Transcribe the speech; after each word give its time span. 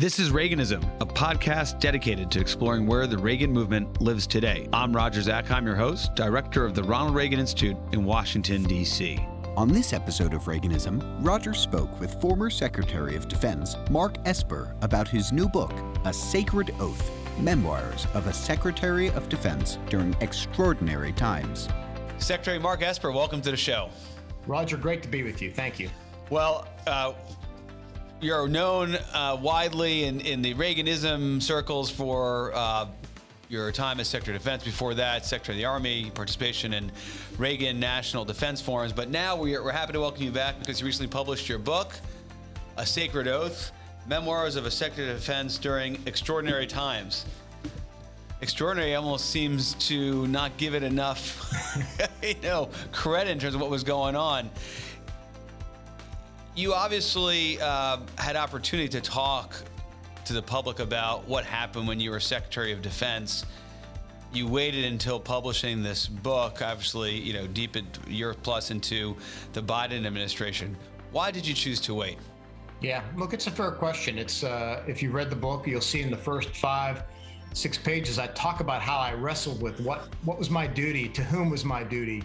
This 0.00 0.18
is 0.18 0.30
Reaganism, 0.30 0.82
a 1.02 1.04
podcast 1.04 1.78
dedicated 1.78 2.30
to 2.30 2.40
exploring 2.40 2.86
where 2.86 3.06
the 3.06 3.18
Reagan 3.18 3.52
movement 3.52 4.00
lives 4.00 4.26
today. 4.26 4.66
I'm 4.72 4.96
Roger 4.96 5.20
Zakheim, 5.20 5.66
your 5.66 5.76
host, 5.76 6.14
director 6.14 6.64
of 6.64 6.74
the 6.74 6.82
Ronald 6.82 7.14
Reagan 7.14 7.38
Institute 7.38 7.76
in 7.92 8.06
Washington, 8.06 8.62
D.C. 8.62 9.22
On 9.58 9.68
this 9.68 9.92
episode 9.92 10.32
of 10.32 10.44
Reaganism, 10.44 11.02
Roger 11.22 11.52
spoke 11.52 12.00
with 12.00 12.18
former 12.18 12.48
Secretary 12.48 13.14
of 13.14 13.28
Defense 13.28 13.76
Mark 13.90 14.16
Esper 14.24 14.74
about 14.80 15.06
his 15.06 15.32
new 15.32 15.50
book, 15.50 15.74
A 16.06 16.14
Sacred 16.14 16.74
Oath 16.80 17.10
Memoirs 17.38 18.06
of 18.14 18.26
a 18.26 18.32
Secretary 18.32 19.10
of 19.10 19.28
Defense 19.28 19.76
During 19.90 20.16
Extraordinary 20.22 21.12
Times. 21.12 21.68
Secretary 22.16 22.58
Mark 22.58 22.80
Esper, 22.80 23.12
welcome 23.12 23.42
to 23.42 23.50
the 23.50 23.56
show. 23.58 23.90
Roger, 24.46 24.78
great 24.78 25.02
to 25.02 25.08
be 25.10 25.22
with 25.22 25.42
you. 25.42 25.50
Thank 25.50 25.78
you. 25.78 25.90
Well, 26.30 26.68
uh, 26.86 27.12
you're 28.20 28.48
known 28.48 28.96
uh, 29.14 29.38
widely 29.40 30.04
in, 30.04 30.20
in 30.20 30.42
the 30.42 30.52
Reaganism 30.54 31.42
circles 31.42 31.90
for 31.90 32.52
uh, 32.54 32.86
your 33.48 33.72
time 33.72 33.98
as 33.98 34.08
Secretary 34.08 34.36
of 34.36 34.42
Defense. 34.42 34.62
Before 34.62 34.92
that, 34.94 35.24
Secretary 35.24 35.56
of 35.56 35.58
the 35.58 35.64
Army, 35.64 36.10
participation 36.14 36.74
in 36.74 36.92
Reagan 37.38 37.80
National 37.80 38.26
Defense 38.26 38.60
Forums. 38.60 38.92
But 38.92 39.08
now 39.08 39.36
we're, 39.36 39.64
we're 39.64 39.72
happy 39.72 39.94
to 39.94 40.00
welcome 40.00 40.22
you 40.22 40.30
back 40.30 40.58
because 40.58 40.80
you 40.80 40.86
recently 40.86 41.10
published 41.10 41.48
your 41.48 41.58
book, 41.58 41.94
A 42.76 42.84
Sacred 42.84 43.26
Oath 43.26 43.72
Memoirs 44.06 44.56
of 44.56 44.66
a 44.66 44.70
Secretary 44.70 45.10
of 45.10 45.16
Defense 45.16 45.56
During 45.56 45.98
Extraordinary 46.04 46.66
Times. 46.66 47.24
Extraordinary 48.42 48.94
almost 48.94 49.30
seems 49.30 49.74
to 49.88 50.26
not 50.26 50.54
give 50.58 50.74
it 50.74 50.82
enough, 50.82 51.50
you 52.22 52.34
know, 52.42 52.68
credit 52.92 53.30
in 53.30 53.38
terms 53.38 53.54
of 53.54 53.60
what 53.62 53.70
was 53.70 53.84
going 53.84 54.16
on 54.16 54.50
you 56.56 56.74
obviously 56.74 57.60
uh, 57.60 57.98
had 58.18 58.36
opportunity 58.36 58.88
to 58.88 59.00
talk 59.00 59.54
to 60.24 60.32
the 60.32 60.42
public 60.42 60.80
about 60.80 61.26
what 61.28 61.44
happened 61.44 61.86
when 61.86 62.00
you 62.00 62.10
were 62.10 62.20
Secretary 62.20 62.72
of 62.72 62.82
Defense. 62.82 63.44
You 64.32 64.46
waited 64.46 64.84
until 64.84 65.18
publishing 65.18 65.82
this 65.82 66.06
book, 66.06 66.62
obviously, 66.62 67.16
you 67.16 67.32
know, 67.32 67.46
deep 67.46 67.76
a 67.76 67.82
year 68.08 68.34
plus 68.34 68.70
into 68.70 69.16
the 69.52 69.62
Biden 69.62 70.06
administration. 70.06 70.76
Why 71.10 71.30
did 71.30 71.46
you 71.46 71.54
choose 71.54 71.80
to 71.82 71.94
wait? 71.94 72.18
Yeah, 72.80 73.02
look, 73.16 73.34
it's 73.34 73.46
a 73.46 73.50
fair 73.50 73.72
question. 73.72 74.18
It's 74.18 74.44
uh, 74.44 74.82
if 74.86 75.02
you 75.02 75.10
read 75.10 75.30
the 75.30 75.36
book, 75.36 75.66
you'll 75.66 75.80
see 75.80 76.00
in 76.00 76.10
the 76.10 76.16
first 76.16 76.50
five, 76.56 77.02
six 77.52 77.76
pages, 77.76 78.18
I 78.18 78.28
talk 78.28 78.60
about 78.60 78.80
how 78.80 78.98
I 78.98 79.12
wrestled 79.14 79.60
with 79.60 79.80
what 79.80 80.08
what 80.24 80.38
was 80.38 80.48
my 80.50 80.66
duty, 80.66 81.08
to 81.08 81.24
whom 81.24 81.50
was 81.50 81.64
my 81.64 81.82
duty, 81.82 82.22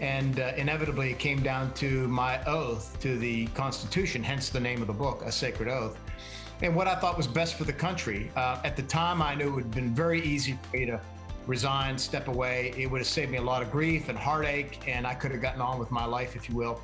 and 0.00 0.40
uh, 0.40 0.52
inevitably, 0.56 1.10
it 1.10 1.18
came 1.18 1.42
down 1.42 1.72
to 1.74 2.06
my 2.08 2.42
oath 2.44 2.98
to 3.00 3.18
the 3.18 3.46
Constitution, 3.48 4.22
hence 4.22 4.48
the 4.48 4.60
name 4.60 4.80
of 4.80 4.86
the 4.86 4.92
book, 4.92 5.22
A 5.24 5.32
Sacred 5.32 5.68
Oath. 5.68 5.98
And 6.62 6.74
what 6.74 6.86
I 6.86 6.94
thought 6.94 7.16
was 7.16 7.26
best 7.26 7.54
for 7.54 7.64
the 7.64 7.72
country. 7.72 8.30
Uh, 8.36 8.60
at 8.64 8.76
the 8.76 8.82
time, 8.82 9.22
I 9.22 9.34
knew 9.34 9.48
it 9.48 9.54
would 9.54 9.64
have 9.64 9.74
been 9.74 9.94
very 9.94 10.20
easy 10.22 10.58
for 10.62 10.76
me 10.76 10.86
to 10.86 11.00
resign, 11.46 11.96
step 11.96 12.28
away. 12.28 12.74
It 12.76 12.90
would 12.90 12.98
have 12.98 13.06
saved 13.06 13.30
me 13.30 13.38
a 13.38 13.42
lot 13.42 13.62
of 13.62 13.70
grief 13.70 14.08
and 14.08 14.18
heartache, 14.18 14.86
and 14.86 15.06
I 15.06 15.14
could 15.14 15.30
have 15.30 15.40
gotten 15.40 15.60
on 15.60 15.78
with 15.78 15.90
my 15.90 16.04
life, 16.04 16.36
if 16.36 16.48
you 16.48 16.56
will. 16.56 16.80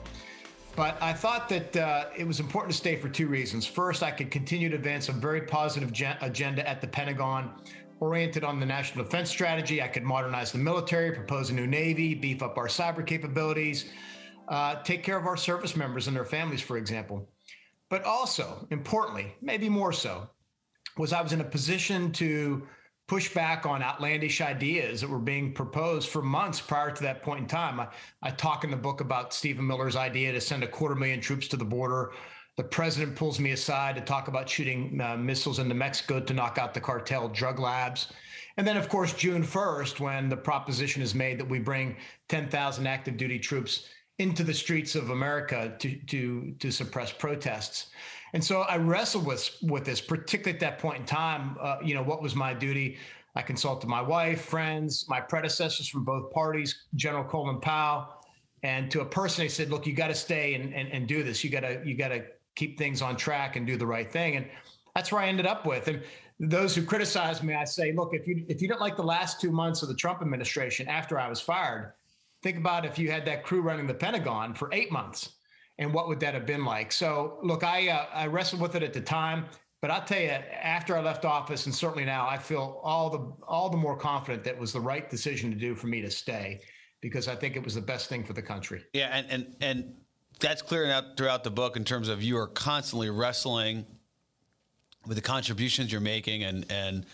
But 0.77 1.01
I 1.01 1.13
thought 1.13 1.49
that 1.51 1.77
uh, 1.77 2.07
it 2.17 2.27
was 2.27 2.41
important 2.41 2.73
to 2.73 2.77
stay 2.77 2.97
for 2.97 3.09
two 3.09 3.29
reasons. 3.29 3.65
First, 3.65 4.03
I 4.03 4.11
could 4.11 4.31
continue 4.31 4.69
to 4.71 4.75
advance 4.75 5.09
a 5.09 5.13
very 5.13 5.43
positive 5.43 5.93
gen- 5.93 6.17
agenda 6.21 6.69
at 6.69 6.81
the 6.81 6.89
Pentagon 6.89 7.53
oriented 8.01 8.45
on 8.45 8.61
the 8.61 8.67
national 8.67 9.05
defense 9.05 9.31
strategy. 9.31 9.83
I 9.83 9.89
could 9.89 10.03
modernize 10.03 10.53
the 10.53 10.59
military, 10.59 11.13
propose 11.13 11.51
a 11.51 11.55
new 11.55 11.67
Navy, 11.67 12.15
beef 12.15 12.43
up 12.43 12.59
our 12.59 12.67
cyber 12.67 13.07
capabilities, 13.07 13.91
uh, 14.49 14.83
take 14.83 15.03
care 15.03 15.17
of 15.17 15.27
our 15.27 15.37
service 15.37 15.77
members 15.77 16.07
and 16.07 16.17
their 16.17 16.25
families, 16.25 16.61
for 16.61 16.77
example. 16.77 17.29
But 17.89 18.05
also, 18.05 18.67
importantly, 18.71 19.35
maybe 19.41 19.69
more 19.69 19.93
so, 19.93 20.29
was 20.97 21.13
I 21.13 21.21
was 21.21 21.33
in 21.33 21.41
a 21.41 21.45
position 21.45 22.13
to 22.13 22.67
push 23.07 23.33
back 23.35 23.67
on 23.67 23.83
outlandish 23.83 24.41
ideas 24.41 25.01
that 25.01 25.11
were 25.11 25.19
being 25.19 25.53
proposed 25.53 26.09
for 26.09 26.23
months 26.23 26.61
prior 26.61 26.91
to 26.91 27.03
that 27.03 27.23
point 27.23 27.41
in 27.41 27.47
time. 27.47 27.79
I, 27.79 27.89
I 28.23 28.31
talk 28.31 28.65
in 28.65 28.71
the 28.71 28.77
book 28.77 29.01
about 29.01 29.35
Stephen 29.35 29.67
Miller's 29.67 29.97
idea 29.97 30.33
to 30.33 30.41
send 30.41 30.65
a 30.65 30.69
quarter 30.69 30.95
million 30.95 31.21
troops 31.21 31.47
to 31.49 31.57
the 31.57 31.65
border 31.65 32.13
the 32.57 32.65
president 32.65 33.17
pulls 33.17 33.41
me 33.41 33.51
aside 33.51 33.97
to 33.97 34.01
talk 34.01 34.29
about 34.29 34.49
shooting 34.49 35.01
uh, 35.01 35.17
missiles 35.17 35.59
into 35.59 35.75
Mexico 35.75 36.21
to 36.21 36.35
knock 36.35 36.59
out 36.59 36.73
the 36.73 36.81
cartel 36.81 37.29
drug 37.29 37.59
labs. 37.59 38.13
And 38.57 38.67
then, 38.67 38.77
of 38.77 38.89
course, 38.89 39.13
June 39.13 39.43
1st, 39.43 39.99
when 39.99 40.29
the 40.29 40.37
proposition 40.37 41.03
is 41.03 41.15
made 41.15 41.39
that 41.41 41.49
we 41.49 41.59
bring 41.59 41.97
10,000 42.29 42.87
active 42.87 43.17
duty 43.17 43.39
troops 43.39 43.89
into 44.19 44.45
the 44.45 44.55
streets 44.55 44.95
of 44.95 45.11
America 45.11 45.75
to, 45.81 45.97
to, 46.07 46.55
to 46.61 46.71
suppress 46.71 47.13
protests. 47.13 47.89
And 48.33 48.43
so 48.43 48.63
I 48.63 48.77
wrestled 48.77 49.27
with, 49.27 49.51
with 49.63 49.85
this, 49.85 50.01
particularly 50.01 50.55
at 50.55 50.61
that 50.61 50.79
point 50.79 51.01
in 51.01 51.05
time. 51.05 51.57
Uh, 51.61 51.79
you 51.85 51.95
know, 51.95 52.03
what 52.03 52.23
was 52.23 52.37
my 52.37 52.55
duty? 52.55 52.99
I 53.35 53.43
consulted 53.43 53.89
my 53.89 54.03
wife, 54.03 54.43
friends, 54.43 55.07
my 55.09 55.21
predecessors 55.21 55.89
from 55.89 56.05
both 56.05 56.31
parties, 56.31 56.85
General 56.95 57.25
Colin 57.25 57.61
Powell, 57.61 58.25
and 58.65 58.91
to 58.93 59.03
a 59.03 59.05
person, 59.05 59.45
I 59.45 59.49
said, 59.49 59.71
"Look, 59.71 59.87
you 59.87 59.93
got 59.93 60.09
to 60.09 60.15
stay 60.15 60.55
and, 60.55 60.75
and, 60.75 60.89
and 60.91 61.07
do 61.07 61.23
this. 61.23 61.45
You 61.45 61.51
got 61.51 61.61
to 61.61 61.83
you 61.85 61.95
got 61.97 62.09
to 62.09 62.25
keep 62.55 62.79
things 62.79 63.03
on 63.03 63.17
track 63.17 63.57
and 63.57 63.67
do 63.67 63.77
the 63.77 63.87
right 63.87 64.11
thing. 64.11 64.37
And 64.37 64.47
that's 64.95 65.11
where 65.11 65.23
I 65.23 65.29
ended 65.29 65.47
up 65.47 65.67
with. 65.67 65.89
And 65.89 66.03
those 66.41 66.75
who 66.75 66.85
criticize 66.85 67.43
me, 67.43 67.55
I 67.55 67.65
say, 67.65 67.93
look, 67.93 68.11
if 68.13 68.27
you 68.27 68.45
if 68.49 68.61
you 68.61 68.69
don't 68.69 68.81
like 68.81 68.97
the 68.97 69.03
last 69.03 69.41
two 69.41 69.51
months 69.51 69.83
of 69.83 69.89
the 69.89 69.95
Trump 69.95 70.21
administration 70.21 70.89
after 70.89 71.19
I 71.19 71.29
was 71.29 71.41
fired, 71.41 71.95
think 72.43 72.59
about 72.59 72.85
if 72.85 72.99
you 72.99 73.11
had 73.11 73.25
that 73.27 73.45
crew 73.45 73.63
running 73.63 73.87
the 73.87 73.95
Pentagon 73.95 74.55
for 74.55 74.69
eight 74.73 74.91
months, 74.91 75.37
and 75.79 75.93
what 75.93 76.09
would 76.09 76.21
that 76.21 76.35
have 76.35 76.47
been 76.47 76.65
like? 76.65 76.93
So, 76.93 77.39
look, 77.43 77.65
I 77.65 77.89
uh, 77.89 78.07
I 78.13 78.27
wrestled 78.27 78.61
with 78.61 78.75
it 78.75 78.83
at 78.83 78.93
the 78.93 79.01
time, 79.01 79.47
but 79.81 79.91
I'll 79.91 80.05
tell 80.05 80.21
you, 80.21 80.29
after 80.29 80.97
I 80.97 81.03
left 81.03 81.25
office, 81.25 81.67
and 81.67 81.75
certainly 81.75 82.05
now, 82.05 82.27
I 82.29 82.39
feel 82.39 82.81
all 82.83 83.11
the 83.11 83.33
all 83.47 83.71
the 83.71 83.77
more 83.77 83.97
confident 83.97 84.45
that 84.45 84.59
was 84.59 84.73
the 84.73 84.81
right 84.81 85.09
decision 85.09 85.51
to 85.51 85.57
do 85.57 85.75
for 85.75 85.87
me 85.87 86.01
to 86.03 86.11
stay, 86.11 86.61
because 87.01 87.29
I 87.29 87.37
think 87.37 87.55
it 87.55 87.63
was 87.63 87.75
the 87.77 87.81
best 87.81 88.09
thing 88.09 88.25
for 88.25 88.33
the 88.33 88.43
country. 88.43 88.85
Yeah, 88.93 89.11
and 89.13 89.27
and 89.31 89.57
and 89.61 89.95
that's 90.41 90.63
clearing 90.63 90.91
out 90.91 91.17
throughout 91.17 91.45
the 91.45 91.51
book 91.51 91.77
in 91.77 91.85
terms 91.85 92.09
of 92.09 92.23
you 92.23 92.39
are 92.39 92.47
constantly 92.47 93.11
wrestling 93.11 93.87
with 95.07 95.17
the 95.17 95.23
contributions 95.23 95.93
you're 95.93 96.01
making 96.01 96.45
and 96.45 96.67
and 96.71 97.07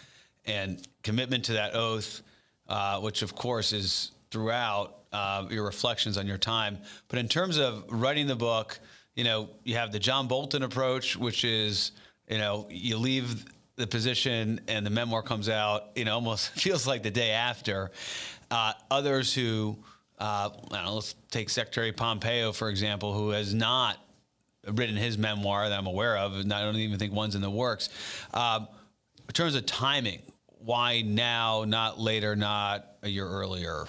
and 0.47 0.87
commitment 1.03 1.45
to 1.45 1.53
that 1.53 1.75
oath, 1.75 2.23
uh, 2.69 2.99
which 3.01 3.23
of 3.23 3.35
course 3.35 3.73
is 3.73 4.13
throughout 4.31 4.97
uh, 5.13 5.47
your 5.51 5.65
reflections 5.65 6.17
on 6.17 6.27
your 6.27 6.39
time. 6.39 6.79
But 7.09 7.19
in 7.19 7.29
terms 7.29 7.59
of 7.59 7.85
writing 7.89 8.27
the 8.27 8.37
book, 8.37 8.79
you 9.15 9.25
know, 9.25 9.51
you 9.65 9.75
have 9.77 9.93
the 9.93 9.99
John 9.99 10.29
Bolton 10.29 10.63
approach, 10.63 11.17
which 11.17 11.45
is 11.45 11.93
you 12.29 12.39
know 12.39 12.67
you 12.71 12.97
leave 12.97 13.45
the 13.77 13.87
position 13.87 14.61
and 14.69 14.85
the 14.85 14.91
memoir 14.91 15.23
comes 15.23 15.49
out, 15.49 15.91
you 15.97 16.05
know, 16.05 16.15
almost 16.15 16.51
feels 16.55 16.87
like 16.87 17.03
the 17.03 17.11
day 17.11 17.31
after. 17.31 17.91
Uh, 18.51 18.73
others 18.91 19.33
who 19.33 19.79
uh, 20.21 20.51
let's 20.71 21.15
take 21.31 21.51
Secretary 21.51 21.93
Pompeo, 21.93 22.53
for 22.53 22.69
example, 22.69 23.15
who 23.15 23.31
has 23.31 23.55
not 23.55 23.99
written 24.67 24.97
his 24.97 25.17
memoir 25.17 25.69
that 25.69 25.79
I'm 25.79 25.87
aware 25.87 26.17
of. 26.19 26.35
And 26.35 26.53
I 26.53 26.63
don't 26.63 26.77
even 26.77 26.99
think 26.99 27.13
one's 27.13 27.35
in 27.35 27.41
the 27.41 27.51
works. 27.51 27.89
Um, 28.35 28.69
in 29.27 29.33
terms 29.33 29.55
of 29.55 29.65
timing, 29.65 30.21
why 30.47 31.03
now, 31.03 31.65
not 31.67 31.99
later, 31.99 32.37
not 32.37 32.85
a 33.03 33.09
year 33.09 33.27
earlier? 33.27 33.87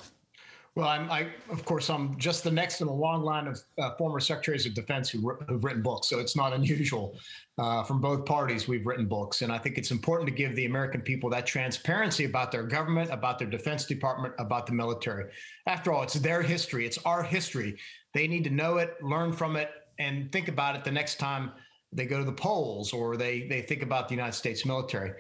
Well, 0.82 0.90
I'm, 0.90 1.12
I, 1.12 1.28
of 1.52 1.64
course, 1.64 1.92
I'm 1.92 2.18
just 2.18 2.44
the 2.44 2.50
next 2.50 2.82
in 2.82 2.88
a 2.88 2.92
long 2.92 3.22
line 3.22 3.46
of 3.46 3.62
uh, 3.78 3.94
former 3.98 4.20
secretaries 4.20 4.66
of 4.66 4.74
defense 4.74 5.12
who 5.12 5.38
have 5.48 5.64
written 5.64 5.84
books, 5.84 6.10
so 6.10 6.18
it's 6.18 6.36
not 6.36 6.54
unusual. 6.54 7.20
Uh, 7.60 7.84
from 7.84 8.02
both 8.02 8.26
parties, 8.26 8.68
we've 8.68 8.84
written 8.88 9.06
books, 9.06 9.44
and 9.44 9.52
I 9.52 9.60
think 9.60 9.78
it's 9.78 9.92
important 9.92 10.28
to 10.30 10.34
give 10.34 10.56
the 10.56 10.66
American 10.66 11.02
people 11.02 11.30
that 11.30 11.46
transparency 11.46 12.26
about 12.26 12.52
their 12.52 12.64
government, 12.64 13.12
about 13.12 13.38
their 13.38 13.48
defense 13.48 13.86
department, 13.86 14.34
about 14.40 14.66
the 14.66 14.74
military. 14.74 15.26
After 15.68 15.94
all, 15.94 16.02
it's 16.02 16.16
their 16.16 16.42
history, 16.42 16.88
it's 16.88 16.98
our 17.06 17.22
history. 17.22 17.78
They 18.16 18.28
need 18.28 18.44
to 18.46 18.50
know 18.50 18.78
it, 18.78 18.96
learn 19.04 19.34
from 19.34 19.58
it, 19.58 19.70
and 20.00 20.32
think 20.32 20.48
about 20.48 20.76
it 20.76 20.84
the 20.84 20.92
next 20.92 21.20
time 21.20 21.52
they 21.94 22.08
go 22.08 22.18
to 22.18 22.26
the 22.26 22.32
polls 22.32 22.92
or 22.92 23.18
they 23.18 23.48
they 23.48 23.62
think 23.62 23.84
about 23.84 24.08
the 24.08 24.16
United 24.16 24.34
States 24.34 24.66
military. 24.66 25.12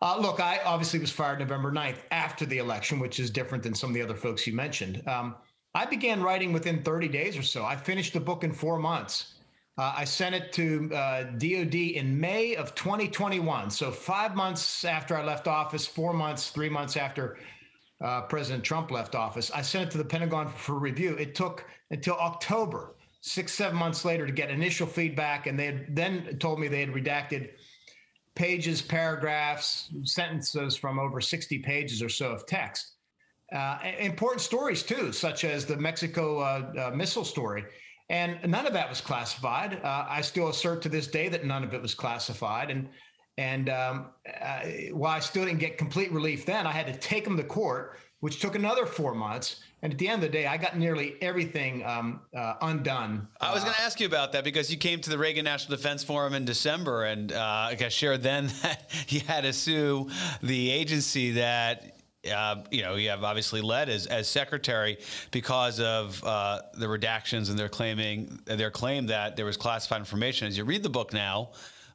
Uh, 0.00 0.16
look, 0.20 0.40
I 0.40 0.60
obviously 0.64 1.00
was 1.00 1.10
fired 1.10 1.40
November 1.40 1.72
9th 1.72 1.98
after 2.10 2.46
the 2.46 2.58
election, 2.58 3.00
which 3.00 3.18
is 3.18 3.30
different 3.30 3.64
than 3.64 3.74
some 3.74 3.90
of 3.90 3.94
the 3.94 4.02
other 4.02 4.14
folks 4.14 4.46
you 4.46 4.52
mentioned. 4.52 5.02
Um, 5.08 5.34
I 5.74 5.86
began 5.86 6.22
writing 6.22 6.52
within 6.52 6.82
30 6.82 7.08
days 7.08 7.36
or 7.36 7.42
so. 7.42 7.64
I 7.64 7.76
finished 7.76 8.12
the 8.12 8.20
book 8.20 8.44
in 8.44 8.52
four 8.52 8.78
months. 8.78 9.34
Uh, 9.76 9.94
I 9.96 10.04
sent 10.04 10.34
it 10.34 10.52
to 10.54 10.90
uh, 10.92 11.22
DOD 11.38 11.74
in 11.74 12.18
May 12.18 12.56
of 12.56 12.74
2021. 12.74 13.70
So, 13.70 13.92
five 13.92 14.34
months 14.34 14.84
after 14.84 15.16
I 15.16 15.24
left 15.24 15.46
office, 15.46 15.86
four 15.86 16.12
months, 16.12 16.50
three 16.50 16.68
months 16.68 16.96
after 16.96 17.38
uh, 18.00 18.22
President 18.22 18.64
Trump 18.64 18.90
left 18.90 19.14
office. 19.14 19.50
I 19.52 19.62
sent 19.62 19.88
it 19.88 19.90
to 19.92 19.98
the 19.98 20.04
Pentagon 20.04 20.48
for 20.48 20.78
review. 20.78 21.14
It 21.14 21.34
took 21.34 21.64
until 21.90 22.14
October, 22.14 22.96
six, 23.20 23.52
seven 23.52 23.76
months 23.76 24.04
later, 24.04 24.26
to 24.26 24.32
get 24.32 24.50
initial 24.50 24.86
feedback. 24.86 25.46
And 25.46 25.58
they 25.58 25.86
then 25.90 26.38
told 26.38 26.58
me 26.58 26.66
they 26.66 26.80
had 26.80 26.92
redacted 26.92 27.50
pages, 28.38 28.80
paragraphs, 28.80 29.90
sentences 30.04 30.76
from 30.76 31.00
over 31.00 31.20
60 31.20 31.58
pages 31.58 32.00
or 32.00 32.08
so 32.08 32.30
of 32.30 32.46
text. 32.46 32.92
Uh, 33.52 33.78
important 33.98 34.40
stories 34.40 34.84
too, 34.84 35.12
such 35.12 35.44
as 35.44 35.66
the 35.66 35.76
Mexico 35.76 36.38
uh, 36.38 36.72
uh, 36.78 36.90
missile 36.94 37.24
story. 37.24 37.64
And 38.10 38.38
none 38.48 38.64
of 38.64 38.72
that 38.74 38.88
was 38.88 39.00
classified. 39.00 39.80
Uh, 39.82 40.06
I 40.08 40.20
still 40.20 40.48
assert 40.48 40.82
to 40.82 40.88
this 40.88 41.08
day 41.08 41.28
that 41.28 41.44
none 41.44 41.64
of 41.64 41.74
it 41.74 41.82
was 41.82 41.94
classified. 41.94 42.70
And 42.70 42.88
And 43.36 43.68
um, 43.68 44.10
while 44.92 45.16
I 45.16 45.20
still 45.20 45.44
didn't 45.44 45.60
get 45.60 45.76
complete 45.76 46.12
relief 46.12 46.46
then, 46.46 46.66
I 46.66 46.72
had 46.72 46.86
to 46.86 46.96
take 46.98 47.24
them 47.24 47.36
to 47.36 47.44
court, 47.44 47.98
which 48.20 48.40
took 48.40 48.54
another 48.54 48.86
four 48.86 49.14
months. 49.14 49.60
And 49.82 49.92
at 49.92 49.98
the 49.98 50.08
end 50.08 50.24
of 50.24 50.32
the 50.32 50.36
day, 50.36 50.46
I 50.46 50.56
got 50.56 50.76
nearly 50.76 51.16
everything 51.20 51.84
um, 51.84 52.20
uh, 52.36 52.54
undone. 52.60 53.28
I 53.40 53.54
was 53.54 53.62
going 53.62 53.76
to 53.76 53.82
ask 53.82 54.00
you 54.00 54.06
about 54.06 54.32
that 54.32 54.42
because 54.42 54.70
you 54.70 54.76
came 54.76 55.00
to 55.00 55.10
the 55.10 55.18
Reagan 55.18 55.44
National 55.44 55.76
Defense 55.76 56.02
Forum 56.02 56.34
in 56.34 56.44
December, 56.44 57.04
and 57.04 57.32
uh, 57.32 57.68
I 57.70 57.74
guess 57.76 57.92
shared 57.92 58.22
then 58.22 58.46
that 58.62 58.90
you 59.08 59.20
had 59.20 59.42
to 59.42 59.52
sue 59.52 60.10
the 60.42 60.70
agency 60.70 61.32
that 61.32 61.94
uh, 62.28 62.64
you 62.70 62.82
know, 62.82 62.96
you 62.96 63.08
have 63.10 63.22
obviously 63.22 63.60
led 63.60 63.88
as, 63.88 64.06
as 64.06 64.28
secretary 64.28 64.98
because 65.30 65.80
of 65.80 66.22
uh, 66.24 66.60
the 66.74 66.86
redactions 66.86 67.48
and 67.48 67.58
their 67.58 67.68
claiming 67.68 68.40
their 68.44 68.72
claim 68.72 69.06
that 69.06 69.36
there 69.36 69.46
was 69.46 69.56
classified 69.56 70.00
information. 70.00 70.48
As 70.48 70.58
you 70.58 70.64
read 70.64 70.82
the 70.82 70.90
book 70.90 71.12
now, 71.12 71.50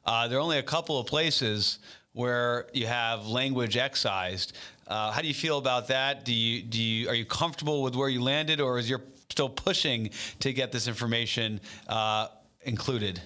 uh, 0.06 0.26
there 0.26 0.38
are 0.38 0.40
only 0.40 0.58
a 0.58 0.62
couple 0.62 0.98
of 0.98 1.06
places 1.06 1.78
where 2.14 2.66
you 2.72 2.86
have 2.86 3.26
language 3.26 3.76
excised. 3.76 4.56
Uh, 4.86 5.10
how 5.10 5.20
do 5.20 5.28
you 5.28 5.34
feel 5.34 5.58
about 5.58 5.88
that? 5.88 6.24
Do 6.24 6.32
you 6.32 6.62
do 6.62 6.82
you 6.82 7.08
are 7.08 7.14
you 7.14 7.26
comfortable 7.26 7.82
with 7.82 7.94
where 7.94 8.08
you 8.08 8.22
landed, 8.22 8.60
or 8.60 8.78
is 8.78 8.88
you're 8.88 9.02
still 9.28 9.48
pushing 9.48 10.10
to 10.40 10.52
get 10.52 10.72
this 10.72 10.88
information 10.88 11.60
uh, 11.88 12.28
included? 12.62 13.20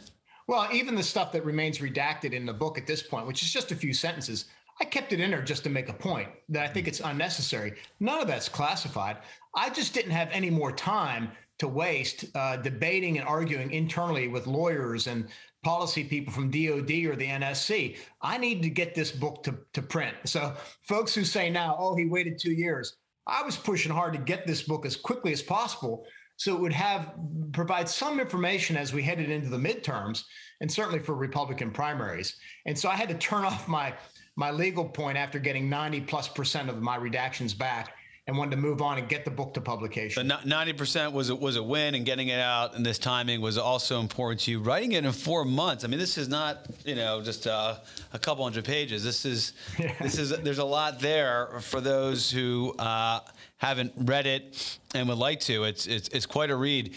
Well, 0.47 0.67
even 0.73 0.95
the 0.95 1.03
stuff 1.03 1.33
that 1.33 1.45
remains 1.45 1.79
redacted 1.79 2.33
in 2.33 2.47
the 2.47 2.55
book 2.55 2.79
at 2.79 2.87
this 2.87 3.03
point, 3.03 3.27
which 3.27 3.43
is 3.43 3.53
just 3.53 3.71
a 3.71 3.77
few 3.77 3.93
sentences, 3.93 4.47
I 4.81 4.85
kept 4.85 5.13
it 5.13 5.21
in 5.21 5.31
there 5.31 5.43
just 5.43 5.63
to 5.65 5.71
make 5.71 5.91
a 5.91 5.93
point 5.93 6.29
that 6.49 6.65
I 6.65 6.73
think 6.73 6.89
it's 6.89 7.01
unnecessary. 7.01 7.75
None 8.01 8.21
of 8.21 8.29
that's 8.29 8.49
classified. 8.49 9.19
I 9.55 9.69
just 9.69 9.93
didn't 9.93 10.13
have 10.13 10.31
any 10.33 10.49
more 10.49 10.73
time 10.73 11.33
to 11.59 11.69
waste 11.69 12.25
uh, 12.35 12.57
debating 12.57 13.19
and 13.19 13.27
arguing 13.27 13.73
internally 13.73 14.29
with 14.29 14.47
lawyers 14.47 15.09
and 15.09 15.29
policy 15.63 16.05
people 16.05 16.33
from 16.33 16.51
DOD 16.51 16.91
or 17.07 17.17
the 17.17 17.27
NSC. 17.27 17.97
I 18.23 18.39
need 18.39 18.63
to 18.63 18.71
get 18.71 18.95
this 18.95 19.11
book 19.11 19.43
to, 19.45 19.59
to 19.75 19.83
print. 19.83 20.17
So, 20.25 20.55
folks 20.83 21.15
who 21.15 21.25
say 21.25 21.51
now, 21.51 21.77
oh, 21.79 21.97
he 21.97 22.07
waited 22.07 22.39
two 22.39 22.53
years, 22.53 22.97
I 23.27 23.43
was 23.43 23.57
pushing 23.57 23.93
hard 23.93 24.15
to 24.15 24.19
get 24.19 24.47
this 24.47 24.63
book 24.63 24.87
as 24.87 24.97
quickly 24.97 25.33
as 25.33 25.43
possible 25.43 26.07
so 26.37 26.55
it 26.55 26.61
would 26.61 26.73
have 26.73 27.15
provide 27.53 27.89
some 27.89 28.21
information 28.21 28.77
as 28.77 28.95
we 28.95 29.03
headed 29.03 29.29
into 29.29 29.49
the 29.49 29.59
midterms 29.59 30.23
and 30.61 30.71
certainly 30.71 31.01
for 31.01 31.15
Republican 31.15 31.71
primaries. 31.71 32.37
And 32.65 32.79
so 32.79 32.89
I 32.89 32.95
had 32.95 33.09
to 33.09 33.17
turn 33.17 33.45
off 33.45 33.69
my 33.69 33.95
my 34.37 34.53
legal 34.53 34.85
point 34.85 35.19
after 35.19 35.41
getting 35.41 35.69
90 35.69 36.03
plus 36.03 36.29
percent 36.29 36.71
of 36.71 36.81
my 36.81 36.97
redactions 36.97 37.59
back 37.59 37.95
and 38.29 38.37
wanted 38.37 38.51
to 38.51 38.57
move 38.59 38.83
on 38.83 38.99
and 38.99 39.09
get 39.09 39.25
the 39.25 39.31
book 39.31 39.55
to 39.55 39.61
publication. 39.61 40.31
Ninety 40.45 40.75
percent 40.75 41.15
was 41.15 41.31
a, 41.31 41.35
was 41.35 41.57
a 41.57 41.63
win, 41.63 41.95
and 41.95 42.05
getting 42.05 42.29
it 42.29 42.39
out 42.39 42.77
and 42.77 42.85
this 42.85 42.99
timing 42.99 43.41
was 43.41 43.57
also 43.57 44.01
important 44.01 44.43
to 44.43 44.51
you. 44.51 44.61
Writing 44.61 44.93
it 44.93 45.05
in 45.05 45.13
four 45.13 45.47
months. 45.47 45.83
I 45.83 45.89
mean, 45.89 45.99
this 45.99 46.19
is 46.19 46.29
not 46.29 46.67
you 46.85 46.95
know 46.95 47.23
just 47.23 47.47
uh, 47.47 47.77
a 48.13 48.19
couple 48.19 48.45
hundred 48.45 48.67
pages. 48.67 49.03
This 49.03 49.25
is 49.25 49.55
yeah. 49.79 49.95
this 50.01 50.19
is 50.19 50.31
there's 50.43 50.59
a 50.59 50.65
lot 50.65 51.01
there 51.01 51.59
for 51.63 51.81
those 51.81 52.31
who 52.31 52.75
uh, 52.79 53.21
haven't 53.57 53.95
read 53.97 54.27
it 54.27 54.79
and 54.95 55.09
would 55.09 55.19
like 55.19 55.41
to. 55.41 55.65
It's 55.65 55.87
it's 55.87 56.09
it's 56.09 56.27
quite 56.27 56.51
a 56.51 56.57
read. 56.57 56.95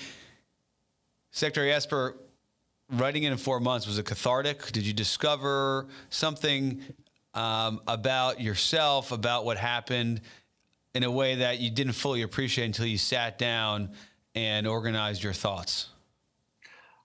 Secretary 1.31 1.72
Esper, 1.72 2.18
writing 2.92 3.24
it 3.24 3.31
in 3.31 3.38
four 3.38 3.62
months 3.62 3.88
was 3.88 3.98
it 3.98 4.06
cathartic? 4.06 4.69
Did 4.74 4.86
you 4.86 4.92
discover 4.92 5.88
something 6.10 6.81
um, 7.33 7.80
about 7.88 8.42
yourself, 8.42 9.13
about 9.13 9.45
what 9.45 9.57
happened? 9.57 10.19
In 10.93 11.03
a 11.03 11.11
way 11.11 11.35
that 11.35 11.59
you 11.59 11.69
didn't 11.69 11.93
fully 11.93 12.21
appreciate 12.21 12.65
until 12.65 12.85
you 12.85 12.97
sat 12.97 13.38
down 13.38 13.91
and 14.35 14.67
organized 14.67 15.23
your 15.23 15.33
thoughts? 15.33 15.89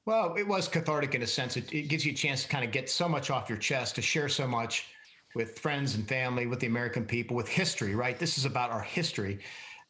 Well, 0.05 0.35
it 0.37 0.47
was 0.47 0.69
cathartic 0.69 1.15
in 1.15 1.23
a 1.23 1.27
sense. 1.27 1.57
It, 1.57 1.73
it, 1.73 1.89
gives 1.89 2.07
you 2.07 2.13
a 2.13 2.15
chance 2.15 2.43
to 2.45 2.49
kind 2.49 2.65
of 2.65 2.71
get 2.71 2.89
so 2.89 3.09
much 3.09 3.31
off 3.31 3.49
your 3.49 3.59
chest, 3.59 3.97
to 3.97 4.03
share 4.03 4.29
so 4.29 4.47
much 4.47 4.87
with 5.35 5.59
friends 5.59 5.97
and 5.97 6.07
family, 6.09 6.47
with 6.47 6.61
the 6.61 6.69
American 6.69 7.05
people, 7.05 7.37
with 7.37 7.49
history, 7.49 7.95
right? 7.95 8.19
This 8.19 8.39
is 8.39 8.45
about 8.45 8.71
our 8.71 8.83
history. 8.83 9.41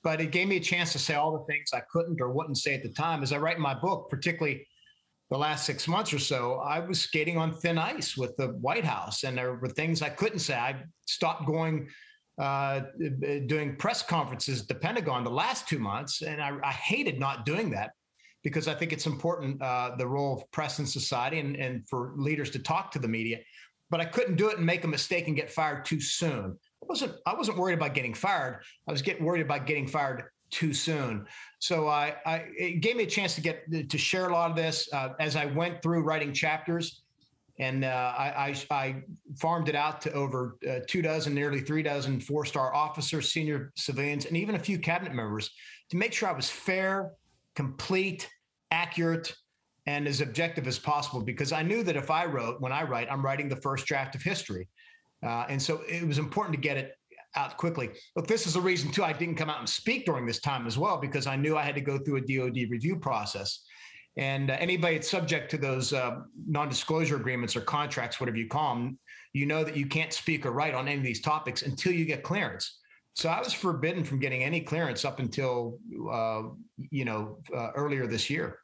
But 0.03 0.21
it 0.21 0.31
gave 0.31 0.49
me 0.49 0.57
a 0.57 0.61
chance 0.61 0.93
to 0.93 0.99
say 0.99 1.15
all 1.15 1.33
the 1.33 1.45
things 1.45 1.71
I 1.75 1.83
couldn't 1.93 2.21
or 2.21 2.31
wouldn't 2.31 2.59
say 2.59 2.75
at 2.75 2.83
the 2.83 2.89
time. 2.89 3.23
As 3.23 3.33
I 3.33 3.39
write 3.39 3.59
my 3.59 3.75
book, 3.75 4.09
particularly 4.09 4.67
the 5.31 5.37
last 5.37 5.67
six 5.67 5.87
months 5.87 6.13
or 6.13 6.19
so, 6.19 6.61
I 6.61 6.79
was 6.81 7.01
skating 7.01 7.37
on 7.37 7.53
thin 7.53 7.77
ice 7.77 8.17
with 8.17 8.37
the 8.37 8.49
White 8.61 8.85
House, 8.85 9.25
and 9.25 9.37
there 9.37 9.55
were 9.55 9.69
things 9.69 10.01
I 10.01 10.09
couldn't 10.09 10.39
say. 10.39 10.55
I 10.55 10.77
stopped 11.07 11.47
going 11.47 11.89
uh, 12.39 12.81
doing 13.47 13.77
press 13.77 14.03
conferences 14.03 14.63
at 14.63 14.69
the 14.69 14.75
Pentagon 14.75 15.25
the 15.25 15.31
last 15.31 15.69
two 15.69 15.79
months, 15.79 16.23
and 16.23 16.43
I, 16.43 16.53
I 16.63 16.73
hated 16.73 17.19
not 17.19 17.47
doing 17.47 17.71
that 17.71 17.93
because 18.45 18.69
I 18.69 18.75
think 18.75 18.93
it's 18.93 19.07
important 19.07 19.61
uh, 19.61 19.93
the 19.97 20.07
role 20.07 20.37
of 20.37 20.51
press 20.53 20.79
in 20.79 20.87
society 20.87 21.41
and, 21.41 21.57
and 21.57 21.89
for 21.89 22.13
leaders 22.17 22.51
to 22.51 22.59
talk 22.59 22.91
to 22.93 22.99
the 22.99 23.09
media. 23.09 23.39
But 23.89 24.01
I 24.01 24.05
couldn't 24.05 24.37
do 24.37 24.49
it 24.49 24.59
and 24.59 24.67
make 24.67 24.85
a 24.85 24.89
mistake 24.89 25.29
and 25.29 25.37
get 25.37 25.51
fired 25.51 25.85
too 25.85 26.01
soon. 26.01 26.57
I 26.83 26.87
wasn't 26.87 27.13
I 27.27 27.35
wasn't 27.35 27.59
worried 27.59 27.75
about 27.75 27.95
getting 27.95 28.15
fired. 28.15 28.63
I 28.87 28.93
was 28.93 29.03
getting 29.03 29.25
worried 29.25 29.43
about 29.43 29.67
getting 29.67 29.87
fired 29.87 30.25
too 30.51 30.75
soon. 30.75 31.27
So 31.59 31.89
I, 31.89 32.17
I 32.27 32.45
it 32.57 32.81
gave 32.81 32.97
me 32.97 33.05
a 33.05 33.09
chance 33.09 33.35
to 33.37 33.41
get 33.41 33.65
to 33.89 33.99
share 33.99 34.29
a 34.29 34.33
lot 34.33 34.51
of 34.51 34.57
this 34.57 34.89
uh, 34.93 35.11
as 35.19 35.37
I 35.37 35.47
went 35.47 35.83
through 35.83 36.03
writing 36.03 36.33
chapters 36.33 37.03
and 37.59 37.85
uh, 37.85 38.15
I, 38.17 38.55
I, 38.71 38.77
I, 38.77 39.03
farmed 39.39 39.69
it 39.69 39.75
out 39.75 40.01
to 40.03 40.13
over 40.13 40.59
uh, 40.69 40.81
two 40.87 41.03
dozen, 41.03 41.35
nearly 41.35 41.61
three 41.61 41.83
dozen 41.83 42.21
four 42.21 42.45
star 42.45 42.75
officers, 42.75 43.33
senior 43.33 43.73
civilians, 43.77 44.27
and 44.27 44.37
even 44.37 44.55
a 44.55 44.59
few 44.59 44.79
cabinet 44.79 45.15
members 45.15 45.51
to 45.91 45.97
make 45.97 46.13
sure 46.13 46.29
I 46.29 46.33
was 46.33 46.51
fair, 46.51 47.13
complete, 47.55 48.29
accurate, 48.71 49.35
and 49.87 50.07
as 50.07 50.21
objective 50.21 50.67
as 50.67 50.79
possible. 50.79 51.23
Because 51.23 51.53
I 51.53 51.63
knew 51.63 51.83
that 51.85 51.97
if 51.97 52.11
I 52.11 52.27
wrote, 52.27 52.61
when 52.61 52.73
I 52.73 52.83
write, 52.83 53.09
I'm 53.11 53.25
writing 53.25 53.49
the 53.49 53.57
first 53.57 53.87
draft 53.87 54.15
of 54.15 54.23
history. 54.23 54.69
Uh, 55.25 55.47
and 55.49 55.61
so 55.61 55.83
it 55.89 56.07
was 56.07 56.19
important 56.19 56.55
to 56.55 56.61
get 56.61 56.77
it 56.77 56.93
out 57.37 57.57
quickly. 57.57 57.91
Look, 58.17 58.27
this 58.27 58.47
is 58.47 58.55
the 58.55 58.61
reason, 58.61 58.91
too, 58.91 59.05
I 59.05 59.13
didn't 59.13 59.37
come 59.37 59.51
out 59.51 59.61
and 59.61 59.69
speak 59.69 60.07
during 60.07 60.27
this 60.27 60.41
time 60.41 60.67
as 60.67 60.77
well, 60.77 60.99
because 60.99 61.27
I 61.27 61.37
knew 61.37 61.57
I 61.57 61.63
had 61.63 61.75
to 61.75 61.81
go 61.81 61.99
through 61.99 62.17
a 62.17 62.21
DOD 62.21 62.71
review 62.71 62.97
process. 62.97 63.63
And 64.17 64.51
uh, 64.51 64.57
anybody 64.59 64.97
that's 64.97 65.11
subject 65.11 65.51
to 65.51 65.59
those 65.59 65.93
uh, 65.93 66.21
non-disclosure 66.47 67.17
agreements 67.17 67.55
or 67.55 67.61
contracts, 67.61 68.19
whatever 68.19 68.39
you 68.39 68.49
call 68.49 68.75
them, 68.75 68.99
you 69.33 69.45
know 69.45 69.63
that 69.63 69.77
you 69.77 69.87
can't 69.87 70.13
speak 70.13 70.47
or 70.47 70.53
write 70.53 70.75
on 70.75 70.89
any 70.89 70.97
of 70.97 71.05
these 71.05 71.21
topics 71.21 71.63
until 71.63 71.93
you 71.93 72.07
get 72.07 72.23
clearance. 72.23 72.79
So 73.13 73.29
I 73.29 73.39
was 73.39 73.53
forbidden 73.53 74.05
from 74.05 74.19
getting 74.19 74.43
any 74.43 74.61
clearance 74.61 75.05
up 75.05 75.21
until 75.21 75.79
uh, 76.11 76.43
you 76.91 77.05
know 77.05 77.39
uh, 77.55 77.71
earlier 77.75 78.07
this 78.07 78.29
year. 78.29 78.61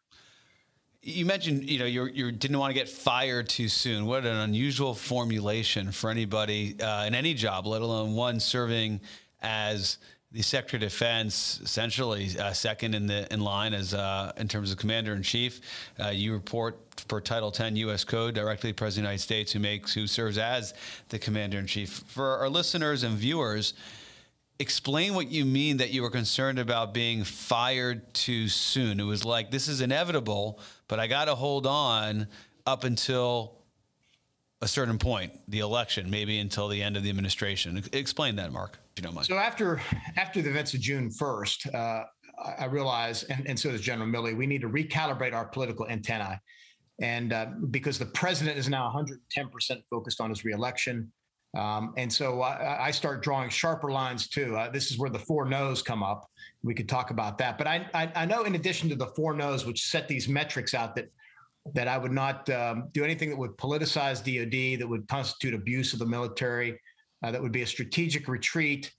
You 1.02 1.26
mentioned 1.26 1.68
you 1.68 1.78
know 1.78 1.86
you 1.86 2.04
you 2.06 2.32
didn't 2.32 2.58
want 2.58 2.70
to 2.70 2.74
get 2.74 2.88
fired 2.88 3.48
too 3.48 3.68
soon. 3.68 4.06
What 4.06 4.24
an 4.24 4.36
unusual 4.36 4.94
formulation 4.94 5.90
for 5.90 6.10
anybody 6.10 6.80
uh, 6.80 7.06
in 7.06 7.14
any 7.14 7.34
job, 7.34 7.66
let 7.66 7.82
alone 7.82 8.14
one 8.14 8.40
serving 8.40 9.00
as 9.40 9.98
the 10.32 10.42
Secretary 10.42 10.82
of 10.82 10.90
Defense, 10.90 11.60
essentially 11.62 12.30
uh, 12.38 12.52
second 12.52 12.94
in 12.94 13.06
the 13.06 13.30
in 13.32 13.40
line 13.40 13.74
as 13.74 13.92
uh, 13.92 14.32
in 14.38 14.48
terms 14.48 14.72
of 14.72 14.78
Commander 14.78 15.12
in 15.12 15.22
Chief. 15.22 15.60
Uh, 16.00 16.08
you 16.08 16.32
report 16.32 16.78
for 17.08 17.20
Title 17.20 17.50
10 17.50 17.76
U.S. 17.76 18.04
Code 18.04 18.34
directly 18.34 18.70
to 18.70 18.74
the 18.74 18.78
President 18.78 19.04
of 19.04 19.08
the 19.08 19.12
United 19.12 19.22
States, 19.22 19.52
who 19.52 19.58
makes 19.58 19.92
who 19.92 20.06
serves 20.06 20.38
as 20.38 20.72
the 21.10 21.18
Commander 21.18 21.58
in 21.58 21.66
Chief. 21.66 21.90
For 21.90 22.38
our 22.38 22.48
listeners 22.48 23.02
and 23.02 23.16
viewers, 23.16 23.74
explain 24.58 25.14
what 25.14 25.30
you 25.30 25.44
mean 25.44 25.76
that 25.76 25.90
you 25.90 26.00
were 26.00 26.10
concerned 26.10 26.58
about 26.58 26.94
being 26.94 27.24
fired 27.24 28.14
too 28.14 28.48
soon. 28.48 29.00
It 29.00 29.04
was 29.04 29.26
like 29.26 29.50
this 29.50 29.68
is 29.68 29.82
inevitable, 29.82 30.58
but 30.88 30.98
I 30.98 31.08
got 31.08 31.26
to 31.26 31.34
hold 31.34 31.66
on 31.66 32.26
up 32.66 32.84
until 32.84 33.58
a 34.62 34.68
certain 34.68 34.96
point, 34.96 35.32
the 35.46 35.58
election, 35.58 36.08
maybe 36.08 36.38
until 36.38 36.68
the 36.68 36.82
end 36.82 36.96
of 36.96 37.02
the 37.02 37.10
administration. 37.10 37.82
Explain 37.92 38.36
that, 38.36 38.50
Mark 38.50 38.78
you 38.96 39.02
don't 39.02 39.14
mind. 39.14 39.26
So 39.26 39.36
after 39.36 39.80
after 40.16 40.42
the 40.42 40.50
events 40.50 40.74
of 40.74 40.80
June 40.80 41.10
first, 41.10 41.66
uh, 41.74 42.04
I 42.58 42.64
realized, 42.66 43.26
and, 43.30 43.46
and 43.46 43.58
so 43.58 43.70
does 43.70 43.80
General 43.80 44.08
Milley, 44.08 44.36
we 44.36 44.46
need 44.46 44.60
to 44.62 44.68
recalibrate 44.68 45.32
our 45.32 45.46
political 45.46 45.88
antennae, 45.88 46.38
and 47.00 47.32
uh, 47.32 47.46
because 47.70 47.98
the 47.98 48.06
president 48.06 48.58
is 48.58 48.68
now 48.68 48.84
110 48.84 49.48
percent 49.48 49.82
focused 49.88 50.20
on 50.20 50.30
his 50.30 50.44
reelection. 50.44 51.12
Um, 51.54 51.92
and 51.98 52.10
so 52.10 52.40
I, 52.40 52.86
I, 52.86 52.90
start 52.90 53.22
drawing 53.22 53.50
sharper 53.50 53.92
lines 53.92 54.26
too. 54.26 54.56
Uh, 54.56 54.70
this 54.70 54.90
is 54.90 54.96
where 54.98 55.10
the 55.10 55.18
four 55.18 55.44
no's 55.44 55.82
come 55.82 56.02
up. 56.02 56.26
We 56.62 56.72
could 56.72 56.88
talk 56.88 57.10
about 57.10 57.36
that. 57.38 57.58
But 57.58 57.66
I, 57.66 57.86
I, 57.92 58.10
I, 58.14 58.24
know, 58.24 58.44
in 58.44 58.54
addition 58.54 58.88
to 58.88 58.94
the 58.94 59.08
four 59.08 59.34
no's, 59.34 59.66
which 59.66 59.84
set 59.84 60.08
these 60.08 60.28
metrics 60.28 60.72
out, 60.72 60.96
that 60.96 61.10
that 61.74 61.88
I 61.88 61.98
would 61.98 62.10
not 62.10 62.48
um, 62.50 62.88
do 62.92 63.04
anything 63.04 63.28
that 63.30 63.36
would 63.36 63.56
politicize 63.56 64.18
DoD, 64.18 64.80
that 64.80 64.88
would 64.88 65.06
constitute 65.08 65.54
abuse 65.54 65.92
of 65.92 65.98
the 65.98 66.06
military, 66.06 66.80
that 67.30 67.40
would 67.40 67.52
be 67.52 67.62
a 67.62 67.66
strategic 67.66 68.28
retreat, 68.28 68.92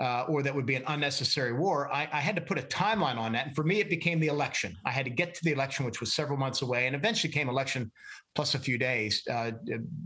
uh, 0.00 0.24
or 0.28 0.42
that 0.42 0.54
would 0.54 0.66
be 0.66 0.76
an 0.76 0.84
unnecessary 0.86 1.52
war. 1.52 1.92
I, 1.92 2.08
I, 2.12 2.20
had 2.20 2.36
to 2.36 2.42
put 2.42 2.56
a 2.58 2.62
timeline 2.62 3.16
on 3.16 3.32
that. 3.32 3.48
And 3.48 3.56
for 3.56 3.64
me, 3.64 3.80
it 3.80 3.90
became 3.90 4.20
the 4.20 4.28
election. 4.28 4.76
I 4.84 4.90
had 4.90 5.04
to 5.06 5.10
get 5.10 5.34
to 5.34 5.44
the 5.44 5.50
election, 5.50 5.84
which 5.84 6.00
was 6.00 6.14
several 6.14 6.38
months 6.38 6.62
away, 6.62 6.86
and 6.86 6.94
eventually 6.94 7.32
came 7.32 7.48
election 7.48 7.90
plus 8.34 8.54
a 8.54 8.58
few 8.58 8.78
days 8.78 9.22
uh, 9.30 9.50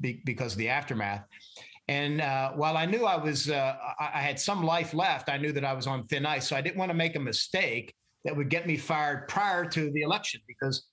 be, 0.00 0.23
because 0.25 0.52
of 0.52 0.59
the 0.59 0.69
aftermath. 0.69 1.25
And 1.88 2.21
uh, 2.21 2.52
while 2.52 2.76
I 2.76 2.87
knew 2.87 3.04
I 3.04 3.16
was, 3.16 3.50
uh, 3.50 3.76
I, 3.99 4.11
I 4.14 4.21
had 4.21 4.40
some 4.40 4.62
life 4.62 4.95
left, 4.95 5.28
I 5.28 5.37
knew 5.37 5.52
that 5.52 5.64
I 5.64 5.75
was 5.75 5.87
on 5.87 6.07
thin 6.07 6.25
ice. 6.25 6.49
So 6.49 6.57
I 6.57 6.62
didn't 6.62 6.78
want 6.78 6.90
to 6.90 6.97
make 6.97 7.16
a 7.16 7.21
mistake 7.21 7.95
that 8.25 8.35
would 8.35 8.49
get 8.49 8.66
me 8.66 8.76
fired 8.76 9.28
prior 9.28 9.66
to 9.66 9.90
the 9.90 10.02
election 10.02 10.40
because 10.47 10.87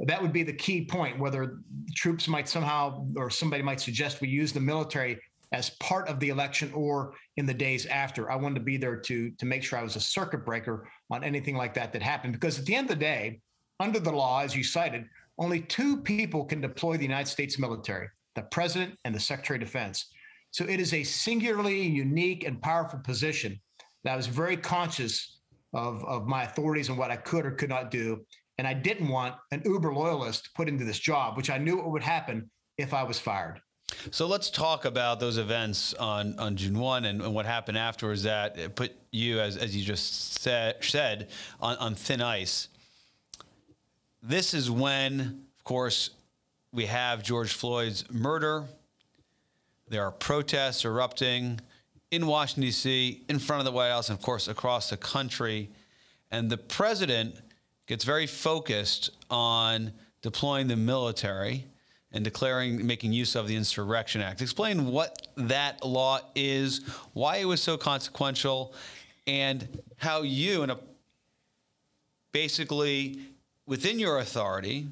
that 0.00 0.20
would 0.20 0.32
be 0.32 0.42
the 0.42 0.52
key 0.52 0.84
point. 0.86 1.18
Whether 1.18 1.58
troops 1.94 2.28
might 2.28 2.48
somehow 2.48 3.06
or 3.16 3.28
somebody 3.28 3.62
might 3.62 3.80
suggest 3.80 4.20
we 4.20 4.28
use 4.28 4.52
the 4.52 4.60
military 4.60 5.18
as 5.52 5.70
part 5.80 6.08
of 6.08 6.18
the 6.20 6.28
election 6.28 6.72
or 6.74 7.14
in 7.36 7.46
the 7.46 7.54
days 7.54 7.86
after. 7.86 8.30
I 8.30 8.36
wanted 8.36 8.56
to 8.56 8.64
be 8.64 8.76
there 8.76 8.96
to 8.96 9.30
to 9.30 9.46
make 9.46 9.62
sure 9.62 9.78
I 9.78 9.82
was 9.82 9.96
a 9.96 10.00
circuit 10.00 10.44
breaker 10.44 10.88
on 11.10 11.24
anything 11.24 11.56
like 11.56 11.74
that 11.74 11.92
that 11.92 12.02
happened. 12.02 12.32
Because 12.32 12.58
at 12.58 12.66
the 12.66 12.74
end 12.74 12.90
of 12.90 12.98
the 12.98 13.04
day, 13.04 13.40
under 13.80 14.00
the 14.00 14.12
law, 14.12 14.42
as 14.42 14.56
you 14.56 14.64
cited, 14.64 15.04
only 15.38 15.60
two 15.60 15.98
people 15.98 16.44
can 16.44 16.60
deploy 16.60 16.96
the 16.96 17.02
United 17.02 17.30
States 17.30 17.58
military: 17.58 18.08
the 18.34 18.42
president 18.42 18.98
and 19.04 19.14
the 19.14 19.20
Secretary 19.20 19.58
of 19.58 19.64
Defense. 19.64 20.06
So 20.50 20.64
it 20.64 20.80
is 20.80 20.94
a 20.94 21.04
singularly 21.04 21.82
unique 21.82 22.44
and 22.44 22.62
powerful 22.62 23.00
position 23.00 23.60
that 24.04 24.14
I 24.14 24.16
was 24.16 24.26
very 24.26 24.56
conscious 24.56 25.40
of, 25.74 26.02
of 26.04 26.26
my 26.26 26.44
authorities 26.44 26.88
and 26.88 26.96
what 26.96 27.10
I 27.10 27.16
could 27.16 27.44
or 27.44 27.50
could 27.50 27.68
not 27.68 27.90
do. 27.90 28.24
And 28.56 28.66
I 28.66 28.72
didn't 28.72 29.08
want 29.08 29.34
an 29.50 29.60
uber 29.66 29.92
loyalist 29.92 30.50
put 30.54 30.68
into 30.68 30.84
this 30.84 30.98
job, 30.98 31.36
which 31.36 31.50
I 31.50 31.58
knew 31.58 31.76
what 31.76 31.90
would 31.90 32.02
happen 32.02 32.50
if 32.78 32.94
I 32.94 33.02
was 33.02 33.18
fired. 33.18 33.60
So 34.10 34.26
let's 34.26 34.50
talk 34.50 34.84
about 34.84 35.20
those 35.20 35.38
events 35.38 35.94
on, 35.94 36.38
on 36.38 36.56
June 36.56 36.78
1 36.78 37.04
and, 37.04 37.22
and 37.22 37.34
what 37.34 37.46
happened 37.46 37.78
afterwards 37.78 38.24
that 38.24 38.74
put 38.74 38.92
you, 39.10 39.40
as, 39.40 39.56
as 39.56 39.76
you 39.76 39.84
just 39.84 40.40
said, 40.40 40.76
said 40.82 41.28
on, 41.60 41.76
on 41.78 41.94
thin 41.94 42.20
ice. 42.20 42.68
This 44.22 44.54
is 44.54 44.70
when, 44.70 45.46
of 45.56 45.64
course, 45.64 46.10
we 46.72 46.86
have 46.86 47.22
George 47.22 47.52
Floyd's 47.52 48.10
murder. 48.10 48.64
There 49.88 50.04
are 50.04 50.10
protests 50.10 50.84
erupting 50.84 51.60
in 52.10 52.26
Washington, 52.26 52.62
D.C., 52.62 53.24
in 53.28 53.38
front 53.38 53.60
of 53.60 53.64
the 53.64 53.72
White 53.72 53.90
House, 53.90 54.08
and 54.08 54.18
of 54.18 54.24
course, 54.24 54.48
across 54.48 54.90
the 54.90 54.96
country. 54.96 55.70
And 56.30 56.50
the 56.50 56.58
president 56.58 57.36
gets 57.86 58.04
very 58.04 58.26
focused 58.26 59.10
on 59.30 59.92
deploying 60.22 60.66
the 60.66 60.76
military 60.76 61.66
and 62.12 62.24
declaring, 62.24 62.86
making 62.86 63.12
use 63.12 63.34
of 63.34 63.48
the 63.48 63.56
Insurrection 63.56 64.20
Act. 64.20 64.40
Explain 64.40 64.86
what 64.86 65.28
that 65.36 65.84
law 65.84 66.20
is, 66.34 66.80
why 67.12 67.36
it 67.36 67.44
was 67.44 67.62
so 67.62 67.76
consequential, 67.76 68.74
and 69.26 69.68
how 69.96 70.22
you, 70.22 70.62
in 70.62 70.70
a 70.70 70.78
basically 72.32 73.18
within 73.66 73.98
your 73.98 74.18
authority, 74.18 74.88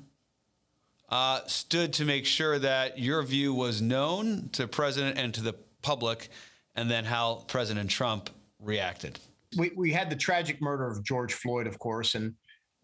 uh, 1.11 1.41
stood 1.47 1.93
to 1.93 2.05
make 2.05 2.27
sure 2.27 2.59
that 2.59 2.99
your 2.99 3.23
view 3.23 3.55
was 3.55 3.81
known 3.81 4.49
to 4.53 4.67
president 4.67 5.19
and 5.19 5.33
to 5.35 5.43
the 5.43 5.55
public, 5.83 6.29
and 6.75 6.91
then 6.91 7.05
how 7.05 7.45
President 7.47 7.89
Trump 7.89 8.31
reacted. 8.59 9.21
We, 9.57 9.71
we 9.77 9.93
had 9.93 10.11
the 10.11 10.17
tragic 10.17 10.61
murder 10.61 10.91
of 10.91 11.05
George 11.05 11.35
Floyd, 11.35 11.67
of 11.67 11.79
course, 11.79 12.17
and 12.17 12.35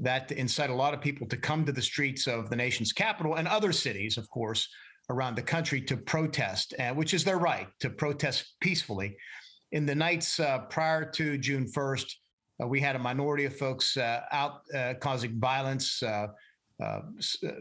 that 0.03 0.33
incited 0.33 0.73
a 0.73 0.77
lot 0.77 0.95
of 0.95 1.01
people 1.01 1.27
to 1.29 1.37
come 1.37 1.65
to 1.65 1.73
the 1.73 1.83
streets 1.83 2.27
of 2.27 2.51
the 2.51 2.57
nation's 2.57 2.93
capital 2.93 3.35
and 3.37 3.47
other 3.47 3.73
cities, 3.73 4.17
of 4.17 4.29
course, 4.31 4.69
around 5.11 5.37
the 5.37 5.43
country 5.43 5.81
to 5.81 5.97
protest, 5.97 6.75
uh, 6.79 6.91
which 6.95 7.15
is 7.15 7.25
their 7.25 7.39
right 7.39 7.69
to 7.81 7.91
protest 7.91 8.55
peacefully. 8.61 9.17
In 9.73 9.87
the 9.87 9.95
nights 9.95 10.41
uh, 10.41 10.61
prior 10.71 11.05
to 11.13 11.37
June 11.37 11.67
1st, 11.67 12.15
uh, 12.63 12.67
we 12.67 12.81
had 12.81 12.97
a 12.97 12.99
minority 12.99 13.45
of 13.45 13.57
folks 13.57 13.97
uh, 13.97 14.21
out 14.33 14.63
uh, 14.75 14.95
causing 15.01 15.39
violence. 15.39 16.03
Uh, 16.03 16.29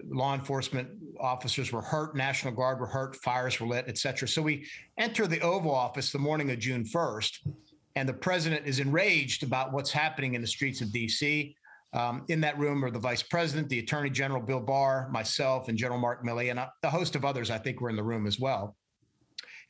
law 0.10 0.34
enforcement 0.34 0.88
officers 1.20 1.74
were 1.74 1.82
hurt, 1.82 2.16
National 2.16 2.54
Guard 2.54 2.80
were 2.80 2.88
hurt, 2.88 3.18
fires 3.18 3.60
were 3.60 3.68
lit, 3.68 3.84
et 3.90 3.98
cetera. 3.98 4.28
So 4.28 4.42
we 4.42 4.66
enter 4.98 5.28
the 5.28 5.42
Oval 5.42 5.76
Office 5.76 6.14
the 6.14 6.20
morning 6.20 6.52
of 6.52 6.60
June 6.60 6.86
1st, 6.86 7.50
and 7.98 8.08
the 8.08 8.14
president 8.14 8.66
is 8.66 8.80
enraged 8.80 9.44
about 9.44 9.74
what's 9.74 9.92
happening 9.92 10.36
in 10.36 10.42
the 10.42 10.48
streets 10.48 10.80
of 10.80 10.94
D.C. 10.94 11.54
Um, 11.94 12.26
in 12.28 12.42
that 12.42 12.60
room 12.60 12.86
are 12.86 12.92
the 12.92 13.00
vice 13.00 13.24
president, 13.24 13.68
the 13.70 13.80
attorney 13.80 14.12
general, 14.12 14.42
Bill 14.42 14.60
Barr, 14.60 15.10
myself, 15.10 15.70
and 15.70 15.78
General 15.78 16.00
Mark 16.00 16.24
Milley, 16.24 16.52
and 16.52 16.60
a, 16.60 16.72
a 16.84 16.90
host 16.90 17.16
of 17.16 17.26
others 17.26 17.50
I 17.50 17.58
think 17.58 17.82
were 17.82 17.90
in 17.90 17.96
the 17.96 18.04
room 18.04 18.28
as 18.28 18.40
well. 18.40 18.76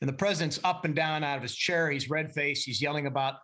And 0.00 0.08
the 0.08 0.14
president's 0.14 0.60
up 0.64 0.84
and 0.84 0.94
down 0.94 1.24
out 1.24 1.36
of 1.36 1.42
his 1.42 1.54
chair. 1.54 1.90
He's 1.90 2.10
red 2.10 2.32
faced. 2.32 2.66
He's 2.66 2.80
yelling 2.80 3.06
about 3.06 3.34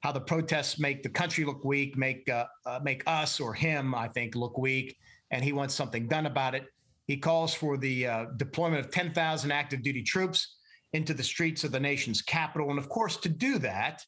how 0.00 0.12
the 0.12 0.20
protests 0.20 0.78
make 0.78 1.02
the 1.02 1.08
country 1.08 1.44
look 1.44 1.64
weak, 1.64 1.96
make 1.96 2.28
uh, 2.28 2.46
uh, 2.64 2.80
make 2.82 3.02
us 3.06 3.40
or 3.40 3.54
him, 3.54 3.94
I 3.94 4.08
think, 4.08 4.34
look 4.34 4.58
weak, 4.58 4.96
and 5.30 5.42
he 5.42 5.52
wants 5.52 5.74
something 5.74 6.06
done 6.06 6.26
about 6.26 6.54
it. 6.54 6.66
He 7.06 7.16
calls 7.16 7.54
for 7.54 7.76
the 7.76 8.06
uh, 8.06 8.24
deployment 8.36 8.84
of 8.84 8.90
10,000 8.90 9.50
active 9.50 9.82
duty 9.82 10.02
troops 10.02 10.56
into 10.92 11.14
the 11.14 11.22
streets 11.22 11.64
of 11.64 11.72
the 11.72 11.80
nation's 11.80 12.22
capital, 12.22 12.70
and 12.70 12.78
of 12.78 12.88
course, 12.88 13.16
to 13.18 13.28
do 13.28 13.58
that, 13.58 14.04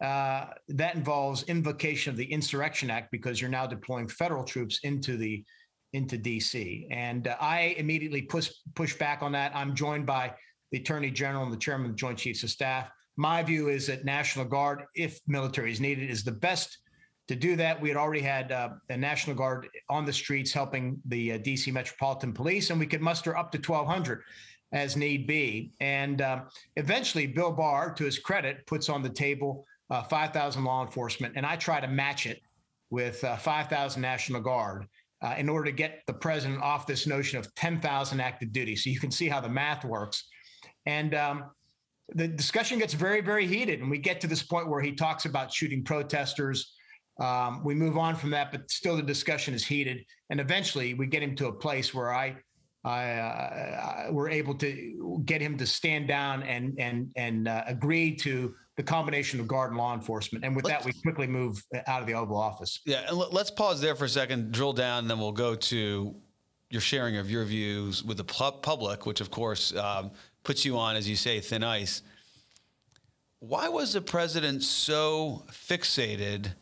uh, 0.00 0.46
that 0.68 0.94
involves 0.94 1.42
invocation 1.44 2.10
of 2.10 2.16
the 2.16 2.24
Insurrection 2.24 2.90
Act 2.90 3.10
because 3.10 3.40
you're 3.40 3.50
now 3.50 3.66
deploying 3.66 4.08
federal 4.08 4.44
troops 4.44 4.80
into 4.82 5.16
the 5.16 5.44
into 5.92 6.16
DC. 6.16 6.86
And 6.90 7.28
uh, 7.28 7.36
I 7.40 7.74
immediately 7.76 8.22
push 8.22 8.50
push 8.74 8.96
back 8.96 9.22
on 9.22 9.32
that. 9.32 9.52
I'm 9.54 9.74
joined 9.74 10.06
by 10.06 10.34
the 10.72 10.78
Attorney 10.78 11.10
General 11.10 11.44
and 11.44 11.52
the 11.52 11.58
Chairman 11.58 11.86
of 11.86 11.92
the 11.92 11.98
Joint 11.98 12.18
Chiefs 12.18 12.42
of 12.42 12.50
Staff. 12.50 12.90
My 13.16 13.42
view 13.42 13.68
is 13.68 13.86
that 13.88 14.04
National 14.04 14.44
Guard, 14.44 14.84
if 14.94 15.20
military 15.26 15.72
is 15.72 15.80
needed, 15.80 16.08
is 16.08 16.24
the 16.24 16.32
best 16.32 16.78
to 17.28 17.36
do 17.36 17.56
that. 17.56 17.80
We 17.80 17.88
had 17.88 17.98
already 17.98 18.22
had 18.22 18.52
uh, 18.52 18.70
a 18.88 18.96
National 18.96 19.36
Guard 19.36 19.68
on 19.88 20.06
the 20.06 20.12
streets 20.12 20.52
helping 20.52 21.00
the 21.06 21.32
uh, 21.32 21.38
DC 21.38 21.72
Metropolitan 21.72 22.32
Police, 22.32 22.70
and 22.70 22.80
we 22.80 22.86
could 22.86 23.02
muster 23.02 23.36
up 23.36 23.52
to 23.52 23.58
1,200 23.58 24.22
as 24.72 24.96
need 24.96 25.26
be. 25.26 25.72
And 25.80 26.22
uh, 26.22 26.42
eventually, 26.76 27.26
Bill 27.26 27.52
Barr, 27.52 27.92
to 27.94 28.04
his 28.04 28.18
credit, 28.18 28.66
puts 28.66 28.88
on 28.88 29.02
the 29.02 29.10
table 29.10 29.66
uh, 29.90 30.02
5,000 30.04 30.64
law 30.64 30.84
enforcement, 30.84 31.34
and 31.36 31.44
I 31.44 31.56
try 31.56 31.80
to 31.80 31.88
match 31.88 32.26
it 32.26 32.40
with 32.90 33.22
uh, 33.24 33.36
5,000 33.36 34.00
National 34.00 34.40
Guard 34.40 34.86
uh, 35.22 35.34
in 35.36 35.48
order 35.48 35.66
to 35.66 35.72
get 35.72 36.02
the 36.06 36.12
president 36.12 36.62
off 36.62 36.86
this 36.86 37.06
notion 37.06 37.38
of 37.38 37.54
10,000 37.54 38.20
active 38.20 38.52
duty. 38.52 38.76
So 38.76 38.90
you 38.90 38.98
can 38.98 39.10
see 39.10 39.28
how 39.28 39.40
the 39.40 39.48
math 39.48 39.84
works. 39.84 40.26
And 40.86 41.14
um, 41.14 41.44
the 42.14 42.26
discussion 42.26 42.78
gets 42.78 42.94
very, 42.94 43.20
very 43.20 43.46
heated, 43.46 43.80
and 43.80 43.90
we 43.90 43.98
get 43.98 44.20
to 44.22 44.26
this 44.26 44.42
point 44.42 44.68
where 44.68 44.80
he 44.80 44.92
talks 44.92 45.24
about 45.26 45.52
shooting 45.52 45.84
protesters. 45.84 46.72
Um, 47.20 47.62
we 47.64 47.74
move 47.74 47.98
on 47.98 48.16
from 48.16 48.30
that, 48.30 48.50
but 48.50 48.70
still 48.70 48.96
the 48.96 49.02
discussion 49.02 49.54
is 49.54 49.64
heated. 49.64 50.04
And 50.30 50.40
eventually, 50.40 50.94
we 50.94 51.06
get 51.06 51.22
him 51.22 51.36
to 51.36 51.48
a 51.48 51.52
place 51.52 51.92
where 51.94 52.12
I 52.12 52.36
I, 52.82 53.10
uh, 53.12 54.06
we're 54.10 54.30
able 54.30 54.54
to 54.54 55.20
get 55.26 55.42
him 55.42 55.58
to 55.58 55.66
stand 55.66 56.08
down 56.08 56.42
and 56.42 56.74
and 56.78 57.10
and 57.14 57.46
uh, 57.46 57.62
agree 57.66 58.16
to 58.16 58.54
the 58.80 58.86
combination 58.86 59.38
of 59.40 59.46
guard 59.46 59.68
and 59.68 59.78
law 59.78 59.92
enforcement. 59.92 60.42
And 60.42 60.56
with 60.56 60.64
let's, 60.64 60.82
that, 60.82 60.86
we 60.86 60.98
quickly 61.02 61.26
move 61.26 61.62
out 61.86 62.00
of 62.00 62.06
the 62.06 62.14
Oval 62.14 62.38
Office. 62.38 62.80
Yeah, 62.86 63.02
and 63.08 63.18
let's 63.18 63.50
pause 63.50 63.78
there 63.78 63.94
for 63.94 64.06
a 64.06 64.08
second, 64.08 64.52
drill 64.52 64.72
down, 64.72 65.00
and 65.00 65.10
then 65.10 65.18
we'll 65.18 65.32
go 65.32 65.54
to 65.54 66.14
your 66.70 66.80
sharing 66.80 67.18
of 67.18 67.30
your 67.30 67.44
views 67.44 68.02
with 68.02 68.16
the 68.16 68.24
public, 68.24 69.04
which 69.04 69.20
of 69.20 69.30
course 69.30 69.76
um, 69.76 70.12
puts 70.44 70.64
you 70.64 70.78
on, 70.78 70.96
as 70.96 71.06
you 71.06 71.14
say, 71.14 71.40
thin 71.40 71.62
ice. 71.62 72.00
Why 73.40 73.68
was 73.68 73.92
the 73.92 74.00
president 74.00 74.62
so 74.62 75.44
fixated 75.50 76.54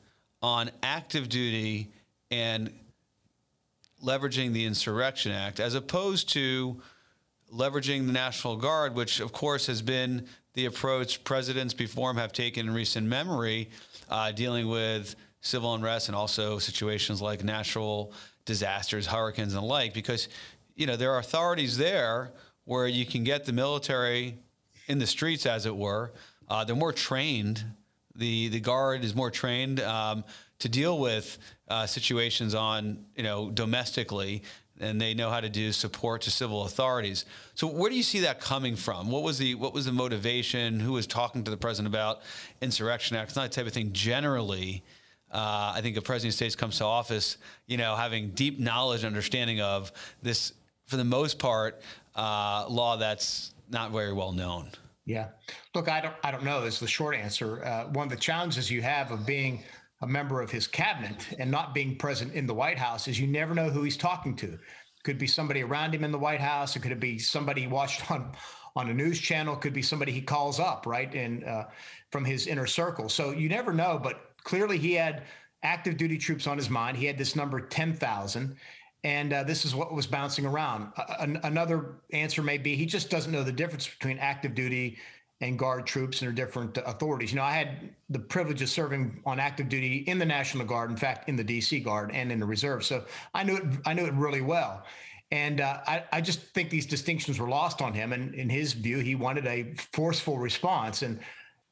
on 0.43 0.73
active 0.83 1.29
duty 1.29 1.93
and 2.33 2.73
leveraging 4.05 4.53
the 4.53 4.65
Insurrection 4.65 5.31
Act 5.31 5.61
as 5.61 5.77
opposed 5.77 6.31
to 6.31 6.83
leveraging 7.55 8.07
the 8.07 8.13
National 8.13 8.57
Guard, 8.57 8.97
which 8.97 9.21
of 9.21 9.33
course 9.33 9.69
has 9.69 9.83
been 9.83 10.27
the 10.55 10.67
approach 10.67 11.23
presidents 11.25 11.75
before 11.75 12.11
him 12.11 12.17
have 12.17 12.33
taken 12.33 12.69
in 12.69 12.75
recent 12.75 13.07
memory, 13.07 13.71
uh, 14.09 14.33
dealing 14.33 14.69
with 14.69 15.15
civil 15.41 15.75
unrest 15.75 16.09
and 16.09 16.17
also 16.17 16.59
situations 16.59 17.23
like 17.23 17.45
natural 17.45 18.13
disasters, 18.45 19.07
hurricanes, 19.07 19.55
and 19.55 19.63
the 19.63 19.67
like, 19.67 19.95
because 19.95 20.29
you 20.75 20.87
know 20.87 20.97
there 20.97 21.13
are 21.13 21.19
authorities 21.19 21.77
there 21.77 22.33
where 22.65 22.87
you 22.87 23.07
can 23.07 23.25
get 23.25 23.45
the 23.45 23.53
military 23.53 24.39
in 24.89 24.99
the 24.99 25.07
streets, 25.07 25.47
as 25.47 25.67
it 25.67 25.77
were. 25.77 26.13
Uh, 26.49 26.65
they're 26.65 26.77
more 26.77 26.93
trained. 26.93 27.65
The 28.17 28.49
the 28.49 28.61
guard 28.61 29.05
is 29.05 29.15
more 29.15 29.31
trained 29.31 29.81
um, 29.81 30.25
to 30.59 30.69
deal 30.69 30.99
with 30.99 31.39
uh, 31.69 31.87
situations 31.87 32.55
on 32.55 33.05
you 33.15 33.23
know 33.23 33.51
domestically 33.51 34.43
and 34.81 35.01
they 35.01 35.15
know 35.15 35.31
how 35.31 35.41
to 35.41 35.49
do 35.49 35.73
support 35.73 36.23
to 36.23 36.31
civil 36.31 36.65
authorities. 36.65 37.25
So 37.55 37.67
where 37.67 37.91
do 37.91 37.97
you 37.97 38.03
see 38.03 38.21
that 38.21 38.41
coming 38.41 38.77
from? 38.77 39.11
What 39.11 39.23
was 39.23 39.39
the 39.39 39.55
what 39.55 39.73
was 39.73 39.87
the 39.87 39.93
motivation? 39.93 40.81
Who 40.81 40.93
was 40.93 41.07
talking 41.07 41.45
to 41.45 41.51
the 41.51 41.57
president 41.57 41.93
about 41.93 42.21
insurrection 42.61 43.17
act? 43.17 43.31
It's 43.31 43.37
not 43.37 43.51
the 43.51 43.57
type 43.57 43.67
of 43.67 43.73
thing 43.73 43.93
generally. 43.93 44.83
Uh, 45.31 45.73
I 45.77 45.81
think 45.83 45.97
a 45.97 46.03
president 46.03 46.33
of 46.33 46.37
States 46.37 46.57
comes 46.57 46.79
to 46.79 46.85
office, 46.85 47.37
you 47.67 47.77
know, 47.77 47.95
having 47.97 48.31
deep 48.31 48.59
knowledge 48.59 49.01
and 49.01 49.09
understanding 49.09 49.61
of 49.61 49.93
this, 50.23 50.55
for 50.87 50.97
the 50.97 51.05
most 51.05 51.39
part, 51.39 51.83
uh, 52.17 52.67
law 52.69 52.97
that's 52.97 53.53
not 53.69 53.91
very 53.91 54.13
well 54.15 54.33
known. 54.33 54.71
Yeah, 55.05 55.29
look, 55.75 55.89
I 55.89 56.01
don't, 56.01 56.15
I 56.23 56.31
don't 56.31 56.45
know. 56.45 56.63
Is 56.65 56.81
the 56.81 56.87
short 56.87 57.15
answer. 57.15 57.65
Uh, 57.65 57.85
one 57.89 58.05
of 58.05 58.11
the 58.11 58.17
challenges 58.17 58.71
you 58.71 58.83
have 58.83 59.11
of 59.11 59.27
being 59.27 59.63
a 60.01 60.07
member 60.07 60.41
of 60.41 60.51
his 60.51 60.67
cabinet 60.67 61.27
and 61.39 61.51
not 61.51 61.75
being 61.75 61.97
present 61.97 62.33
in 62.33 62.47
the 62.47 62.55
White 62.55 62.79
House 62.79 63.09
is 63.09 63.19
you 63.19 63.27
never 63.27 63.55
know 63.55 63.71
who 63.71 63.83
he's 63.83 63.97
talking 63.97 64.37
to. 64.37 64.59
Could 65.03 65.19
be 65.19 65.27
somebody 65.27 65.63
around 65.63 65.95
him 65.95 66.05
in 66.05 66.13
the 66.13 66.19
White 66.19 66.41
House. 66.41 66.77
It 66.77 66.81
could 66.81 67.01
be 67.01 67.19
somebody 67.19 67.63
he 67.63 67.67
watched 67.67 68.11
on 68.11 68.33
on 68.77 68.91
a 68.91 68.95
news 68.95 69.19
channel. 69.19 69.57
Could 69.57 69.73
be 69.73 69.83
somebody 69.83 70.13
he 70.13 70.21
calls 70.21 70.61
up 70.61 70.87
right 70.87 71.13
and 71.15 71.45
uh, 71.45 71.65
from 72.13 72.25
his 72.25 72.47
inner 72.47 72.67
circle. 72.67 73.09
So 73.09 73.31
you 73.31 73.49
never 73.49 73.73
know. 73.73 73.99
But 74.03 74.21
clearly, 74.45 74.79
he 74.79 74.93
had 74.93 75.25
active 75.63 75.97
duty 75.97 76.19
troops 76.19 76.47
on 76.47 76.57
his 76.57 76.71
mind. 76.71 76.97
He 76.97 77.07
had 77.07 77.19
this 77.19 77.35
number 77.35 77.61
ten 77.61 77.95
thousand, 77.95 78.57
And 79.05 79.33
uh, 79.33 79.45
this 79.45 79.65
is 79.65 79.75
what 79.75 79.95
was 79.95 80.07
bouncing 80.07 80.47
around. 80.47 80.93
An- 81.19 81.41
another 81.45 82.01
answer 82.13 82.43
may 82.43 82.59
be 82.59 82.75
he 82.77 82.87
just 82.87 83.11
doesn't 83.11 83.33
know 83.33 83.45
the 83.45 83.53
difference 83.53 83.89
between 83.89 84.19
active 84.19 84.55
duty 84.55 84.99
and 85.41 85.59
guard 85.59 85.87
troops 85.87 86.23
and 86.23 86.35
different 86.35 86.77
authorities. 86.79 87.31
You 87.31 87.37
know, 87.37 87.45
I 87.45 87.53
had 87.53 87.91
the 88.11 88.19
privilege 88.19 88.61
of 88.61 88.69
serving 88.69 89.23
on 89.25 89.39
active 89.39 89.69
duty 89.69 89.99
in 89.99 90.19
the 90.19 90.27
National 90.27 90.67
Guard, 90.67 90.91
in 90.91 90.97
fact, 90.97 91.29
in 91.29 91.37
the 91.37 91.45
DC 91.45 91.85
Guard 91.85 92.11
and 92.13 92.33
in 92.33 92.41
the 92.41 92.47
reserve. 92.47 92.85
So 92.85 93.05
I 93.35 93.45
knew 93.45 93.57
it. 93.57 93.65
I 93.87 93.95
knew 93.95 94.05
it 94.05 94.15
really 94.15 94.41
well. 94.41 94.85
And 95.31 95.61
uh, 95.61 95.81
I, 95.87 96.05
I, 96.11 96.21
just 96.23 96.41
think 96.55 96.71
these 96.71 96.87
distinctions 96.87 97.39
were 97.39 97.49
lost 97.49 97.83
on 97.83 97.93
him. 97.93 98.15
And 98.15 98.35
in 98.35 98.49
his 98.49 98.73
view, 98.73 98.99
he 99.01 99.15
wanted 99.15 99.47
a 99.47 99.75
forceful 99.93 100.39
response. 100.39 101.03
And 101.03 101.21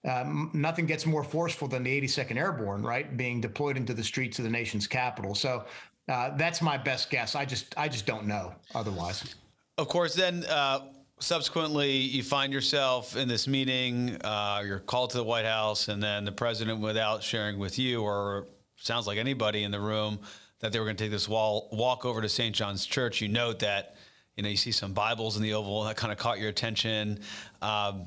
um, 0.06 0.50
nothing 0.52 0.84
gets 0.84 1.06
more 1.06 1.24
forceful 1.24 1.66
than 1.66 1.82
the 1.82 2.00
82nd 2.02 2.36
Airborne, 2.36 2.82
right, 2.82 3.16
being 3.16 3.40
deployed 3.40 3.78
into 3.78 3.94
the 3.94 4.04
streets 4.04 4.38
of 4.38 4.44
the 4.44 4.50
nation's 4.50 4.86
capital. 4.86 5.34
So 5.34 5.64
uh, 6.08 6.36
that's 6.36 6.60
my 6.60 6.76
best 6.76 7.08
guess. 7.08 7.34
I 7.34 7.46
just, 7.46 7.72
I 7.78 7.88
just 7.88 8.04
don't 8.04 8.26
know 8.26 8.54
otherwise. 8.74 9.34
Of 9.78 9.88
course, 9.88 10.14
then 10.14 10.44
uh, 10.50 10.80
subsequently 11.18 11.92
you 11.92 12.22
find 12.22 12.52
yourself 12.52 13.16
in 13.16 13.28
this 13.28 13.48
meeting. 13.48 14.16
Uh, 14.22 14.62
you're 14.64 14.78
called 14.78 15.10
to 15.10 15.16
the 15.16 15.24
White 15.24 15.44
House, 15.44 15.88
and 15.88 16.02
then 16.02 16.24
the 16.24 16.32
president, 16.32 16.80
without 16.80 17.22
sharing 17.22 17.58
with 17.58 17.78
you, 17.78 18.02
or 18.02 18.46
sounds 18.76 19.06
like 19.06 19.18
anybody 19.18 19.64
in 19.64 19.70
the 19.70 19.80
room, 19.80 20.18
that 20.60 20.72
they 20.72 20.78
were 20.78 20.84
going 20.84 20.96
to 20.96 21.04
take 21.04 21.10
this 21.10 21.28
wall, 21.28 21.68
walk 21.72 22.04
over 22.04 22.20
to 22.20 22.28
St. 22.28 22.54
John's 22.54 22.86
Church. 22.86 23.20
You 23.20 23.28
note 23.28 23.60
that, 23.60 23.96
you 24.36 24.42
know, 24.42 24.48
you 24.48 24.56
see 24.56 24.72
some 24.72 24.92
Bibles 24.92 25.36
in 25.36 25.42
the 25.42 25.54
Oval 25.54 25.84
that 25.84 25.96
kind 25.96 26.12
of 26.12 26.18
caught 26.18 26.38
your 26.38 26.48
attention, 26.48 27.20
um, 27.62 28.06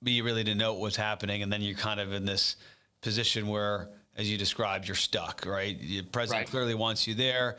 but 0.00 0.12
you 0.12 0.24
really 0.24 0.42
didn't 0.42 0.58
know 0.58 0.72
what 0.72 0.82
was 0.82 0.96
happening, 0.96 1.42
and 1.42 1.52
then 1.52 1.62
you're 1.62 1.76
kind 1.76 2.00
of 2.00 2.12
in 2.12 2.24
this 2.24 2.56
position 3.00 3.46
where, 3.46 3.88
as 4.16 4.30
you 4.30 4.36
described, 4.36 4.86
you're 4.86 4.94
stuck. 4.94 5.44
Right, 5.46 5.78
the 5.78 6.02
president 6.02 6.46
right. 6.46 6.50
clearly 6.50 6.74
wants 6.74 7.06
you 7.06 7.14
there. 7.14 7.56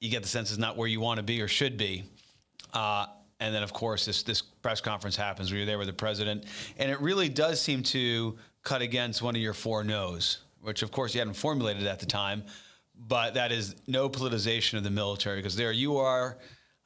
You 0.00 0.10
get 0.10 0.22
the 0.22 0.28
sense 0.28 0.50
it's 0.50 0.58
not 0.58 0.76
where 0.76 0.86
you 0.86 1.00
want 1.00 1.18
to 1.18 1.24
be 1.24 1.40
or 1.40 1.48
should 1.48 1.76
be. 1.76 2.04
Uh, 2.72 3.06
and 3.40 3.54
then, 3.54 3.62
of 3.62 3.72
course, 3.72 4.04
this 4.04 4.22
this 4.22 4.42
press 4.42 4.80
conference 4.80 5.16
happens 5.16 5.50
where 5.50 5.58
you're 5.58 5.66
there 5.66 5.78
with 5.78 5.86
the 5.86 5.92
president, 5.92 6.44
and 6.78 6.90
it 6.90 7.00
really 7.00 7.28
does 7.28 7.60
seem 7.60 7.82
to 7.84 8.36
cut 8.62 8.82
against 8.82 9.22
one 9.22 9.36
of 9.36 9.42
your 9.42 9.54
four 9.54 9.84
no's, 9.84 10.38
which, 10.60 10.82
of 10.82 10.90
course, 10.90 11.14
you 11.14 11.20
hadn't 11.20 11.34
formulated 11.34 11.86
at 11.86 12.00
the 12.00 12.06
time 12.06 12.42
but 13.06 13.34
that 13.34 13.52
is 13.52 13.76
no 13.86 14.08
politicization 14.08 14.74
of 14.76 14.84
the 14.84 14.90
military 14.90 15.36
because 15.36 15.56
there 15.56 15.72
you 15.72 15.98
are. 15.98 16.38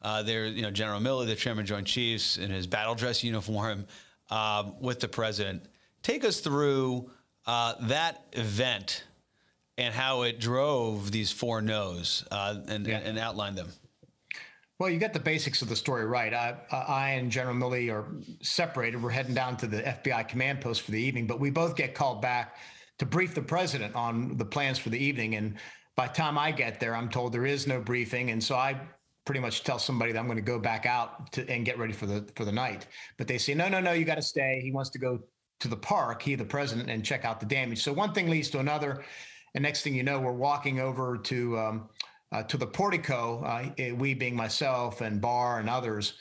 Uh, 0.02 0.22
there, 0.22 0.46
you 0.46 0.62
know, 0.62 0.70
General 0.70 1.00
Milley, 1.00 1.26
the 1.26 1.36
Chairman 1.36 1.62
of 1.62 1.68
Joint 1.68 1.86
Chiefs, 1.86 2.36
in 2.36 2.50
his 2.50 2.66
battle 2.66 2.96
dress 2.96 3.22
uniform 3.22 3.86
um, 4.30 4.74
with 4.80 4.98
the 4.98 5.06
president. 5.06 5.62
Take 6.02 6.24
us 6.24 6.40
through 6.40 7.08
uh, 7.46 7.74
that 7.82 8.24
event 8.32 9.04
and 9.78 9.94
how 9.94 10.22
it 10.22 10.40
drove 10.40 11.12
these 11.12 11.30
four 11.30 11.62
no's 11.62 12.24
uh, 12.32 12.56
and, 12.66 12.86
yeah. 12.86 12.98
and 12.98 13.16
outline 13.16 13.54
them. 13.54 13.68
Well, 14.78 14.90
you 14.90 14.98
get 14.98 15.12
the 15.12 15.20
basics 15.20 15.62
of 15.62 15.68
the 15.68 15.76
story 15.76 16.04
right. 16.06 16.34
I, 16.34 16.56
I, 16.70 17.10
and 17.10 17.30
General 17.30 17.54
Milley 17.54 17.92
are 17.92 18.16
separated. 18.42 19.00
We're 19.00 19.10
heading 19.10 19.34
down 19.34 19.56
to 19.58 19.66
the 19.66 19.82
FBI 19.82 20.26
command 20.26 20.60
post 20.60 20.82
for 20.82 20.90
the 20.90 21.00
evening, 21.00 21.26
but 21.26 21.38
we 21.38 21.50
both 21.50 21.76
get 21.76 21.94
called 21.94 22.20
back 22.20 22.56
to 22.98 23.06
brief 23.06 23.34
the 23.34 23.42
president 23.42 23.94
on 23.94 24.36
the 24.36 24.44
plans 24.44 24.78
for 24.78 24.90
the 24.90 24.98
evening. 24.98 25.36
And 25.36 25.56
by 25.96 26.08
the 26.08 26.14
time 26.14 26.38
I 26.38 26.50
get 26.50 26.80
there, 26.80 26.96
I'm 26.96 27.08
told 27.08 27.32
there 27.32 27.46
is 27.46 27.66
no 27.66 27.80
briefing, 27.80 28.30
and 28.30 28.42
so 28.42 28.56
I 28.56 28.80
pretty 29.24 29.40
much 29.40 29.62
tell 29.62 29.78
somebody 29.78 30.10
that 30.12 30.18
I'm 30.18 30.26
going 30.26 30.36
to 30.36 30.42
go 30.42 30.58
back 30.58 30.84
out 30.84 31.30
to, 31.32 31.48
and 31.48 31.64
get 31.64 31.78
ready 31.78 31.92
for 31.92 32.06
the 32.06 32.28
for 32.34 32.44
the 32.44 32.52
night. 32.52 32.86
But 33.18 33.28
they 33.28 33.38
say, 33.38 33.54
no, 33.54 33.68
no, 33.68 33.80
no, 33.80 33.92
you 33.92 34.04
got 34.04 34.16
to 34.16 34.22
stay. 34.22 34.60
He 34.62 34.72
wants 34.72 34.90
to 34.90 34.98
go 34.98 35.20
to 35.60 35.68
the 35.68 35.76
park, 35.76 36.22
he 36.22 36.34
the 36.34 36.44
president, 36.44 36.90
and 36.90 37.04
check 37.04 37.24
out 37.24 37.38
the 37.38 37.46
damage. 37.46 37.82
So 37.82 37.92
one 37.92 38.12
thing 38.12 38.28
leads 38.28 38.50
to 38.50 38.58
another, 38.58 39.04
and 39.54 39.62
next 39.62 39.82
thing 39.82 39.94
you 39.94 40.02
know, 40.02 40.18
we're 40.18 40.32
walking 40.32 40.80
over 40.80 41.18
to 41.18 41.58
um, 41.58 41.88
uh, 42.32 42.42
to 42.44 42.56
the 42.56 42.66
portico. 42.66 43.42
Uh, 43.44 43.70
eh, 43.78 43.92
we 43.92 44.14
being 44.14 44.34
myself 44.34 45.00
and 45.00 45.20
Barr 45.20 45.60
and 45.60 45.70
others. 45.70 46.14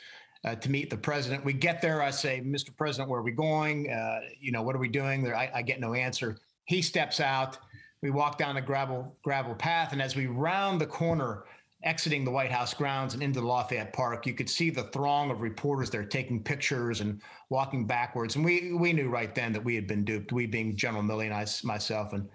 Uh, 0.43 0.55
to 0.55 0.71
meet 0.71 0.89
the 0.89 0.97
president, 0.97 1.45
we 1.45 1.53
get 1.53 1.81
there. 1.81 2.01
I 2.01 2.09
say, 2.09 2.41
"Mr. 2.43 2.75
President, 2.75 3.09
where 3.09 3.19
are 3.19 3.23
we 3.23 3.31
going? 3.31 3.91
Uh, 3.91 4.21
you 4.39 4.51
know, 4.51 4.63
what 4.63 4.75
are 4.75 4.79
we 4.79 4.89
doing?" 4.89 5.23
There, 5.23 5.35
I, 5.35 5.51
I 5.53 5.61
get 5.61 5.79
no 5.79 5.93
answer. 5.93 6.37
He 6.65 6.81
steps 6.81 7.19
out 7.19 7.59
we 8.01 8.09
walk 8.09 8.37
down 8.37 8.57
a 8.57 8.61
gravel 8.61 9.15
gravel 9.23 9.53
path, 9.53 9.93
and 9.93 10.01
as 10.01 10.15
we 10.15 10.25
round 10.25 10.81
the 10.81 10.87
corner, 10.87 11.45
exiting 11.83 12.25
the 12.25 12.31
White 12.31 12.51
House 12.51 12.73
grounds 12.73 13.13
and 13.13 13.21
into 13.21 13.41
Lafayette 13.41 13.93
Park, 13.93 14.25
you 14.25 14.33
could 14.33 14.49
see 14.49 14.69
the 14.69 14.83
throng 14.85 15.29
of 15.31 15.41
reporters 15.41 15.89
there 15.89 16.03
taking 16.03 16.43
pictures 16.43 17.01
and 17.01 17.21
walking 17.49 17.85
backwards. 17.85 18.35
And 18.35 18.45
we 18.45 18.73
we 18.73 18.93
knew 18.93 19.09
right 19.09 19.33
then 19.33 19.53
that 19.53 19.63
we 19.63 19.75
had 19.75 19.87
been 19.87 20.03
duped. 20.03 20.31
We 20.31 20.47
being 20.47 20.75
General 20.75 21.03
Milley 21.03 21.25
and 21.25 21.33
I 21.33 21.45
myself 21.63 22.13
and. 22.13 22.27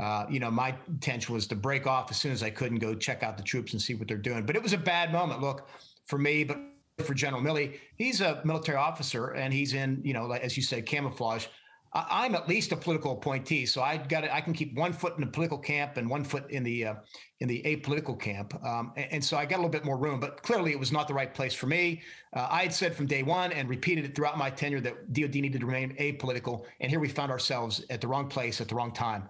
Uh, 0.00 0.26
you 0.28 0.40
know, 0.40 0.50
my 0.50 0.74
intention 0.88 1.34
was 1.34 1.46
to 1.46 1.54
break 1.54 1.86
off 1.86 2.10
as 2.10 2.16
soon 2.16 2.32
as 2.32 2.42
I 2.42 2.50
could 2.50 2.72
and 2.72 2.80
go 2.80 2.94
check 2.94 3.22
out 3.22 3.36
the 3.36 3.42
troops 3.42 3.72
and 3.72 3.80
see 3.80 3.94
what 3.94 4.08
they're 4.08 4.16
doing. 4.16 4.44
But 4.44 4.56
it 4.56 4.62
was 4.62 4.72
a 4.72 4.78
bad 4.78 5.12
moment. 5.12 5.40
Look, 5.40 5.68
for 6.06 6.18
me, 6.18 6.44
but 6.44 6.58
for 7.04 7.14
General 7.14 7.42
Milley, 7.42 7.78
he's 7.96 8.20
a 8.20 8.40
military 8.44 8.78
officer 8.78 9.28
and 9.28 9.52
he's 9.52 9.74
in, 9.74 10.00
you 10.04 10.12
know, 10.12 10.32
as 10.32 10.56
you 10.56 10.62
said, 10.62 10.86
camouflage. 10.86 11.46
I'm 11.94 12.34
at 12.34 12.48
least 12.48 12.72
a 12.72 12.76
political 12.76 13.12
appointee, 13.12 13.66
so 13.66 13.80
I 13.80 13.98
got 13.98 14.24
I 14.24 14.40
can 14.40 14.52
keep 14.52 14.76
one 14.76 14.92
foot 14.92 15.14
in 15.14 15.20
the 15.20 15.30
political 15.30 15.58
camp 15.58 15.96
and 15.96 16.10
one 16.10 16.24
foot 16.24 16.50
in 16.50 16.64
the 16.64 16.86
uh, 16.86 16.94
in 17.38 17.46
the 17.46 17.62
apolitical 17.62 18.18
camp, 18.18 18.52
um, 18.64 18.92
and, 18.96 19.12
and, 19.12 19.24
so 19.24 19.36
I 19.36 19.44
got 19.44 19.56
a 19.56 19.58
little 19.58 19.70
bit 19.70 19.84
more 19.84 19.96
room. 19.96 20.18
But 20.18 20.42
clearly, 20.42 20.72
it 20.72 20.78
was 20.78 20.90
not 20.90 21.06
the 21.06 21.14
right 21.14 21.32
place 21.32 21.54
for 21.54 21.66
me. 21.66 22.02
Uh, 22.32 22.48
I 22.50 22.62
had 22.62 22.74
said 22.74 22.96
from 22.96 23.06
day 23.06 23.22
one 23.22 23.52
and 23.52 23.68
repeated 23.68 24.04
it 24.04 24.16
throughout 24.16 24.36
my 24.36 24.50
tenure 24.50 24.80
that 24.80 25.12
DoD 25.12 25.36
needed 25.36 25.60
to 25.60 25.66
remain 25.66 25.94
apolitical, 26.00 26.64
and 26.80 26.90
here 26.90 26.98
we 26.98 27.08
found 27.08 27.30
ourselves 27.30 27.84
at 27.90 28.00
the 28.00 28.08
wrong 28.08 28.26
place 28.28 28.60
at 28.60 28.66
the 28.66 28.74
wrong 28.74 28.90
time, 28.90 29.28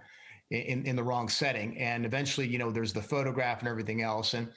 in 0.51 0.85
in 0.87 0.97
the 0.97 1.03
wrong 1.03 1.29
setting. 1.29 1.77
And 1.79 2.05
eventually, 2.05 2.47
you 2.47 2.59
know, 2.59 2.71
there's 2.71 2.93
the 2.93 3.03
photograph 3.03 3.61
and 3.61 3.69
everything 3.69 4.03
else, 4.03 4.35
and 4.35 4.49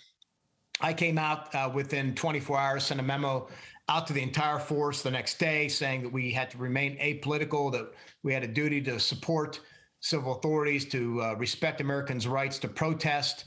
I 0.81 0.93
came 0.93 1.17
out 1.17 1.53
uh, 1.55 1.71
within 1.73 2.13
24 2.13 2.57
hours, 2.57 2.83
sent 2.83 2.99
a 2.99 3.03
memo 3.03 3.47
out 3.89 4.05
to 4.07 4.13
the 4.13 4.21
entire 4.21 4.59
force 4.59 5.01
the 5.01 5.11
next 5.11 5.39
day 5.39 5.67
saying 5.67 6.03
that 6.03 6.11
we 6.11 6.31
had 6.31 6.51
to 6.51 6.57
remain 6.57 6.97
apolitical, 6.97 7.71
that 7.71 7.93
we 8.23 8.33
had 8.33 8.43
a 8.43 8.47
duty 8.47 8.81
to 8.81 8.99
support 8.99 9.61
civil 10.01 10.37
authorities, 10.37 10.85
to 10.85 11.21
uh, 11.21 11.33
respect 11.35 11.81
Americans' 11.81 12.27
rights 12.27 12.59
to 12.59 12.67
protest 12.67 13.45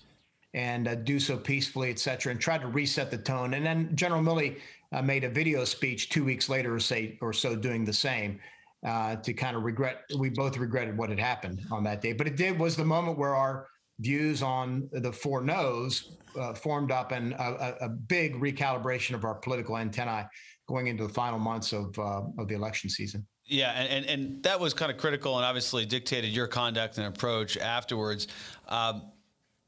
and 0.55 0.89
uh, 0.89 0.95
do 0.97 1.21
so 1.21 1.37
peacefully, 1.37 1.91
et 1.91 1.99
cetera, 1.99 2.33
and 2.33 2.41
tried 2.41 2.63
to 2.63 2.67
reset 2.67 3.11
the 3.11 3.19
tone. 3.19 3.55
And 3.55 3.65
then 3.65 3.95
General 3.95 4.23
Milley 4.23 4.59
uh, 4.93 5.03
made 5.03 5.23
a 5.23 5.29
video 5.29 5.65
speech 5.65 6.09
two 6.09 6.25
weeks 6.25 6.49
later 6.49 6.75
or, 6.75 6.81
say, 6.81 7.19
or 7.21 7.33
so 7.33 7.55
doing 7.55 7.85
the 7.85 7.93
same. 7.93 8.41
Uh, 8.83 9.15
to 9.17 9.35
kind 9.35 9.59
of 9.59 9.63
regret, 9.63 10.05
we 10.19 10.31
both 10.31 10.57
regretted 10.57 10.97
what 10.97 11.11
had 11.11 11.19
happened 11.19 11.61
on 11.71 11.85
that 11.85 12.01
day. 12.01 12.15
But 12.15 12.27
it 12.27 12.37
did 12.39 12.59
was 12.59 12.77
the 12.77 12.85
moment 12.85 13.19
where 13.19 13.35
our 13.35 13.67
views 13.99 14.43
on 14.43 14.89
the 14.93 15.13
four 15.13 15.43
no's 15.43 16.17
uh, 16.39 16.55
formed 16.55 16.91
up 16.91 17.13
and 17.13 17.35
a, 17.35 17.85
a, 17.85 17.89
big 17.91 18.35
recalibration 18.41 19.15
of 19.15 19.25
our 19.25 19.35
political 19.35 19.77
antennae 19.77 20.25
going 20.67 20.87
into 20.87 21.07
the 21.07 21.13
final 21.13 21.39
months 21.39 21.75
of 21.75 21.99
uh, 21.99 22.23
of 22.39 22.49
the 22.49 22.55
election 22.55 22.89
season. 22.89 23.27
Yeah, 23.45 23.73
and, 23.73 23.89
and, 23.91 24.07
and 24.07 24.43
that 24.45 24.61
was 24.61 24.73
kind 24.73 24.91
of 24.93 24.97
critical 24.97 25.37
and 25.37 25.45
obviously 25.45 25.85
dictated 25.85 26.31
your 26.31 26.47
conduct 26.47 26.99
and 26.99 27.07
approach 27.07 27.59
afterwards. 27.59 28.29
Um, 28.69 29.11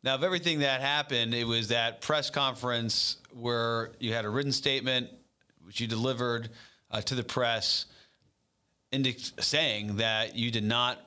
now, 0.05 0.15
of 0.15 0.25
everything 0.25 0.61
that 0.61 0.81
happened, 0.81 1.35
it 1.35 1.45
was 1.45 1.69
that 1.69 2.01
press 2.01 2.31
conference 2.31 3.19
where 3.33 3.93
you 3.99 4.13
had 4.13 4.25
a 4.25 4.31
written 4.31 4.53
statement 4.53 5.11
which 5.65 5.81
you 5.81 5.87
delivered 5.87 6.51
uh, 6.91 7.01
to 7.01 7.15
the 7.15 7.23
press, 7.23 7.87
saying 9.41 9.97
that 9.97 10.37
you 10.37 10.51
did 10.51 10.65
not 10.65 10.99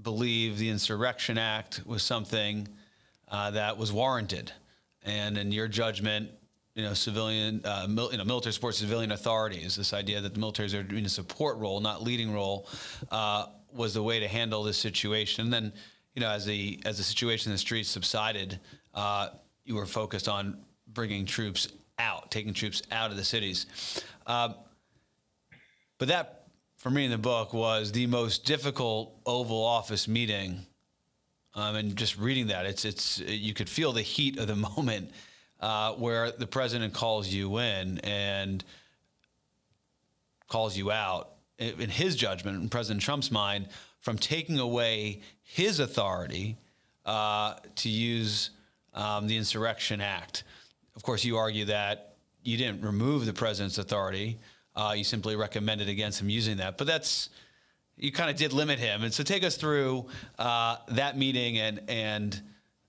believe 0.00 0.58
the 0.58 0.70
Insurrection 0.70 1.38
Act 1.38 1.82
was 1.86 2.02
something 2.02 2.68
uh, 3.28 3.50
that 3.52 3.78
was 3.78 3.92
warranted 3.92 4.52
and 5.04 5.36
in 5.36 5.52
your 5.52 5.68
judgment, 5.68 6.30
you 6.74 6.82
know, 6.82 6.94
civilian, 6.94 7.60
uh, 7.64 7.86
mil, 7.88 8.10
you 8.12 8.18
know, 8.18 8.24
military 8.24 8.52
support 8.52 8.74
civilian 8.74 9.12
authorities, 9.12 9.76
this 9.76 9.92
idea 9.92 10.20
that 10.20 10.34
the 10.34 10.40
militaries 10.40 10.74
are 10.74 10.94
in 10.94 11.04
a 11.04 11.08
support 11.08 11.58
role, 11.58 11.80
not 11.80 12.02
leading 12.02 12.32
role, 12.32 12.68
uh, 13.10 13.46
was 13.72 13.94
the 13.94 14.02
way 14.02 14.20
to 14.20 14.28
handle 14.28 14.62
this 14.62 14.78
situation. 14.78 15.44
And 15.44 15.52
then, 15.52 15.72
you 16.14 16.20
know, 16.20 16.30
as 16.30 16.44
the 16.44 16.80
as 16.84 16.98
the 16.98 17.04
situation 17.04 17.50
in 17.50 17.54
the 17.54 17.58
streets 17.58 17.88
subsided, 17.88 18.60
uh, 18.94 19.28
you 19.64 19.74
were 19.74 19.86
focused 19.86 20.28
on 20.28 20.58
bringing 20.86 21.26
troops 21.26 21.68
out, 21.98 22.30
taking 22.30 22.54
troops 22.54 22.82
out 22.90 23.10
of 23.10 23.16
the 23.16 23.24
cities. 23.24 23.66
Um, 24.26 24.54
but 25.98 26.08
that, 26.08 26.41
for 26.82 26.90
me 26.90 27.04
in 27.04 27.12
the 27.12 27.18
book, 27.18 27.54
was 27.54 27.92
the 27.92 28.08
most 28.08 28.44
difficult 28.44 29.14
Oval 29.24 29.64
Office 29.64 30.08
meeting 30.08 30.66
um, 31.54 31.76
and 31.76 31.94
just 31.94 32.18
reading 32.18 32.48
that, 32.48 32.66
it's 32.66 32.84
it's 32.84 33.20
you 33.20 33.54
could 33.54 33.68
feel 33.68 33.92
the 33.92 34.02
heat 34.02 34.36
of 34.38 34.48
the 34.48 34.56
moment 34.76 35.12
uh, 35.60 35.92
where 35.92 36.32
the 36.32 36.46
president 36.46 36.92
calls 36.92 37.28
you 37.28 37.58
in 37.58 37.98
and 38.00 38.64
calls 40.48 40.76
you 40.76 40.90
out 40.90 41.30
in 41.58 41.88
his 41.88 42.16
judgment, 42.16 42.60
in 42.60 42.68
President 42.68 43.00
Trump's 43.00 43.30
mind, 43.30 43.68
from 44.00 44.18
taking 44.18 44.58
away 44.58 45.20
his 45.44 45.78
authority 45.78 46.56
uh, 47.06 47.54
to 47.76 47.88
use 47.88 48.50
um, 48.92 49.28
the 49.28 49.36
Insurrection 49.36 50.00
Act. 50.00 50.42
Of 50.96 51.04
course, 51.04 51.24
you 51.24 51.36
argue 51.36 51.66
that 51.66 52.16
you 52.42 52.56
didn't 52.56 52.82
remove 52.82 53.24
the 53.24 53.32
president's 53.32 53.78
authority; 53.78 54.38
uh, 54.74 54.94
you 54.96 55.04
simply 55.04 55.36
recommended 55.36 55.88
against 55.88 56.20
him 56.20 56.28
using 56.28 56.58
that. 56.58 56.78
But 56.78 56.86
that's 56.86 57.28
you 57.96 58.12
kind 58.12 58.30
of 58.30 58.36
did 58.36 58.52
limit 58.52 58.78
him. 58.78 59.02
And 59.02 59.12
so 59.12 59.22
take 59.22 59.44
us 59.44 59.56
through 59.56 60.06
uh, 60.38 60.76
that 60.88 61.16
meeting 61.16 61.58
and 61.58 61.80
and 61.88 62.40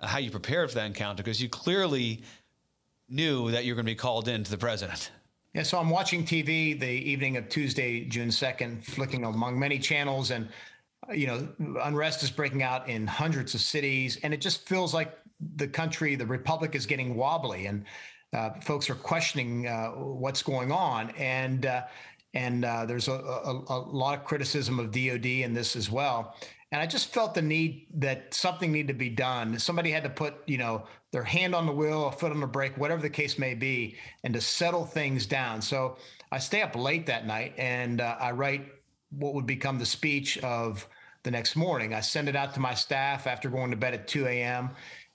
how 0.02 0.17
you 0.17 0.32
prepared 0.32 0.69
for 0.69 0.76
that 0.76 0.86
encounter 0.86 1.24
because 1.24 1.41
you 1.41 1.50
clearly 1.50 2.24
knew 3.10 3.52
that 3.52 3.63
you 3.65 3.72
were 3.72 3.76
going 3.76 3.86
to 3.86 3.91
be 3.91 3.96
called 3.96 4.28
in 4.28 4.43
to 4.43 4.52
the 4.52 4.58
president. 4.58 5.12
Yeah, 5.54 5.63
so 5.63 5.78
I'm 5.78 5.89
watching 5.89 6.26
TV 6.26 6.78
the 6.78 6.88
evening 6.88 7.38
of 7.38 7.48
Tuesday, 7.48 8.06
June 8.06 8.30
2nd, 8.30 8.84
flicking 8.84 9.24
among 9.24 9.60
many 9.60 9.78
channels, 9.78 10.32
and 10.32 10.50
you 11.13 11.28
know, 11.28 11.48
unrest 11.84 12.24
is 12.24 12.32
breaking 12.32 12.63
out 12.63 12.89
in 12.89 13.06
hundreds 13.06 13.54
of 13.54 13.62
cities, 13.62 14.17
and 14.24 14.34
it 14.34 14.41
just 14.41 14.67
feels 14.67 14.93
like 14.93 15.15
the 15.56 15.67
country, 15.67 16.15
the 16.15 16.26
republic, 16.26 16.74
is 16.74 16.86
getting 16.86 17.15
wobbly, 17.15 17.67
and 17.67 17.86
uh, 18.34 18.52
folks 18.62 18.89
are 18.89 18.96
questioning 18.96 19.67
uh, 19.67 19.89
what's 19.89 20.41
going 20.41 20.72
on, 20.72 21.12
and 21.12 21.65
uh, 21.65 21.84
and 22.34 22.65
uh, 22.65 22.86
there's 22.86 23.08
a, 23.08 23.13
a, 23.13 23.63
a 23.69 23.80
lot 23.80 24.17
of 24.17 24.26
criticism 24.26 24.80
of 24.80 24.91
DoD 24.91 25.26
in 25.26 25.54
this 25.54 25.76
as 25.76 25.91
well. 25.91 26.36
And 26.72 26.82
I 26.82 26.88
just 26.88 27.13
felt 27.13 27.36
the 27.36 27.41
need 27.43 27.86
that 27.93 28.34
something 28.34 28.72
needed 28.72 28.88
to 28.88 28.93
be 28.96 29.12
done. 29.12 29.60
Somebody 29.60 29.91
had 29.91 30.02
to 30.04 30.10
put, 30.10 30.34
you 30.48 30.58
know, 30.58 30.88
their 31.12 31.24
hand 31.24 31.54
on 31.54 31.67
the 31.67 31.72
wheel, 31.72 32.08
a 32.08 32.12
foot 32.12 32.32
on 32.32 32.39
the 32.39 32.48
brake, 32.48 32.76
whatever 32.76 33.00
the 33.00 33.12
case 33.12 33.38
may 33.38 33.54
be, 33.54 33.96
and 34.24 34.34
to 34.34 34.41
settle 34.41 34.84
things 34.84 35.28
down. 35.28 35.62
So 35.62 35.98
I 36.32 36.39
stay 36.39 36.63
up 36.63 36.76
late 36.76 37.06
that 37.06 37.28
night 37.28 37.54
and 37.60 38.02
uh, 38.02 38.17
I 38.19 38.32
write 38.32 38.65
what 39.12 39.36
would 39.36 39.46
become 39.46 39.78
the 39.78 39.86
speech 39.86 40.39
of 40.39 40.88
the 41.22 41.30
next 41.30 41.56
morning. 41.56 41.93
I 41.93 42.00
send 42.00 42.28
it 42.28 42.36
out 42.36 42.56
to 42.56 42.60
my 42.60 42.74
staff 42.74 43.28
after 43.28 43.50
going 43.50 43.69
to 43.69 43.78
bed 43.78 43.93
at 43.93 44.08
2 44.08 44.26
a.m. 44.26 44.72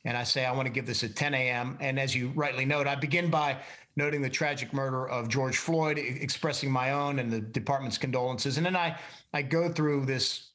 And 0.09 0.17
I 0.17 0.23
say, 0.23 0.47
I 0.47 0.53
want 0.53 0.65
to 0.65 0.73
give 0.73 0.87
this 0.87 1.05
at 1.05 1.15
10 1.15 1.35
a.m. 1.35 1.77
And 1.83 2.01
as 2.01 2.17
you 2.17 2.33
rightly 2.35 2.65
note, 2.65 2.87
I 2.87 2.95
begin 2.95 3.29
by 3.29 3.59
noting 3.95 4.23
the 4.23 4.31
tragic 4.31 4.73
murder 4.73 5.07
of 5.07 5.29
George 5.29 5.59
Floyd, 5.59 5.99
expressing 5.99 6.71
my 6.71 6.93
own 6.93 7.19
and 7.19 7.31
the 7.31 7.43
department's 7.43 7.99
condolences. 7.99 8.57
And 8.57 8.65
then 8.65 8.75
I, 8.75 8.99
I 9.35 9.43
go 9.43 9.71
through 9.71 10.07
this 10.07 10.53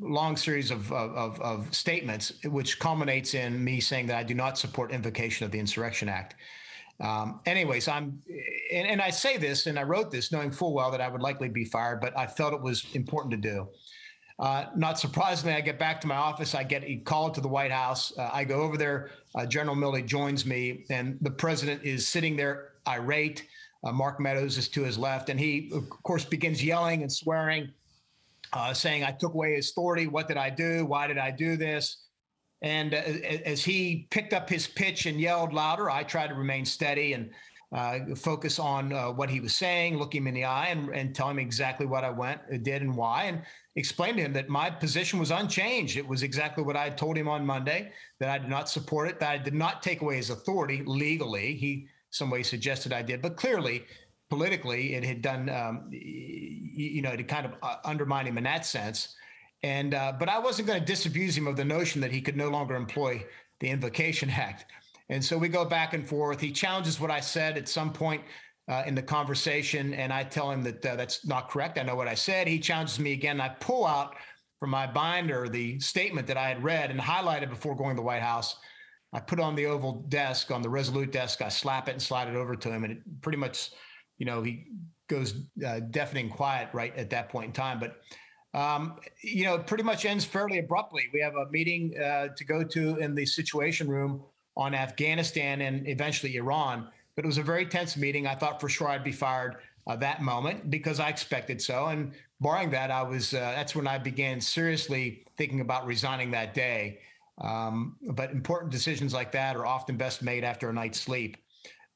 long 0.00 0.38
series 0.38 0.70
of, 0.70 0.90
of, 0.90 1.38
of, 1.38 1.74
statements, 1.74 2.32
which 2.46 2.78
culminates 2.78 3.34
in 3.34 3.62
me 3.62 3.78
saying 3.78 4.06
that 4.06 4.16
I 4.16 4.22
do 4.22 4.32
not 4.32 4.56
support 4.56 4.90
invocation 4.90 5.44
of 5.44 5.52
the 5.52 5.58
Insurrection 5.58 6.08
Act. 6.08 6.36
Um, 6.98 7.40
anyways, 7.44 7.88
I'm, 7.88 8.22
and, 8.72 8.88
and, 8.88 9.02
I 9.02 9.10
say 9.10 9.36
this, 9.36 9.66
and 9.66 9.78
I 9.78 9.82
wrote 9.82 10.10
this 10.10 10.32
knowing 10.32 10.50
full 10.50 10.72
well 10.72 10.90
that 10.92 11.02
I 11.02 11.08
would 11.08 11.20
likely 11.20 11.50
be 11.50 11.66
fired, 11.66 12.00
but 12.00 12.16
I 12.16 12.26
felt 12.26 12.54
it 12.54 12.62
was 12.62 12.86
important 12.94 13.32
to 13.32 13.36
do. 13.36 13.68
Uh, 14.38 14.66
not 14.74 14.98
surprisingly, 14.98 15.54
I 15.54 15.60
get 15.60 15.78
back 15.78 16.00
to 16.00 16.06
my 16.06 16.16
office. 16.16 16.54
I 16.54 16.64
get 16.64 16.82
a 16.84 16.96
call 16.96 17.30
to 17.30 17.40
the 17.40 17.48
White 17.48 17.70
House. 17.70 18.16
Uh, 18.18 18.30
I 18.32 18.44
go 18.44 18.62
over 18.62 18.76
there. 18.76 19.10
Uh, 19.34 19.46
General 19.46 19.76
Milley 19.76 20.04
joins 20.04 20.44
me, 20.44 20.84
and 20.90 21.18
the 21.20 21.30
president 21.30 21.84
is 21.84 22.06
sitting 22.06 22.36
there 22.36 22.72
irate. 22.88 23.46
Uh, 23.84 23.92
Mark 23.92 24.18
Meadows 24.18 24.58
is 24.58 24.68
to 24.70 24.82
his 24.82 24.98
left, 24.98 25.28
and 25.28 25.38
he, 25.38 25.70
of 25.72 25.88
course, 26.02 26.24
begins 26.24 26.64
yelling 26.64 27.02
and 27.02 27.12
swearing 27.12 27.70
uh, 28.54 28.72
saying 28.72 29.04
I 29.04 29.12
took 29.12 29.34
away 29.34 29.56
his 29.56 29.70
authority. 29.70 30.06
What 30.06 30.28
did 30.28 30.36
I 30.36 30.50
do? 30.50 30.86
Why 30.86 31.06
did 31.06 31.18
I 31.18 31.30
do 31.30 31.56
this? 31.56 32.04
And 32.62 32.94
uh, 32.94 33.02
as 33.44 33.64
he 33.64 34.06
picked 34.10 34.32
up 34.32 34.48
his 34.48 34.66
pitch 34.66 35.06
and 35.06 35.20
yelled 35.20 35.52
louder, 35.52 35.90
I 35.90 36.02
tried 36.04 36.28
to 36.28 36.34
remain 36.34 36.64
steady 36.64 37.12
and 37.12 37.30
uh, 37.74 38.14
focus 38.14 38.58
on 38.58 38.92
uh, 38.92 39.10
what 39.10 39.28
he 39.28 39.40
was 39.40 39.54
saying, 39.54 39.98
look 39.98 40.14
him 40.14 40.26
in 40.28 40.34
the 40.34 40.44
eye, 40.44 40.68
and, 40.68 40.88
and 40.90 41.14
tell 41.14 41.28
him 41.28 41.40
exactly 41.40 41.86
what 41.86 42.04
I 42.04 42.10
went, 42.10 42.40
did, 42.62 42.82
and 42.82 42.96
why, 42.96 43.24
and 43.24 43.42
explain 43.76 44.16
to 44.16 44.22
him 44.22 44.32
that 44.34 44.48
my 44.48 44.70
position 44.70 45.18
was 45.18 45.30
unchanged. 45.30 45.96
It 45.96 46.06
was 46.06 46.22
exactly 46.22 46.62
what 46.62 46.76
I 46.76 46.90
told 46.90 47.16
him 47.16 47.28
on 47.28 47.44
Monday 47.44 47.92
that 48.20 48.28
I 48.28 48.38
did 48.38 48.48
not 48.48 48.68
support 48.68 49.08
it, 49.08 49.18
that 49.20 49.30
I 49.30 49.38
did 49.38 49.54
not 49.54 49.82
take 49.82 50.00
away 50.00 50.16
his 50.16 50.30
authority 50.30 50.82
legally. 50.86 51.54
He 51.54 51.88
some 52.10 52.30
way 52.30 52.44
suggested 52.44 52.92
I 52.92 53.02
did, 53.02 53.20
but 53.20 53.36
clearly 53.36 53.84
politically, 54.30 54.94
it 54.94 55.04
had 55.04 55.22
done, 55.22 55.48
um, 55.48 55.88
you 55.90 57.02
know, 57.02 57.16
to 57.16 57.22
kind 57.22 57.46
of 57.46 57.52
uh, 57.62 57.76
undermine 57.84 58.26
him 58.26 58.38
in 58.38 58.44
that 58.44 58.64
sense. 58.64 59.14
And 59.62 59.94
uh, 59.94 60.12
but 60.18 60.28
I 60.28 60.38
wasn't 60.38 60.68
going 60.68 60.78
to 60.78 60.84
disabuse 60.84 61.36
him 61.36 61.46
of 61.46 61.56
the 61.56 61.64
notion 61.64 62.00
that 62.00 62.12
he 62.12 62.20
could 62.20 62.36
no 62.36 62.48
longer 62.48 62.74
employ 62.74 63.24
the 63.60 63.68
Invocation 63.68 64.30
Act. 64.48 64.66
And 65.08 65.22
so 65.24 65.36
we 65.36 65.48
go 65.48 65.64
back 65.64 65.94
and 65.94 66.06
forth. 66.06 66.40
He 66.40 66.50
challenges 66.50 66.98
what 66.98 67.10
I 67.10 67.20
said 67.20 67.58
at 67.58 67.68
some 67.68 67.92
point 67.92 68.22
uh, 68.68 68.82
in 68.86 68.94
the 68.94 69.02
conversation, 69.02 69.94
and 69.94 70.12
I 70.12 70.24
tell 70.24 70.50
him 70.50 70.62
that 70.62 70.84
uh, 70.84 70.96
that's 70.96 71.26
not 71.26 71.50
correct. 71.50 71.78
I 71.78 71.82
know 71.82 71.96
what 71.96 72.08
I 72.08 72.14
said. 72.14 72.46
He 72.46 72.58
challenges 72.58 72.98
me 72.98 73.12
again. 73.12 73.40
I 73.40 73.48
pull 73.48 73.86
out 73.86 74.16
from 74.58 74.70
my 74.70 74.86
binder 74.86 75.48
the 75.48 75.78
statement 75.80 76.26
that 76.28 76.36
I 76.36 76.48
had 76.48 76.62
read 76.62 76.90
and 76.90 76.98
highlighted 76.98 77.50
before 77.50 77.76
going 77.76 77.90
to 77.90 77.96
the 77.96 78.06
White 78.06 78.22
House. 78.22 78.56
I 79.12 79.20
put 79.20 79.38
on 79.38 79.54
the 79.54 79.66
Oval 79.66 80.04
desk, 80.08 80.50
on 80.50 80.62
the 80.62 80.68
Resolute 80.68 81.12
desk. 81.12 81.42
I 81.42 81.48
slap 81.48 81.88
it 81.88 81.92
and 81.92 82.02
slide 82.02 82.28
it 82.28 82.36
over 82.36 82.56
to 82.56 82.70
him, 82.70 82.84
and 82.84 82.94
it 82.94 82.98
pretty 83.20 83.38
much 83.38 83.70
you 84.18 84.26
know, 84.26 84.42
he 84.42 84.66
goes 85.08 85.34
uh, 85.66 85.80
deafening 85.90 86.28
quiet 86.28 86.68
right 86.72 86.96
at 86.96 87.10
that 87.10 87.28
point 87.28 87.46
in 87.46 87.52
time. 87.52 87.80
But 87.80 88.00
um, 88.58 88.98
you 89.22 89.44
know, 89.44 89.56
it 89.56 89.66
pretty 89.66 89.82
much 89.82 90.04
ends 90.04 90.24
fairly 90.24 90.58
abruptly. 90.58 91.04
We 91.12 91.20
have 91.20 91.34
a 91.34 91.50
meeting 91.50 91.94
uh, 91.98 92.28
to 92.36 92.44
go 92.44 92.62
to 92.62 92.96
in 92.96 93.14
the 93.14 93.26
Situation 93.26 93.88
Room 93.88 94.22
on 94.56 94.74
Afghanistan 94.74 95.60
and 95.62 95.88
eventually 95.88 96.36
Iran. 96.36 96.88
But 97.16 97.24
it 97.24 97.28
was 97.28 97.38
a 97.38 97.42
very 97.42 97.66
tense 97.66 97.96
meeting. 97.96 98.26
I 98.26 98.34
thought 98.34 98.60
for 98.60 98.68
sure 98.68 98.88
I'd 98.88 99.04
be 99.04 99.12
fired 99.12 99.56
uh, 99.86 99.96
that 99.96 100.22
moment 100.22 100.70
because 100.70 101.00
I 101.00 101.08
expected 101.08 101.60
so. 101.60 101.86
And 101.86 102.12
barring 102.40 102.70
that, 102.70 102.90
I 102.90 103.02
was. 103.02 103.34
Uh, 103.34 103.52
that's 103.54 103.74
when 103.74 103.86
I 103.86 103.98
began 103.98 104.40
seriously 104.40 105.24
thinking 105.36 105.60
about 105.60 105.86
resigning 105.86 106.30
that 106.32 106.54
day. 106.54 106.98
Um, 107.40 107.96
but 108.12 108.30
important 108.30 108.70
decisions 108.70 109.12
like 109.12 109.32
that 109.32 109.56
are 109.56 109.66
often 109.66 109.96
best 109.96 110.22
made 110.22 110.44
after 110.44 110.70
a 110.70 110.72
night's 110.72 111.00
sleep. 111.00 111.36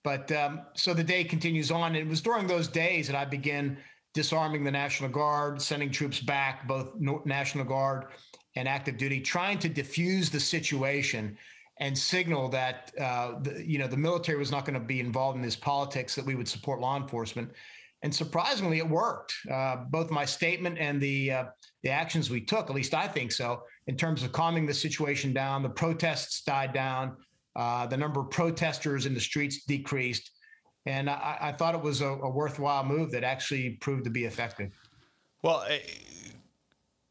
But 0.05 0.31
um, 0.33 0.63
so 0.75 0.95
the 0.95 1.05
day 1.05 1.25
continues 1.25 1.71
on. 1.71 1.89
And 1.89 1.97
it 1.97 2.07
was 2.07 2.21
during 2.21 2.47
those 2.47 2.69
days 2.69 3.07
that 3.09 3.17
I 3.17 3.25
began 3.25 3.79
disarming 4.15 4.65
the 4.65 4.71
National 4.71 5.11
Guard, 5.11 5.61
sending 5.61 5.91
troops 5.91 6.21
back, 6.21 6.67
both 6.67 6.95
National 7.25 7.65
Guard 7.65 8.07
and 8.57 8.67
active 8.67 8.97
duty, 8.97 9.21
trying 9.21 9.59
to 9.61 9.69
diffuse 9.69 10.31
the 10.31 10.41
situation 10.41 11.37
and 11.81 11.97
signal 11.97 12.49
that 12.49 12.93
uh, 13.01 13.39
the, 13.41 13.65
you 13.67 13.79
know 13.79 13.87
the 13.87 13.97
military 13.97 14.39
was 14.39 14.51
not 14.51 14.65
going 14.65 14.79
to 14.79 14.87
be 14.87 15.01
involved 15.01 15.37
in 15.37 15.43
this 15.43 15.57
politics, 15.57 16.15
that 16.15 16.25
we 16.25 16.35
would 16.35 16.49
support 16.49 16.81
law 16.81 16.97
enforcement. 16.97 17.51
And 18.03 18.15
surprisingly, 18.15 18.79
it 18.79 18.89
worked. 18.89 19.35
Uh, 19.51 19.79
both 19.89 20.11
my 20.11 20.25
statement 20.25 20.79
and 20.79 21.01
the 21.01 21.33
uh, 21.33 21.45
the 21.83 21.91
actions 21.91 22.31
we 22.31 22.41
took, 22.41 22.71
at 22.71 22.77
least 22.77 22.95
I 22.95 23.09
think 23.09 23.33
so, 23.33 23.63
in 23.87 23.97
terms 23.97 24.23
of 24.23 24.33
calming 24.33 24.67
the 24.67 24.75
situation 24.75 25.33
down. 25.33 25.63
The 25.63 25.71
protests 25.71 26.43
died 26.43 26.73
down. 26.73 27.17
Uh, 27.57 27.87
the 27.87 27.97
number 27.97 28.21
of 28.21 28.31
protesters 28.31 29.07
in 29.07 29.15
the 29.15 29.21
streets 29.21 29.65
decreased. 29.65 30.31
And 30.87 31.11
I, 31.11 31.39
I 31.41 31.53
thought 31.53 31.75
it 31.75 31.83
was 31.83 32.01
a, 32.01 32.07
a, 32.07 32.31
worthwhile 32.31 32.85
move 32.85 33.11
that 33.11 33.25
actually 33.25 33.71
proved 33.81 34.05
to 34.05 34.11
be 34.11 34.25
effective. 34.27 34.71
Well, 35.43 35.65
eh, 35.69 35.81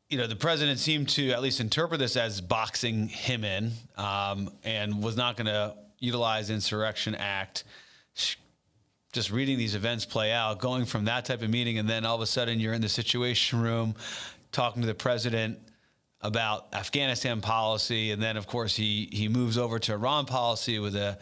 you 0.10 0.18
know, 0.18 0.28
the 0.28 0.36
president 0.36 0.80
seemed 0.80 1.10
to 1.10 1.32
at 1.32 1.42
least 1.42 1.60
interpret 1.60 2.00
this 2.00 2.16
as 2.16 2.40
boxing 2.40 3.10
him 3.10 3.44
in 3.44 3.72
um, 3.98 4.50
and 4.64 5.04
was 5.04 5.18
not 5.18 5.36
going 5.36 5.48
to 5.48 5.76
utilize 6.00 6.50
Insurrection 6.50 7.14
Act. 7.16 7.66
Just 9.12 9.32
reading 9.32 9.58
these 9.58 9.76
events 9.76 10.06
play 10.06 10.32
out, 10.32 10.60
going 10.60 10.86
from 10.86 11.06
that 11.06 11.26
type 11.26 11.42
of 11.42 11.50
meeting, 11.50 11.78
and 11.78 11.90
then 11.90 12.06
all 12.06 12.16
of 12.16 12.22
a 12.22 12.26
sudden 12.26 12.60
you're 12.60 12.74
in 12.74 12.82
the 12.82 12.90
Situation 12.90 13.62
Room 13.62 13.96
talking 14.52 14.82
to 14.82 14.88
the 14.88 14.94
president 14.94 15.60
about 16.22 16.68
Afghanistan 16.74 17.42
policy, 17.42 18.12
and 18.12 18.22
then 18.22 18.38
of 18.38 18.48
course 18.48 18.76
he 18.76 19.10
he 19.12 19.28
moves 19.28 19.58
over 19.58 19.78
to 19.78 19.94
Iran 19.94 20.26
policy 20.26 20.80
with 20.80 20.96
a 20.96 21.18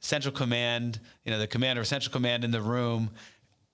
Central 0.00 0.34
Command, 0.34 0.98
you 1.24 1.32
know, 1.32 1.38
the 1.38 1.46
commander 1.46 1.80
of 1.80 1.86
Central 1.86 2.12
Command 2.12 2.44
in 2.44 2.50
the 2.50 2.60
room. 2.60 3.10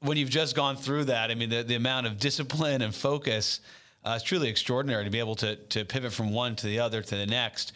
When 0.01 0.17
you've 0.17 0.31
just 0.31 0.57
gone 0.57 0.77
through 0.77 1.07
that, 1.07 1.31
I 1.31 1.35
mean, 1.35 1.51
the, 1.51 1.63
the 1.63 1.75
amount 1.75 2.07
of 2.07 2.19
discipline 2.19 2.83
and 2.83 2.95
focus 2.95 3.61
uh, 4.05 4.15
is 4.17 4.23
truly 4.23 4.49
extraordinary 4.49 5.05
to 5.05 5.11
be 5.11 5.19
able 5.19 5.37
to 5.37 5.57
to 5.57 5.85
pivot 5.85 6.13
from 6.13 6.33
one 6.33 6.57
to 6.57 6.67
the 6.67 6.79
other 6.81 7.03
to 7.03 7.17
the 7.17 7.27
next. 7.27 7.73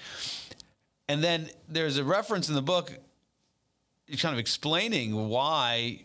And 1.08 1.22
then 1.22 1.50
there's 1.68 1.98
a 1.98 2.04
reference 2.04 2.48
in 2.48 2.54
the 2.54 2.62
book, 2.62 2.92
kind 4.18 4.32
of 4.32 4.38
explaining 4.38 5.28
why 5.28 6.04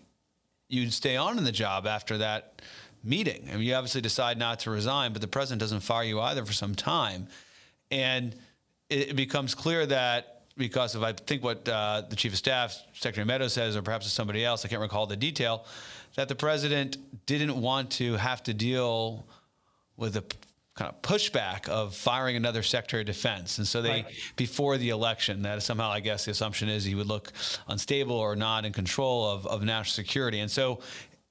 you'd 0.68 0.94
stay 0.94 1.16
on 1.16 1.38
in 1.38 1.44
the 1.44 1.52
job 1.52 1.88
after 1.88 2.18
that 2.18 2.62
meeting. 3.04 3.48
I 3.50 3.54
mean, 3.54 3.64
you 3.64 3.74
obviously 3.76 4.02
decide 4.02 4.38
not 4.38 4.60
to 4.62 4.72
resign, 4.72 5.14
but 5.14 5.22
the 5.22 5.28
president 5.28 5.62
doesn't 5.62 5.82
fire 5.82 6.04
you 6.04 6.20
either 6.20 6.46
for 6.46 6.54
some 6.54 6.76
time. 6.76 7.28
And 7.92 8.36
it, 8.90 9.16
becomes 9.16 9.56
clear 9.56 9.86
that 9.86 10.44
because 10.58 10.96
of, 10.96 11.04
I 11.04 11.14
think, 11.14 11.44
what 11.44 11.68
uh, 11.68 12.04
the 12.10 12.16
chief 12.16 12.34
of 12.34 12.38
staff, 12.38 12.78
Secretary 12.94 13.26
Meadows 13.26 13.54
says, 13.54 13.76
or 13.76 13.82
perhaps 13.82 14.06
it's 14.06 14.14
somebody 14.14 14.44
else, 14.44 14.66
I 14.66 14.68
can't 14.68 14.82
recall 14.82 15.08
the 15.08 15.16
detail, 15.16 15.66
that 16.16 16.28
the 16.28 16.36
president 16.36 16.98
didn't 17.26 17.60
want 17.60 17.92
to 17.92 18.18
have 18.18 18.44
to 18.44 18.54
deal 18.54 19.28
with 20.00 20.14
the 20.14 20.24
kind 20.76 20.90
of 20.90 21.02
pushback 21.02 21.68
of 21.68 21.94
firing 21.94 22.38
another 22.38 22.64
Secretary 22.64 23.02
of 23.02 23.08
Defense. 23.08 23.58
And 23.58 23.68
so 23.68 23.82
they, 23.82 24.04
right. 24.04 24.06
before 24.38 24.78
the 24.78 24.90
election, 24.90 25.42
that 25.42 25.62
somehow, 25.62 25.90
I 25.90 26.00
guess 26.00 26.26
the 26.26 26.32
assumption 26.32 26.70
is 26.70 26.86
he 26.86 26.96
would 26.96 27.08
look 27.08 27.34
unstable 27.68 28.16
or 28.16 28.36
not 28.36 28.66
in 28.66 28.72
control 28.72 29.30
of, 29.30 29.46
of 29.46 29.62
national 29.62 29.94
security. 29.94 30.40
And 30.40 30.50
so 30.50 30.80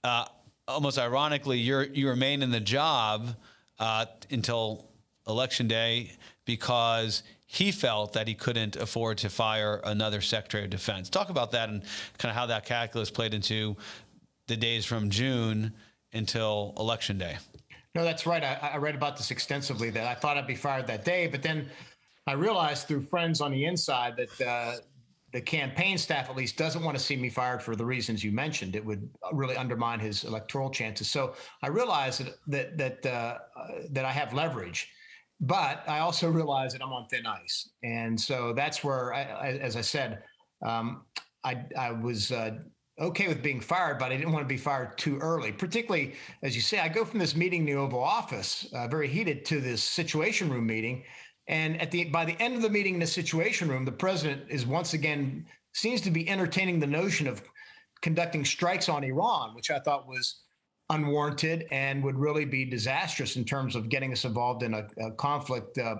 uh, 0.04 0.26
almost 0.68 0.98
ironically, 0.98 1.58
you 1.58 1.80
you 1.92 2.08
remain 2.08 2.42
in 2.42 2.50
the 2.50 2.60
job 2.60 3.34
uh, 3.78 4.06
until 4.30 4.84
election 5.26 5.66
day 5.66 6.12
because 6.44 7.22
he 7.46 7.72
felt 7.72 8.12
that 8.12 8.28
he 8.28 8.34
couldn't 8.34 8.76
afford 8.76 9.18
to 9.18 9.30
fire 9.30 9.80
another 9.84 10.20
Secretary 10.20 10.64
of 10.64 10.70
Defense. 10.70 11.08
Talk 11.08 11.30
about 11.30 11.52
that 11.52 11.70
and 11.70 11.82
kind 12.18 12.30
of 12.30 12.36
how 12.36 12.46
that 12.46 12.66
calculus 12.66 13.10
played 13.10 13.32
into 13.32 13.76
the 14.46 14.56
days 14.56 14.84
from 14.84 15.08
June 15.10 15.72
until 16.12 16.74
election 16.76 17.16
day. 17.18 17.38
No, 17.98 18.04
that's 18.04 18.28
right. 18.28 18.44
I, 18.44 18.70
I 18.74 18.76
read 18.76 18.94
about 18.94 19.16
this 19.16 19.32
extensively. 19.32 19.90
That 19.90 20.06
I 20.06 20.14
thought 20.14 20.36
I'd 20.36 20.46
be 20.46 20.54
fired 20.54 20.86
that 20.86 21.04
day, 21.04 21.26
but 21.26 21.42
then 21.42 21.68
I 22.28 22.34
realized 22.34 22.86
through 22.86 23.02
friends 23.02 23.40
on 23.40 23.50
the 23.50 23.64
inside 23.64 24.16
that 24.18 24.46
uh, 24.46 24.76
the 25.32 25.40
campaign 25.40 25.98
staff 25.98 26.30
at 26.30 26.36
least 26.36 26.56
doesn't 26.56 26.84
want 26.84 26.96
to 26.96 27.02
see 27.02 27.16
me 27.16 27.28
fired 27.28 27.60
for 27.60 27.74
the 27.74 27.84
reasons 27.84 28.22
you 28.22 28.30
mentioned. 28.30 28.76
It 28.76 28.84
would 28.84 29.10
really 29.32 29.56
undermine 29.56 29.98
his 29.98 30.22
electoral 30.22 30.70
chances. 30.70 31.10
So 31.10 31.34
I 31.64 31.70
realize 31.70 32.18
that 32.18 32.36
that 32.46 32.78
that 32.78 33.04
uh, 33.04 33.38
that 33.90 34.04
I 34.04 34.12
have 34.12 34.32
leverage, 34.32 34.92
but 35.40 35.82
I 35.88 35.98
also 35.98 36.30
realize 36.40 36.74
that 36.74 36.84
I'm 36.84 36.92
on 36.92 37.08
thin 37.08 37.26
ice, 37.26 37.68
and 37.82 38.20
so 38.20 38.52
that's 38.52 38.84
where, 38.84 39.12
I, 39.12 39.22
I, 39.22 39.48
as 39.54 39.74
I 39.74 39.80
said, 39.80 40.22
um, 40.64 41.02
I 41.42 41.64
I 41.76 41.90
was. 41.90 42.30
Uh, 42.30 42.58
okay 43.00 43.28
with 43.28 43.42
being 43.42 43.60
fired, 43.60 43.98
but 43.98 44.12
I 44.12 44.16
didn't 44.16 44.32
want 44.32 44.44
to 44.44 44.48
be 44.48 44.56
fired 44.56 44.98
too 44.98 45.18
early. 45.18 45.52
Particularly, 45.52 46.14
as 46.42 46.56
you 46.56 46.62
say, 46.62 46.78
I 46.78 46.88
go 46.88 47.04
from 47.04 47.18
this 47.18 47.36
meeting 47.36 47.60
in 47.60 47.66
the 47.66 47.74
Oval 47.74 48.02
Office, 48.02 48.66
uh, 48.72 48.88
very 48.88 49.08
heated, 49.08 49.44
to 49.46 49.60
this 49.60 49.82
Situation 49.82 50.50
Room 50.50 50.66
meeting, 50.66 51.04
and 51.46 51.80
at 51.80 51.90
the 51.90 52.04
by 52.04 52.24
the 52.24 52.40
end 52.40 52.56
of 52.56 52.62
the 52.62 52.70
meeting 52.70 52.94
in 52.94 53.00
the 53.00 53.06
Situation 53.06 53.68
Room, 53.68 53.84
the 53.84 53.92
president 53.92 54.42
is 54.48 54.66
once 54.66 54.94
again 54.94 55.46
seems 55.72 56.00
to 56.02 56.10
be 56.10 56.28
entertaining 56.28 56.80
the 56.80 56.86
notion 56.86 57.26
of 57.26 57.42
conducting 58.02 58.44
strikes 58.44 58.88
on 58.88 59.04
Iran, 59.04 59.54
which 59.54 59.70
I 59.70 59.78
thought 59.78 60.08
was 60.08 60.42
unwarranted 60.90 61.66
and 61.70 62.02
would 62.02 62.16
really 62.16 62.44
be 62.44 62.64
disastrous 62.64 63.36
in 63.36 63.44
terms 63.44 63.76
of 63.76 63.88
getting 63.88 64.12
us 64.12 64.24
involved 64.24 64.62
in 64.62 64.74
a, 64.74 64.86
a 65.00 65.10
conflict 65.12 65.76
uh, 65.78 65.96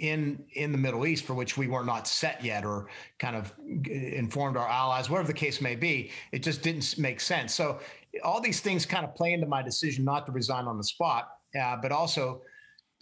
in 0.00 0.42
in 0.54 0.72
the 0.72 0.78
Middle 0.78 1.06
East 1.06 1.24
for 1.24 1.34
which 1.34 1.56
we 1.56 1.68
were 1.68 1.84
not 1.84 2.08
set 2.08 2.42
yet, 2.44 2.64
or 2.64 2.88
kind 3.18 3.36
of 3.36 3.52
informed 3.86 4.56
our 4.56 4.68
allies, 4.68 5.08
whatever 5.08 5.28
the 5.28 5.34
case 5.34 5.60
may 5.60 5.76
be. 5.76 6.10
It 6.32 6.42
just 6.42 6.62
didn't 6.62 6.98
make 6.98 7.20
sense. 7.20 7.54
So 7.54 7.80
all 8.24 8.40
these 8.40 8.60
things 8.60 8.86
kind 8.86 9.04
of 9.04 9.14
play 9.14 9.32
into 9.32 9.46
my 9.46 9.62
decision 9.62 10.04
not 10.04 10.26
to 10.26 10.32
resign 10.32 10.64
on 10.64 10.78
the 10.78 10.84
spot, 10.84 11.28
uh, 11.60 11.76
but 11.76 11.92
also 11.92 12.42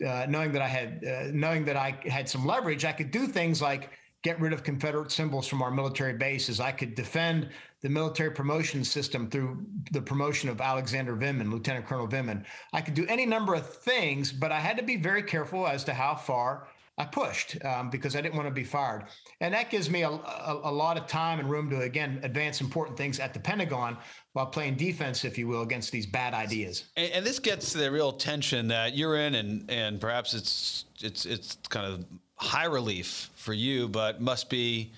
uh, 0.07 0.27
knowing 0.29 0.53
that 0.53 0.63
I 0.63 0.69
had 0.69 1.05
uh, 1.05 1.31
knowing 1.33 1.65
that 1.67 1.77
I 1.77 1.99
had 2.07 2.29
some 2.29 2.45
leverage, 2.45 2.85
I 2.85 2.93
could 2.93 3.11
do 3.11 3.27
things 3.27 3.63
like 3.63 3.91
get 4.23 4.41
rid 4.41 4.53
of 4.53 4.65
Confederate 4.65 5.13
symbols 5.13 5.47
from 5.47 5.63
our 5.63 5.71
military 5.71 6.15
bases. 6.15 6.59
I 6.59 6.73
could 6.73 6.97
defend 6.97 7.51
the 7.81 7.89
military 7.89 8.33
promotion 8.33 8.83
system 8.83 9.31
through 9.31 9.65
the 9.93 10.03
promotion 10.03 10.49
of 10.49 10.61
Alexander 10.61 11.17
Vindman, 11.17 11.53
Lieutenant 11.53 11.87
Colonel 11.87 12.09
Vindman. 12.09 12.45
I 12.73 12.81
could 12.81 12.95
do 12.95 13.07
any 13.09 13.25
number 13.25 13.55
of 13.55 13.73
things, 13.73 14.33
but 14.33 14.51
I 14.51 14.59
had 14.59 14.77
to 14.79 14.83
be 14.83 14.97
very 14.97 15.23
careful 15.23 15.69
as 15.69 15.85
to 15.85 15.95
how 15.95 16.17
far 16.17 16.67
I 16.99 17.05
pushed 17.05 17.65
um, 17.65 17.91
because 17.91 18.17
I 18.17 18.21
didn't 18.21 18.35
want 18.35 18.49
to 18.49 18.55
be 18.55 18.65
fired. 18.65 19.05
And 19.41 19.55
that 19.55 19.71
gives 19.71 19.89
me 19.89 20.03
a, 20.03 20.11
a, 20.11 20.61
a, 20.65 20.73
lot 20.73 20.97
of 20.97 21.07
time 21.07 21.39
and 21.39 21.49
room 21.49 21.71
to, 21.71 21.81
again, 21.83 22.19
advance 22.25 22.61
important 22.61 22.97
things 22.97 23.21
at 23.21 23.33
the 23.33 23.39
Pentagon 23.39 23.97
while 24.33 24.47
playing 24.47 24.75
defense, 24.75 25.25
if 25.25 25.39
you 25.39 25.47
will, 25.47 25.63
against 25.63 25.93
these 25.93 26.07
bad 26.07 26.35
ideas. 26.35 26.85
And, 26.97 27.13
and 27.13 27.27
this 27.27 27.39
gets 27.39 27.73
to 27.73 27.79
the 27.79 27.91
real 27.93 28.11
tension 28.11 28.69
that 28.69 28.97
you're 28.97 29.17
in, 29.17 29.37
and, 29.37 29.71
and 29.71 30.01
perhaps 30.01 30.35
it's, 30.35 30.87
it's, 31.01 31.25
it's 31.25 31.57
kind 31.69 31.87
of 31.87 32.05
high 32.35 32.67
relief 32.67 33.31
for 33.37 33.53
you, 33.53 33.89
but 33.89 34.21
must 34.21 34.51
be 34.51 34.93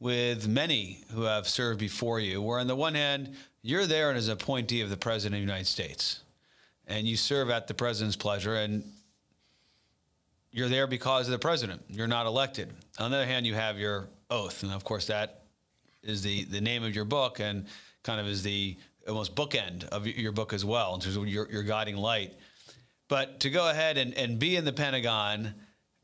with 0.00 0.48
many 0.48 1.04
who 1.12 1.22
have 1.22 1.48
served 1.48 1.78
before 1.78 2.18
you, 2.18 2.42
where 2.42 2.58
on 2.58 2.66
the 2.66 2.76
one 2.76 2.94
hand, 2.94 3.34
you're 3.62 3.86
there 3.86 4.12
as 4.12 4.26
an 4.26 4.34
appointee 4.34 4.80
of 4.80 4.90
the 4.90 4.96
President 4.96 5.34
of 5.34 5.46
the 5.46 5.52
United 5.52 5.66
States, 5.66 6.20
and 6.86 7.06
you 7.06 7.16
serve 7.16 7.48
at 7.48 7.68
the 7.68 7.74
President's 7.74 8.16
pleasure, 8.16 8.56
and 8.56 8.84
you're 10.54 10.68
there 10.68 10.86
because 10.86 11.26
of 11.26 11.32
the 11.32 11.38
president. 11.38 11.82
You're 11.88 12.06
not 12.06 12.26
elected. 12.26 12.72
On 13.00 13.10
the 13.10 13.16
other 13.16 13.26
hand, 13.26 13.44
you 13.44 13.54
have 13.54 13.76
your 13.76 14.08
oath, 14.30 14.62
and 14.62 14.72
of 14.72 14.84
course, 14.84 15.06
that 15.08 15.42
is 16.02 16.22
the 16.22 16.44
the 16.44 16.60
name 16.60 16.84
of 16.84 16.94
your 16.94 17.04
book, 17.04 17.40
and 17.40 17.66
kind 18.04 18.20
of 18.20 18.28
is 18.28 18.42
the 18.44 18.76
almost 19.08 19.34
bookend 19.34 19.84
of 19.88 20.06
your 20.06 20.32
book 20.32 20.52
as 20.52 20.64
well 20.64 20.94
in 20.94 21.00
terms 21.00 21.16
of 21.16 21.26
your, 21.26 21.50
your 21.50 21.62
guiding 21.64 21.96
light. 21.96 22.32
But 23.08 23.40
to 23.40 23.50
go 23.50 23.68
ahead 23.68 23.98
and, 23.98 24.14
and 24.14 24.38
be 24.38 24.56
in 24.56 24.64
the 24.64 24.72
Pentagon 24.72 25.54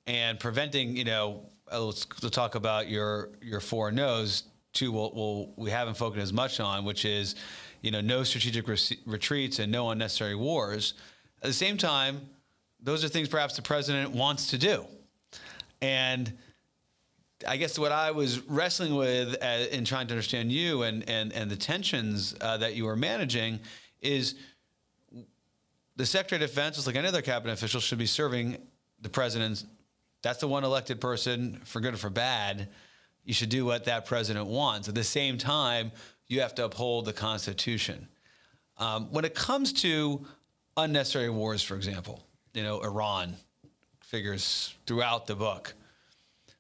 and 0.06 0.38
preventing, 0.38 0.96
you 0.96 1.04
know, 1.04 1.46
uh, 1.72 1.82
let's, 1.82 2.06
let's 2.22 2.34
talk 2.34 2.56
about 2.56 2.88
your 2.88 3.30
your 3.40 3.60
four 3.60 3.92
no's. 3.92 4.42
Two, 4.72 4.92
we'll, 4.92 5.12
we'll, 5.14 5.52
we 5.56 5.70
haven't 5.70 5.96
focused 5.96 6.22
as 6.22 6.32
much 6.32 6.60
on, 6.60 6.84
which 6.84 7.04
is, 7.04 7.34
you 7.82 7.90
know, 7.90 8.00
no 8.00 8.22
strategic 8.22 8.68
re- 8.68 8.98
retreats 9.04 9.58
and 9.58 9.72
no 9.72 9.90
unnecessary 9.90 10.36
wars. 10.36 10.94
At 11.42 11.48
the 11.48 11.52
same 11.52 11.76
time, 11.76 12.28
those 12.82 13.04
are 13.04 13.08
things 13.08 13.28
perhaps 13.28 13.56
the 13.56 13.62
president 13.62 14.12
wants 14.12 14.48
to 14.48 14.58
do. 14.58 14.84
And 15.82 16.32
I 17.46 17.56
guess 17.56 17.78
what 17.78 17.92
I 17.92 18.10
was 18.10 18.40
wrestling 18.40 18.94
with 18.94 19.36
uh, 19.42 19.66
in 19.70 19.84
trying 19.84 20.06
to 20.08 20.14
understand 20.14 20.52
you 20.52 20.82
and 20.82 21.08
and 21.08 21.32
and 21.32 21.50
the 21.50 21.56
tensions 21.56 22.34
uh, 22.40 22.58
that 22.58 22.74
you 22.74 22.86
are 22.88 22.96
managing 22.96 23.60
is 24.00 24.34
the 25.96 26.06
Secretary 26.06 26.42
of 26.42 26.48
Defense, 26.48 26.76
just 26.76 26.86
like 26.86 26.96
any 26.96 27.08
other 27.08 27.22
cabinet 27.22 27.52
official, 27.52 27.80
should 27.80 27.98
be 27.98 28.06
serving 28.06 28.56
the 29.00 29.08
president's. 29.08 29.64
That's 30.22 30.38
the 30.38 30.48
one 30.48 30.64
elected 30.64 31.00
person, 31.00 31.60
for 31.64 31.80
good 31.80 31.94
or 31.94 31.96
for 31.96 32.10
bad. 32.10 32.68
You 33.24 33.32
should 33.32 33.48
do 33.48 33.64
what 33.64 33.84
that 33.86 34.04
president 34.04 34.46
wants. 34.46 34.88
At 34.88 34.94
the 34.94 35.04
same 35.04 35.38
time, 35.38 35.92
you 36.26 36.40
have 36.42 36.54
to 36.56 36.64
uphold 36.66 37.06
the 37.06 37.12
Constitution. 37.12 38.06
Um, 38.76 39.10
when 39.10 39.24
it 39.24 39.34
comes 39.34 39.72
to 39.74 40.26
unnecessary 40.76 41.30
wars, 41.30 41.62
for 41.62 41.74
example, 41.74 42.22
you 42.54 42.62
know, 42.62 42.80
Iran 42.80 43.36
figures 44.02 44.74
throughout 44.86 45.26
the 45.26 45.36
book. 45.36 45.74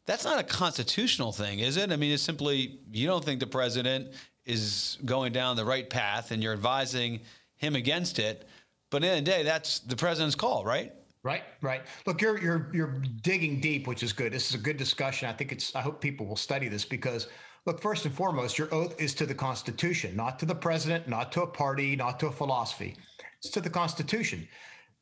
That's 0.06 0.24
not 0.24 0.40
a 0.40 0.42
constitutional 0.42 1.32
thing, 1.32 1.60
is 1.60 1.76
it? 1.76 1.92
I 1.92 1.96
mean, 1.96 2.12
it's 2.12 2.22
simply 2.22 2.80
you 2.90 3.06
don't 3.06 3.24
think 3.24 3.40
the 3.40 3.46
president 3.46 4.08
is 4.44 4.98
going 5.04 5.32
down 5.32 5.56
the 5.56 5.64
right 5.64 5.88
path 5.88 6.30
and 6.30 6.42
you're 6.42 6.52
advising 6.52 7.20
him 7.56 7.76
against 7.76 8.18
it. 8.18 8.48
But 8.90 9.04
in 9.04 9.10
the, 9.10 9.16
the 9.16 9.22
day, 9.22 9.42
that's 9.42 9.80
the 9.80 9.96
president's 9.96 10.34
call, 10.34 10.64
right? 10.64 10.92
Right, 11.22 11.42
right. 11.60 11.82
Look, 12.06 12.22
you're 12.22 12.40
you're 12.40 12.70
you're 12.72 13.02
digging 13.22 13.60
deep, 13.60 13.86
which 13.86 14.02
is 14.02 14.12
good. 14.12 14.32
This 14.32 14.48
is 14.48 14.54
a 14.54 14.62
good 14.62 14.78
discussion. 14.78 15.28
I 15.28 15.32
think 15.32 15.52
it's. 15.52 15.76
I 15.76 15.82
hope 15.82 16.00
people 16.00 16.26
will 16.26 16.36
study 16.36 16.66
this 16.68 16.84
because, 16.84 17.28
look, 17.66 17.80
first 17.82 18.06
and 18.06 18.14
foremost, 18.14 18.56
your 18.56 18.72
oath 18.74 18.98
is 18.98 19.14
to 19.16 19.26
the 19.26 19.34
Constitution, 19.34 20.16
not 20.16 20.38
to 20.38 20.46
the 20.46 20.54
president, 20.54 21.08
not 21.08 21.30
to 21.32 21.42
a 21.42 21.46
party, 21.46 21.94
not 21.94 22.18
to 22.20 22.28
a 22.28 22.32
philosophy. 22.32 22.96
It's 23.38 23.50
to 23.50 23.60
the 23.60 23.70
Constitution. 23.70 24.48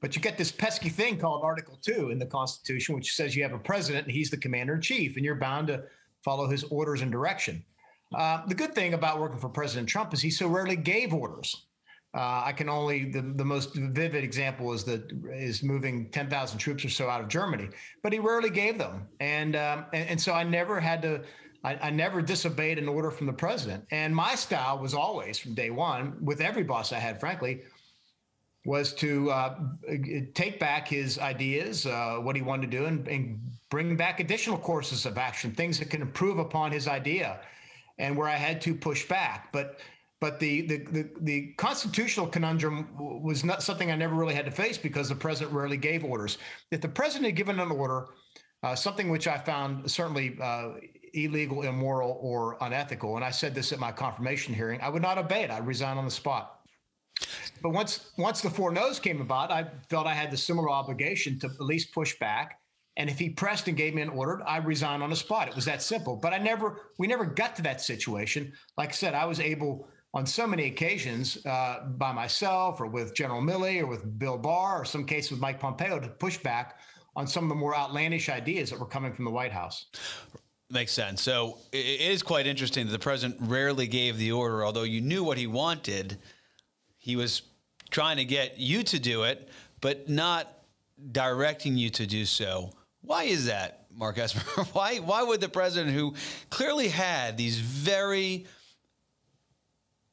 But 0.00 0.14
you 0.14 0.22
get 0.22 0.38
this 0.38 0.52
pesky 0.52 0.88
thing 0.88 1.18
called 1.18 1.42
Article 1.44 1.78
2 1.82 2.10
in 2.10 2.18
the 2.18 2.26
Constitution, 2.26 2.94
which 2.94 3.14
says 3.14 3.34
you 3.34 3.42
have 3.42 3.52
a 3.52 3.58
president 3.58 4.06
and 4.06 4.14
he's 4.14 4.30
the 4.30 4.36
commander 4.36 4.74
in 4.74 4.80
chief, 4.80 5.16
and 5.16 5.24
you're 5.24 5.34
bound 5.34 5.68
to 5.68 5.84
follow 6.24 6.48
his 6.48 6.64
orders 6.64 7.02
and 7.02 7.10
direction. 7.10 7.64
Uh, 8.14 8.46
the 8.46 8.54
good 8.54 8.74
thing 8.74 8.94
about 8.94 9.20
working 9.20 9.38
for 9.38 9.48
President 9.48 9.88
Trump 9.88 10.14
is 10.14 10.20
he 10.20 10.30
so 10.30 10.46
rarely 10.46 10.76
gave 10.76 11.12
orders. 11.12 11.66
Uh, 12.14 12.42
I 12.46 12.52
can 12.52 12.70
only 12.70 13.10
the, 13.10 13.20
the 13.20 13.44
most 13.44 13.74
vivid 13.74 14.24
example 14.24 14.72
is 14.72 14.82
that 14.84 15.10
is 15.30 15.62
moving 15.62 16.10
ten 16.10 16.30
thousand 16.30 16.58
troops 16.58 16.82
or 16.84 16.88
so 16.88 17.08
out 17.08 17.20
of 17.20 17.28
Germany, 17.28 17.68
but 18.02 18.14
he 18.14 18.18
rarely 18.18 18.48
gave 18.48 18.78
them, 18.78 19.06
and 19.20 19.54
um, 19.54 19.84
and, 19.92 20.08
and, 20.10 20.20
so 20.20 20.32
I 20.32 20.42
never 20.42 20.80
had 20.80 21.02
to. 21.02 21.22
I, 21.64 21.76
I, 21.82 21.90
never 21.90 22.22
disobeyed 22.22 22.78
an 22.78 22.88
order 22.88 23.10
from 23.10 23.26
the 23.26 23.32
president, 23.32 23.84
and 23.90 24.16
my 24.16 24.36
style 24.36 24.78
was 24.78 24.94
always 24.94 25.38
from 25.38 25.52
day 25.52 25.68
one 25.68 26.16
with 26.24 26.40
every 26.40 26.62
boss 26.62 26.92
I 26.92 26.98
had, 26.98 27.20
frankly, 27.20 27.60
was 28.64 28.92
to 28.92 29.30
uh, 29.30 29.58
take 30.34 30.58
back 30.58 30.88
his 30.88 31.18
ideas, 31.18 31.86
uh, 31.86 32.16
what 32.20 32.36
he 32.36 32.42
wanted 32.42 32.70
to 32.70 32.78
do, 32.78 32.84
and, 32.86 33.06
and, 33.08 33.40
bring 33.70 33.94
back 33.96 34.18
additional 34.18 34.56
courses 34.56 35.04
of 35.04 35.18
action, 35.18 35.50
things 35.52 35.78
that 35.78 35.90
can 35.90 36.00
improve 36.00 36.38
upon 36.38 36.72
his 36.72 36.88
idea, 36.88 37.38
and 37.98 38.16
where 38.16 38.26
I 38.26 38.36
had 38.36 38.62
to 38.62 38.74
push 38.74 39.06
back. 39.06 39.52
But 39.52 39.80
but 40.20 40.40
the 40.40 40.62
the 40.62 40.78
the, 40.78 41.10
the 41.20 41.52
constitutional 41.58 42.26
conundrum 42.26 42.88
was 42.98 43.44
not 43.44 43.62
something 43.62 43.90
I 43.90 43.94
never 43.94 44.14
really 44.14 44.34
had 44.34 44.46
to 44.46 44.50
face 44.50 44.78
because 44.78 45.10
the 45.10 45.14
president 45.14 45.54
rarely 45.54 45.76
gave 45.76 46.02
orders. 46.02 46.38
If 46.70 46.80
the 46.80 46.88
president 46.88 47.26
had 47.26 47.36
given 47.36 47.60
an 47.60 47.70
order, 47.70 48.06
uh, 48.62 48.74
something 48.74 49.10
which 49.10 49.28
I 49.28 49.36
found 49.36 49.90
certainly 49.90 50.38
uh, 50.40 50.70
illegal, 51.12 51.62
immoral, 51.62 52.18
or 52.22 52.56
unethical, 52.62 53.16
and 53.16 53.24
I 53.24 53.30
said 53.30 53.54
this 53.54 53.70
at 53.72 53.78
my 53.78 53.92
confirmation 53.92 54.54
hearing, 54.54 54.80
I 54.80 54.88
would 54.88 55.02
not 55.02 55.18
obey 55.18 55.42
it. 55.42 55.50
I'd 55.50 55.66
resign 55.66 55.98
on 55.98 56.04
the 56.04 56.10
spot. 56.10 56.57
But 57.62 57.70
once 57.70 58.10
once 58.16 58.40
the 58.40 58.50
four 58.50 58.70
no's 58.70 59.00
came 59.00 59.20
about, 59.20 59.50
I 59.50 59.66
felt 59.90 60.06
I 60.06 60.14
had 60.14 60.30
the 60.30 60.36
similar 60.36 60.70
obligation 60.70 61.38
to 61.40 61.46
at 61.46 61.60
least 61.60 61.92
push 61.92 62.18
back. 62.18 62.60
And 62.96 63.08
if 63.08 63.18
he 63.18 63.30
pressed 63.30 63.68
and 63.68 63.76
gave 63.76 63.94
me 63.94 64.02
an 64.02 64.08
order, 64.08 64.42
I 64.46 64.58
resigned 64.58 65.04
on 65.04 65.10
the 65.10 65.16
spot. 65.16 65.46
It 65.48 65.54
was 65.54 65.64
that 65.66 65.82
simple. 65.82 66.16
But 66.16 66.32
I 66.32 66.38
never, 66.38 66.90
we 66.98 67.06
never 67.06 67.24
got 67.24 67.54
to 67.56 67.62
that 67.62 67.80
situation. 67.80 68.52
Like 68.76 68.88
I 68.88 68.92
said, 68.92 69.14
I 69.14 69.24
was 69.24 69.38
able 69.38 69.88
on 70.14 70.26
so 70.26 70.48
many 70.48 70.66
occasions 70.66 71.44
uh, 71.46 71.84
by 71.96 72.10
myself 72.12 72.80
or 72.80 72.88
with 72.88 73.14
General 73.14 73.40
Milley 73.40 73.80
or 73.80 73.86
with 73.86 74.18
Bill 74.18 74.36
Barr 74.36 74.80
or 74.80 74.84
some 74.84 75.04
case 75.04 75.30
with 75.30 75.38
Mike 75.38 75.60
Pompeo 75.60 76.00
to 76.00 76.08
push 76.08 76.38
back 76.38 76.80
on 77.14 77.26
some 77.26 77.44
of 77.44 77.50
the 77.50 77.54
more 77.54 77.76
outlandish 77.76 78.28
ideas 78.28 78.70
that 78.70 78.80
were 78.80 78.86
coming 78.86 79.12
from 79.12 79.24
the 79.24 79.30
White 79.30 79.52
House. 79.52 79.86
Makes 80.70 80.92
sense. 80.92 81.22
So 81.22 81.58
it 81.72 82.00
is 82.00 82.22
quite 82.22 82.48
interesting 82.48 82.86
that 82.86 82.92
the 82.92 82.98
president 82.98 83.38
rarely 83.40 83.86
gave 83.86 84.18
the 84.18 84.32
order, 84.32 84.64
although 84.64 84.82
you 84.82 85.00
knew 85.00 85.22
what 85.22 85.38
he 85.38 85.46
wanted 85.46 86.18
he 86.98 87.16
was 87.16 87.42
trying 87.90 88.18
to 88.18 88.24
get 88.24 88.58
you 88.58 88.82
to 88.84 88.98
do 88.98 89.22
it, 89.22 89.48
but 89.80 90.08
not 90.08 90.52
directing 91.12 91.76
you 91.76 91.90
to 91.90 92.06
do 92.06 92.24
so. 92.24 92.70
Why 93.00 93.24
is 93.24 93.46
that, 93.46 93.86
Mark 93.94 94.18
Esper? 94.18 94.64
why, 94.72 94.96
why 94.96 95.22
would 95.22 95.40
the 95.40 95.48
president, 95.48 95.94
who 95.94 96.14
clearly 96.50 96.88
had 96.88 97.36
these 97.36 97.58
very 97.58 98.46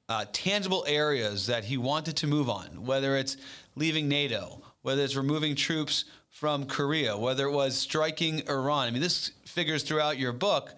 uh, 0.07 0.25
tangible 0.31 0.85
areas 0.87 1.47
that 1.47 1.65
he 1.65 1.77
wanted 1.77 2.17
to 2.17 2.27
move 2.27 2.49
on, 2.49 2.85
whether 2.85 3.15
it's 3.15 3.37
leaving 3.75 4.07
NATO, 4.07 4.61
whether 4.81 5.01
it's 5.01 5.15
removing 5.15 5.55
troops 5.55 6.05
from 6.29 6.65
Korea, 6.65 7.17
whether 7.17 7.45
it 7.45 7.51
was 7.51 7.75
striking 7.75 8.47
Iran. 8.47 8.87
I 8.87 8.91
mean, 8.91 9.01
this 9.01 9.31
figures 9.45 9.83
throughout 9.83 10.19
your 10.19 10.33
book. 10.33 10.75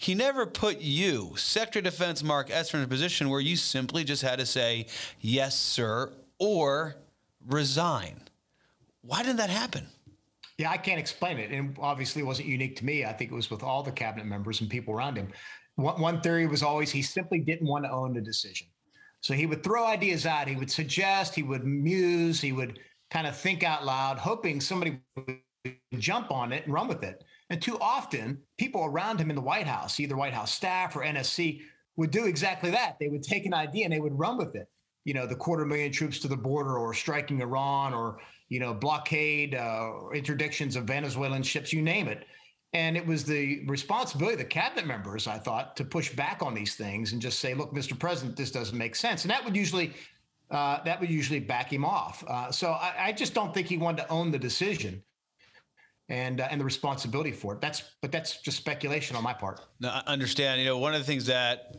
He 0.00 0.14
never 0.14 0.46
put 0.46 0.78
you, 0.78 1.32
Secretary 1.34 1.84
of 1.84 1.92
Defense 1.92 2.22
Mark 2.22 2.50
Esper, 2.52 2.76
in 2.78 2.84
a 2.84 2.86
position 2.86 3.30
where 3.30 3.40
you 3.40 3.56
simply 3.56 4.04
just 4.04 4.22
had 4.22 4.38
to 4.38 4.46
say, 4.46 4.86
yes, 5.20 5.58
sir, 5.58 6.12
or 6.38 6.94
resign. 7.48 8.20
Why 9.02 9.24
did 9.24 9.38
that 9.38 9.50
happen? 9.50 9.88
Yeah, 10.56 10.70
I 10.70 10.76
can't 10.76 11.00
explain 11.00 11.38
it. 11.38 11.50
And 11.50 11.76
obviously, 11.80 12.22
it 12.22 12.26
wasn't 12.26 12.46
unique 12.46 12.76
to 12.76 12.84
me. 12.84 13.04
I 13.04 13.12
think 13.12 13.32
it 13.32 13.34
was 13.34 13.50
with 13.50 13.64
all 13.64 13.82
the 13.82 13.90
cabinet 13.90 14.24
members 14.24 14.60
and 14.60 14.70
people 14.70 14.94
around 14.94 15.16
him. 15.16 15.32
One, 15.74 16.00
one 16.00 16.20
theory 16.20 16.46
was 16.46 16.62
always 16.62 16.92
he 16.92 17.02
simply 17.02 17.40
didn't 17.40 17.66
want 17.66 17.84
to 17.84 17.90
own 17.90 18.14
the 18.14 18.20
decision. 18.20 18.68
So 19.20 19.34
he 19.34 19.46
would 19.46 19.64
throw 19.64 19.84
ideas 19.84 20.26
out, 20.26 20.46
he 20.46 20.54
would 20.54 20.70
suggest, 20.70 21.34
he 21.34 21.42
would 21.42 21.64
muse, 21.64 22.40
he 22.40 22.52
would 22.52 22.78
kind 23.10 23.26
of 23.26 23.36
think 23.36 23.64
out 23.64 23.84
loud, 23.84 24.18
hoping 24.18 24.60
somebody 24.60 25.00
would 25.16 25.40
jump 25.98 26.30
on 26.30 26.52
it 26.52 26.66
and 26.66 26.72
run 26.72 26.86
with 26.86 27.02
it. 27.02 27.24
And 27.50 27.62
too 27.62 27.78
often, 27.80 28.38
people 28.58 28.84
around 28.84 29.20
him 29.20 29.30
in 29.30 29.36
the 29.36 29.42
White 29.42 29.66
House, 29.66 29.98
either 30.00 30.16
White 30.16 30.34
House 30.34 30.52
staff 30.52 30.94
or 30.96 31.00
NSC, 31.00 31.62
would 31.96 32.10
do 32.10 32.26
exactly 32.26 32.70
that. 32.70 32.96
They 33.00 33.08
would 33.08 33.22
take 33.22 33.46
an 33.46 33.54
idea 33.54 33.84
and 33.84 33.92
they 33.92 34.00
would 34.00 34.18
run 34.18 34.36
with 34.36 34.54
it. 34.54 34.68
You 35.04 35.14
know, 35.14 35.26
the 35.26 35.34
quarter 35.34 35.64
million 35.64 35.90
troops 35.90 36.18
to 36.20 36.28
the 36.28 36.36
border, 36.36 36.78
or 36.78 36.92
striking 36.92 37.40
Iran, 37.40 37.94
or 37.94 38.18
you 38.48 38.60
know, 38.60 38.74
blockade, 38.74 39.54
uh, 39.54 39.92
interdictions 40.14 40.76
of 40.76 40.84
Venezuelan 40.84 41.42
ships, 41.42 41.72
you 41.72 41.82
name 41.82 42.08
it. 42.08 42.26
And 42.74 42.96
it 42.96 43.06
was 43.06 43.24
the 43.24 43.64
responsibility 43.66 44.34
of 44.34 44.38
the 44.38 44.44
cabinet 44.44 44.86
members, 44.86 45.26
I 45.26 45.38
thought, 45.38 45.76
to 45.76 45.84
push 45.84 46.14
back 46.14 46.42
on 46.42 46.54
these 46.54 46.74
things 46.74 47.12
and 47.12 47.22
just 47.22 47.38
say, 47.38 47.54
"Look, 47.54 47.72
Mr. 47.72 47.98
President, 47.98 48.36
this 48.36 48.50
doesn't 48.50 48.76
make 48.76 48.94
sense." 48.94 49.24
And 49.24 49.30
that 49.30 49.42
would 49.44 49.56
usually 49.56 49.94
uh, 50.50 50.82
that 50.84 51.00
would 51.00 51.10
usually 51.10 51.40
back 51.40 51.72
him 51.72 51.84
off. 51.84 52.24
Uh, 52.26 52.50
so 52.50 52.72
I, 52.72 52.94
I, 52.98 53.12
just 53.12 53.34
don't 53.34 53.52
think 53.52 53.66
he 53.66 53.76
wanted 53.76 54.02
to 54.02 54.08
own 54.08 54.30
the 54.30 54.38
decision 54.38 55.02
and 56.08 56.40
uh, 56.40 56.48
and 56.50 56.60
the 56.60 56.64
responsibility 56.64 57.32
for 57.32 57.54
it. 57.54 57.60
That's 57.60 57.82
but 58.00 58.12
that's 58.12 58.40
just 58.40 58.56
speculation 58.56 59.16
on 59.16 59.22
my 59.22 59.32
part. 59.32 59.60
No, 59.80 59.88
I 59.88 60.02
understand. 60.06 60.60
You 60.60 60.66
know, 60.66 60.78
one 60.78 60.94
of 60.94 61.00
the 61.00 61.06
things 61.06 61.26
that 61.26 61.76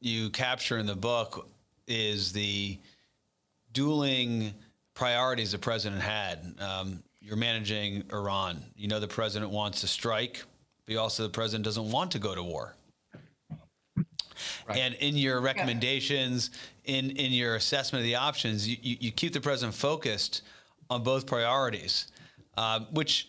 you 0.00 0.30
capture 0.30 0.78
in 0.78 0.86
the 0.86 0.96
book 0.96 1.48
is 1.86 2.32
the 2.32 2.78
dueling 3.72 4.54
priorities 4.94 5.52
the 5.52 5.58
president 5.58 6.02
had. 6.02 6.54
Um, 6.60 7.02
you're 7.20 7.36
managing 7.36 8.04
Iran. 8.12 8.62
You 8.76 8.88
know 8.88 9.00
the 9.00 9.08
president 9.08 9.50
wants 9.50 9.80
to 9.80 9.86
strike, 9.86 10.42
but 10.86 10.96
also 10.96 11.22
the 11.22 11.30
president 11.30 11.64
doesn't 11.64 11.90
want 11.90 12.10
to 12.12 12.18
go 12.18 12.34
to 12.34 12.42
war. 12.42 12.74
Right. 14.68 14.78
And 14.78 14.94
in 14.94 15.16
your 15.16 15.40
recommendations, 15.40 16.50
yeah. 16.84 16.96
in 16.96 17.10
in 17.10 17.32
your 17.32 17.54
assessment 17.56 18.00
of 18.00 18.06
the 18.06 18.16
options, 18.16 18.68
you, 18.68 18.76
you, 18.82 19.10
keep 19.10 19.32
the 19.32 19.40
president 19.40 19.74
focused 19.74 20.42
on 20.90 21.02
both 21.02 21.26
priorities, 21.26 22.08
uh, 22.56 22.80
which 22.92 23.28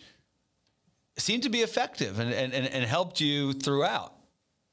seemed 1.18 1.44
to 1.44 1.50
be 1.50 1.60
effective 1.60 2.20
and, 2.20 2.32
and, 2.34 2.54
and 2.54 2.86
helped 2.86 3.22
you 3.22 3.54
throughout. 3.54 4.14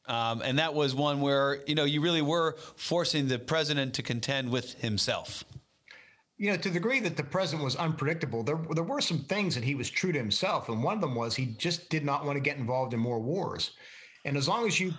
Um, 0.08 0.42
and 0.42 0.58
that 0.58 0.74
was 0.74 0.94
one 0.94 1.20
where 1.20 1.62
you 1.66 1.76
know 1.76 1.84
you 1.84 2.00
really 2.00 2.22
were 2.22 2.56
forcing 2.76 3.28
the 3.28 3.38
president 3.38 3.94
to 3.94 4.02
contend 4.02 4.50
with 4.50 4.74
himself 4.80 5.44
you 6.42 6.50
know, 6.50 6.56
to 6.56 6.70
the 6.70 6.74
degree 6.74 6.98
that 6.98 7.16
the 7.16 7.22
president 7.22 7.62
was 7.62 7.76
unpredictable, 7.76 8.42
there 8.42 8.58
there 8.72 8.82
were 8.82 9.00
some 9.00 9.20
things 9.20 9.54
that 9.54 9.62
he 9.62 9.76
was 9.76 9.88
true 9.88 10.10
to 10.10 10.18
himself, 10.18 10.68
and 10.68 10.82
one 10.82 10.96
of 10.96 11.00
them 11.00 11.14
was 11.14 11.36
he 11.36 11.54
just 11.56 11.88
did 11.88 12.04
not 12.04 12.24
want 12.24 12.34
to 12.34 12.40
get 12.40 12.56
involved 12.56 12.94
in 12.94 12.98
more 12.98 13.20
wars. 13.20 13.70
And 14.24 14.36
as 14.36 14.48
long 14.48 14.66
as 14.66 14.80
you, 14.80 14.92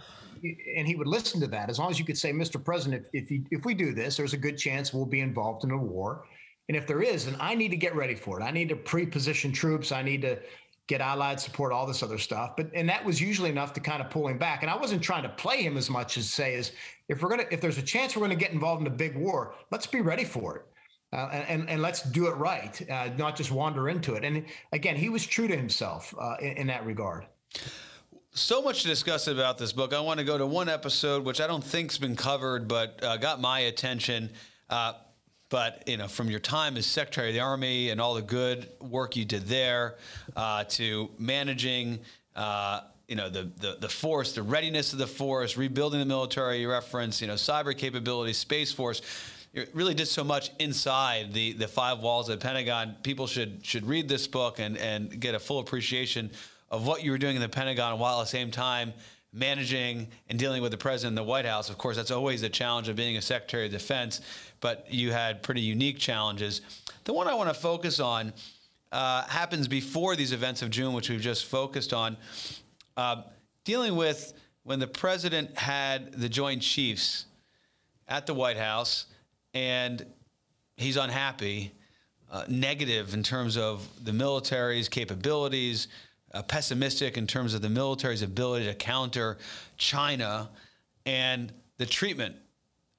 and 0.78 0.88
he 0.88 0.96
would 0.96 1.06
listen 1.06 1.42
to 1.42 1.48
that, 1.48 1.70
as 1.70 1.80
long 1.80 1.92
as 1.92 2.00
you 2.00 2.06
could 2.06 2.18
say, 2.18 2.32
Mr. 2.32 2.64
President, 2.64 3.06
if 3.12 3.24
if, 3.26 3.30
you, 3.30 3.44
if 3.52 3.66
we 3.66 3.74
do 3.74 3.94
this, 3.94 4.16
there's 4.16 4.32
a 4.32 4.38
good 4.38 4.58
chance 4.58 4.94
we'll 4.94 5.06
be 5.06 5.20
involved 5.20 5.66
in 5.66 5.72
a 5.72 5.78
war. 5.78 6.24
And 6.70 6.78
if 6.78 6.88
there 6.88 7.02
is, 7.02 7.26
then 7.26 7.36
I 7.40 7.56
need 7.56 7.70
to 7.70 7.78
get 7.78 7.96
ready 7.96 8.16
for 8.16 8.40
it. 8.40 8.44
I 8.44 8.52
need 8.52 8.70
to 8.70 8.76
pre-position 8.76 9.52
troops. 9.52 9.92
I 9.92 10.02
need 10.02 10.22
to 10.22 10.40
get 10.88 11.02
allied 11.02 11.40
support, 11.40 11.72
all 11.72 11.86
this 11.86 12.04
other 12.04 12.18
stuff. 12.18 12.56
But 12.56 12.70
and 12.74 12.88
that 12.90 13.04
was 13.04 13.22
usually 13.22 13.50
enough 13.50 13.74
to 13.74 13.80
kind 13.80 14.02
of 14.02 14.10
pull 14.10 14.28
him 14.28 14.38
back. 14.38 14.64
And 14.64 14.72
I 14.72 14.76
wasn't 14.76 15.02
trying 15.02 15.24
to 15.24 15.30
play 15.30 15.62
him 15.62 15.78
as 15.78 15.90
much 15.90 16.18
as 16.18 16.30
say 16.30 16.56
is 16.56 16.74
if 17.08 17.22
we're 17.22 17.30
gonna 17.30 17.46
if 17.52 17.62
there's 17.62 17.78
a 17.78 17.84
chance 17.84 18.16
we're 18.16 18.24
gonna 18.24 18.36
get 18.36 18.52
involved 18.52 18.82
in 18.82 18.88
a 18.88 18.96
big 18.96 19.16
war, 19.16 19.56
let's 19.72 19.88
be 19.88 20.02
ready 20.02 20.24
for 20.24 20.58
it. 20.58 20.66
Uh, 21.14 21.30
and, 21.48 21.70
and 21.70 21.80
let's 21.80 22.02
do 22.02 22.26
it 22.26 22.32
right, 22.38 22.90
uh, 22.90 23.08
not 23.20 23.36
just 23.36 23.52
wander 23.52 23.88
into 23.88 24.16
it. 24.16 24.26
And 24.26 24.44
again, 24.72 24.96
he 24.96 25.10
was 25.10 25.24
true 25.24 25.48
to 25.48 25.56
himself 25.56 26.12
uh, 26.20 26.38
in, 26.42 26.58
in, 26.58 26.68
that 26.68 26.88
regard. 26.88 27.28
So 28.32 28.64
much 28.64 28.82
to 28.82 28.88
discuss 28.88 29.28
about 29.28 29.60
this 29.60 29.74
book. 29.74 29.94
I 29.94 30.00
want 30.00 30.18
to 30.18 30.24
go 30.24 30.40
to 30.40 30.48
one 30.48 30.70
episode, 30.70 31.24
which 31.24 31.40
I 31.40 31.46
don't 31.46 31.64
think's 31.64 32.00
been 32.00 32.16
covered, 32.16 32.68
but 32.68 33.00
uh, 33.04 33.18
got 33.18 33.40
my 33.40 33.60
attention. 33.60 34.32
Uh, 34.72 34.94
but 35.54 35.88
you 35.88 35.98
know, 35.98 36.08
from 36.08 36.32
your 36.32 36.40
time 36.40 36.78
as 36.78 36.88
Secretary 36.88 37.28
of 37.28 37.36
the 37.36 37.40
Army 37.40 37.92
and 37.92 38.02
all 38.02 38.16
the 38.16 38.24
good 38.24 38.70
work 38.80 39.16
you 39.16 39.24
did 39.24 39.46
there, 39.46 39.98
uh, 40.36 40.64
to 40.64 41.12
managing 41.20 42.00
you 43.08 43.16
know 43.16 43.30
the, 43.30 43.52
the 43.58 43.78
the 43.80 43.88
force, 43.88 44.34
the 44.34 44.42
readiness 44.42 44.94
of 44.94 44.98
the 44.98 45.06
force, 45.06 45.56
rebuilding 45.56 46.00
the 46.00 46.08
military 46.08 46.62
You 46.62 46.72
reference, 46.72 47.22
you 47.22 47.28
know 47.28 47.36
cyber 47.36 47.78
capabilities, 47.78 48.38
space 48.38 48.72
force 48.72 49.04
it 49.54 49.70
really 49.76 49.94
did 49.94 50.08
so 50.08 50.24
much 50.24 50.50
inside 50.58 51.34
the 51.34 51.54
the 51.54 51.68
five 51.68 52.00
walls 52.00 52.30
of 52.30 52.40
the 52.40 52.44
Pentagon. 52.44 52.96
People 53.04 53.28
should 53.28 53.64
should 53.64 53.86
read 53.86 54.10
this 54.10 54.26
book 54.26 54.58
and 54.58 54.76
and 54.80 55.20
get 55.20 55.36
a 55.36 55.40
full 55.40 55.60
appreciation 55.60 56.32
of 56.72 56.88
what 56.88 57.04
you 57.04 57.12
were 57.12 57.20
doing 57.20 57.36
in 57.36 57.42
the 57.44 57.48
Pentagon 57.48 58.00
while 58.00 58.20
at 58.20 58.24
the 58.24 58.30
same 58.30 58.50
time 58.50 58.92
managing 59.34 60.08
and 60.30 60.38
dealing 60.38 60.62
with 60.62 60.72
the 60.72 60.78
president 60.78 61.12
in 61.12 61.16
the 61.16 61.24
White 61.24 61.46
House. 61.46 61.70
Of 61.70 61.78
course, 61.78 61.98
that's 61.98 62.12
always 62.12 62.42
the 62.42 62.50
challenge 62.50 62.88
of 62.88 62.96
being 62.96 63.18
a 63.18 63.22
Secretary 63.22 63.66
of 63.66 63.72
Defense, 63.72 64.22
but 64.62 64.86
you 64.90 65.12
had 65.12 65.42
pretty 65.42 65.62
unique 65.62 65.98
challenges. 65.98 66.62
The 67.04 67.14
one 67.14 67.28
I 67.28 67.34
want 67.34 67.50
to 67.50 67.56
focus 67.56 68.00
on 68.00 68.32
uh, 68.92 69.24
happens 69.24 69.68
before 69.68 70.16
these 70.16 70.32
events 70.32 70.62
of 70.62 70.70
June, 70.70 70.94
which 70.94 71.10
we've 71.10 71.20
just 71.20 71.46
focused 71.46 71.94
on, 71.94 72.16
uh, 72.96 73.24
dealing 73.64 73.96
with 73.96 74.34
when 74.64 74.80
the 74.80 74.88
president 74.88 75.58
had 75.58 76.14
the 76.14 76.30
Joint 76.30 76.62
Chiefs 76.62 77.26
at 78.08 78.28
the 78.28 78.34
White 78.34 78.58
House 78.58 79.08
and 79.54 80.06
he's 80.78 80.98
unhappy, 80.98 81.72
uh, 82.32 82.46
negative 82.48 83.14
in 83.14 83.24
terms 83.24 83.58
of 83.58 83.88
the 84.04 84.14
military's 84.14 84.90
capabilities, 84.90 85.88
uh, 86.34 86.42
pessimistic 86.44 87.18
in 87.18 87.28
terms 87.28 87.54
of 87.54 87.62
the 87.62 87.70
military's 87.70 88.22
ability 88.22 88.66
to 88.66 88.74
counter 88.74 89.38
China, 89.78 90.50
and 91.06 91.52
the 91.78 91.86
treatment 91.86 92.36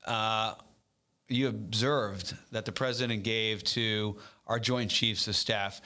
uh, 0.07 0.55
you 1.29 1.49
observed 1.49 2.37
that 2.53 2.65
the 2.65 2.73
president 2.73 3.23
gave 3.23 3.65
to 3.65 4.17
our 4.47 4.59
Joint 4.59 4.91
Chiefs 4.91 5.27
of 5.27 5.37
Staff. 5.37 5.81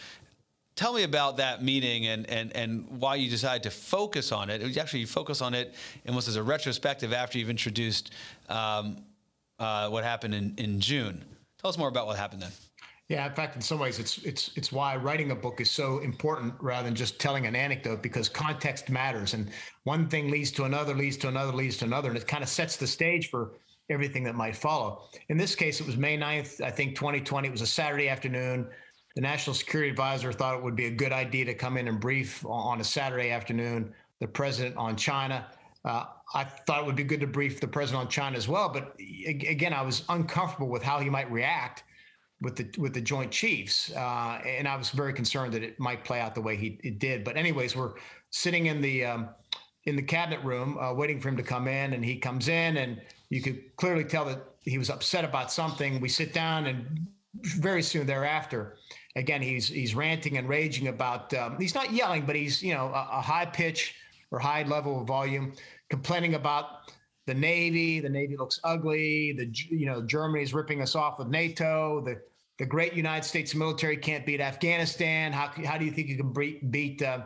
Tell 0.75 0.93
me 0.93 1.03
about 1.03 1.39
that 1.39 1.63
meeting 1.63 2.07
and, 2.07 2.29
and, 2.31 2.55
and 2.55 2.89
why 3.01 3.17
you 3.17 3.29
decided 3.29 3.65
to 3.65 3.71
focus 3.71 4.31
on 4.31 4.51
it. 4.51 4.77
Actually, 4.77 5.01
you 5.01 5.07
focus 5.07 5.41
on 5.43 5.55
it 5.55 5.75
almost 6.07 6.29
as 6.29 6.37
a 6.37 6.43
retrospective 6.43 7.13
after 7.13 7.39
you've 7.39 7.51
introduced 7.51 8.13
um, 8.49 8.97
uh, 9.59 9.89
what 9.89 10.05
happened 10.05 10.35
in, 10.35 10.55
in 10.57 10.81
June. 10.81 11.25
Tell 11.61 11.69
us 11.69 11.79
more 11.79 11.89
about 11.89 12.07
what 12.07 12.17
happened 12.17 12.43
then. 12.43 12.53
Yeah, 13.09 13.27
in 13.27 13.35
fact, 13.35 13.57
in 13.57 13.63
some 13.63 13.79
ways, 13.79 13.99
it's 13.99 14.19
it's 14.19 14.51
it's 14.55 14.71
why 14.71 14.97
writing 14.97 15.31
a 15.31 15.35
book 15.35 15.63
is 15.63 15.71
so 15.71 16.01
important 16.01 16.53
rather 16.61 16.85
than 16.85 16.95
just 16.95 17.19
telling 17.19 17.47
an 17.47 17.57
anecdote 17.57 18.03
because 18.03 18.29
context 18.29 18.91
matters, 18.91 19.33
and 19.33 19.51
one 19.85 20.09
thing 20.09 20.31
leads 20.31 20.51
to 20.53 20.65
another, 20.65 20.95
leads 20.95 21.17
to 21.19 21.29
another, 21.29 21.53
leads 21.53 21.79
to 21.79 21.87
another, 21.87 22.11
and 22.11 22.19
it 22.19 22.27
kind 22.27 22.43
of 22.43 22.51
sets 22.51 22.77
the 22.77 22.87
stage 22.87 23.31
for 23.31 23.53
everything 23.89 24.25
that 24.25 24.35
might 24.35 24.55
follow. 24.55 25.05
In 25.31 25.39
this 25.39 25.55
case, 25.55 25.81
it 25.81 25.87
was 25.87 25.97
May 25.97 26.19
9th, 26.19 26.61
I 26.61 26.71
think 26.71 26.95
2020. 26.97 27.49
It 27.49 27.51
was 27.51 27.63
a 27.63 27.67
Saturday 27.67 28.11
afternoon. 28.11 28.69
The 29.17 29.23
National 29.23 29.55
Security 29.55 29.91
Advisor 29.91 30.31
thought 30.31 30.59
it 30.59 30.63
would 30.63 30.77
be 30.77 30.87
a 30.87 30.91
good 30.91 31.13
idea 31.13 31.47
to 31.47 31.55
come 31.55 31.79
in 31.79 31.89
and 31.89 31.99
brief 31.99 32.45
on 32.45 32.83
a 32.83 32.85
Saturday 32.85 33.31
afternoon 33.31 33.95
the 34.21 34.29
president 34.29 34.77
on 34.77 34.97
China. 34.97 35.47
Uh, 35.83 36.05
I 36.35 36.45
thought 36.45 36.81
it 36.83 36.87
would 36.87 36.97
be 36.97 37.05
good 37.05 37.21
to 37.21 37.27
brief 37.27 37.59
the 37.59 37.69
president 37.69 38.05
on 38.05 38.11
China 38.11 38.37
as 38.37 38.49
well, 38.49 38.69
but 38.69 38.95
again, 39.27 39.73
I 39.73 39.81
was 39.81 40.05
uncomfortable 40.11 40.69
with 40.69 40.83
how 40.83 40.99
he 40.99 41.09
might 41.09 41.31
react 41.31 41.85
with 42.41 42.57
the 42.57 42.69
with 42.81 42.95
the 42.95 43.01
Joint 43.01 43.33
Chiefs, 43.33 43.93
uh, 43.95 44.41
and 44.47 44.69
I 44.69 44.77
was 44.77 44.91
very 44.91 45.13
concerned 45.13 45.53
that 45.55 45.63
it 45.63 45.79
might 45.81 46.05
play 46.05 46.21
out 46.21 46.35
the 46.35 46.41
way 46.41 46.57
he 46.57 46.79
it 46.85 46.99
did. 46.99 47.25
But 47.25 47.37
anyways, 47.37 47.75
we're 47.75 47.95
sitting 48.31 48.67
in 48.67 48.81
the 48.81 49.05
um, 49.05 49.29
in 49.85 49.97
the 49.97 50.03
cabinet 50.03 50.45
room 50.45 50.79
uh, 50.79 50.93
waiting 50.95 51.21
for 51.21 51.29
him 51.29 51.37
to 51.37 51.43
come 51.43 51.67
in, 51.67 51.95
and 51.95 52.05
he 52.05 52.17
comes 52.17 52.49
in, 52.49 52.77
and 52.77 53.01
you 53.31 53.43
could 53.43 53.77
clearly 53.77 54.05
tell 54.05 54.25
that 54.27 54.45
he 54.63 54.79
was 54.79 54.91
upset 54.91 55.25
about 55.25 55.51
something. 55.51 56.01
We 56.01 56.09
sit 56.09 56.33
down, 56.33 56.67
and 56.67 57.07
very 57.43 57.83
soon 57.83 58.07
thereafter, 58.07 58.77
again, 59.17 59.43
he's 59.43 59.69
he's 59.69 59.95
ranting 59.95 60.39
and 60.39 60.49
raging 60.49 60.89
about. 60.89 61.35
Um, 61.35 61.59
he's 61.59 61.75
not 61.75 61.93
yelling, 61.93 62.25
but 62.25 62.37
he's 62.37 62.63
you 62.63 62.75
know 62.75 62.87
a, 62.89 63.09
a 63.13 63.21
high 63.21 63.47
pitch 63.47 63.95
or 64.31 64.39
high 64.39 64.63
level 64.63 65.01
of 65.01 65.07
volume, 65.07 65.55
complaining 65.91 66.35
about 66.35 66.93
the 67.29 67.35
Navy. 67.35 68.01
The 68.01 68.09
Navy 68.09 68.39
looks 68.39 68.59
ugly. 68.65 69.33
The 69.33 69.51
you 69.69 69.85
know 69.85 70.01
Germany's 70.03 70.55
ripping 70.55 70.81
us 70.81 70.97
off 70.97 71.19
with 71.19 71.29
NATO. 71.29 72.01
The 72.01 72.23
the 72.59 72.65
great 72.65 72.95
United 72.95 73.25
States 73.25 73.55
military 73.55 73.99
can't 73.99 74.25
beat 74.25 74.41
Afghanistan. 74.41 75.31
How 75.31 75.53
how 75.65 75.77
do 75.77 75.85
you 75.85 75.91
think 75.91 76.09
you 76.09 76.17
can 76.17 76.33
beat 76.33 76.71
beat 76.73 77.03
uh, 77.03 77.21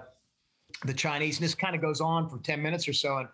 the 0.84 0.92
Chinese? 0.92 1.38
And 1.38 1.44
this 1.44 1.55
kind 1.55 1.76
of 1.76 1.80
goes 1.80 2.00
on 2.00 2.28
for 2.28 2.38
ten 2.38 2.61
minutes 2.61 2.88
or 2.88 2.92
so. 2.92 3.18
And 3.18 3.28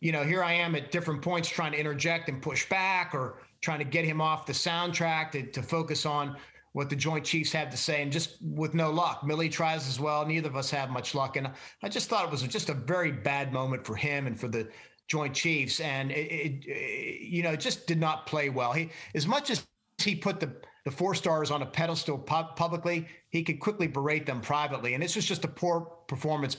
you 0.00 0.10
know, 0.10 0.24
here 0.24 0.42
I 0.42 0.54
am 0.54 0.74
at 0.74 0.90
different 0.90 1.20
points 1.20 1.50
trying 1.50 1.72
to 1.72 1.78
interject 1.78 2.30
and 2.30 2.40
push 2.40 2.66
back, 2.70 3.14
or 3.14 3.42
trying 3.60 3.80
to 3.80 3.84
get 3.84 4.06
him 4.06 4.22
off 4.22 4.46
the 4.46 4.54
soundtrack 4.54 5.32
to, 5.32 5.42
to 5.50 5.62
focus 5.62 6.06
on 6.06 6.34
what 6.72 6.88
the 6.88 6.96
Joint 6.96 7.26
Chiefs 7.26 7.52
had 7.52 7.70
to 7.72 7.76
say, 7.76 8.00
and 8.00 8.10
just 8.10 8.38
with 8.40 8.72
no 8.72 8.90
luck. 8.90 9.20
Milley 9.20 9.52
tries 9.52 9.86
as 9.86 10.00
well. 10.00 10.24
Neither 10.24 10.48
of 10.48 10.56
us 10.56 10.70
have 10.70 10.88
much 10.88 11.14
luck, 11.14 11.36
and 11.36 11.50
I 11.82 11.90
just 11.90 12.08
thought 12.08 12.24
it 12.24 12.30
was 12.30 12.40
just 12.44 12.70
a 12.70 12.74
very 12.74 13.12
bad 13.12 13.52
moment 13.52 13.84
for 13.84 13.96
him 13.96 14.26
and 14.26 14.40
for 14.40 14.48
the 14.48 14.70
Joint 15.10 15.34
Chiefs, 15.34 15.80
and 15.80 16.12
it, 16.12 16.30
it, 16.30 16.64
it 16.66 17.20
you 17.22 17.42
know 17.42 17.56
just 17.56 17.86
did 17.88 17.98
not 17.98 18.26
play 18.26 18.48
well. 18.48 18.72
He 18.72 18.90
as 19.14 19.26
much 19.26 19.50
as 19.50 19.66
he 19.98 20.14
put 20.14 20.38
the 20.38 20.54
the 20.84 20.90
four 20.90 21.14
stars 21.14 21.50
on 21.50 21.62
a 21.62 21.66
pedestal 21.66 22.16
pu- 22.16 22.54
publicly, 22.54 23.06
he 23.28 23.42
could 23.42 23.58
quickly 23.60 23.88
berate 23.88 24.24
them 24.24 24.40
privately, 24.40 24.94
and 24.94 25.02
this 25.02 25.16
was 25.16 25.26
just 25.26 25.44
a 25.44 25.48
poor 25.48 25.80
performance 26.06 26.56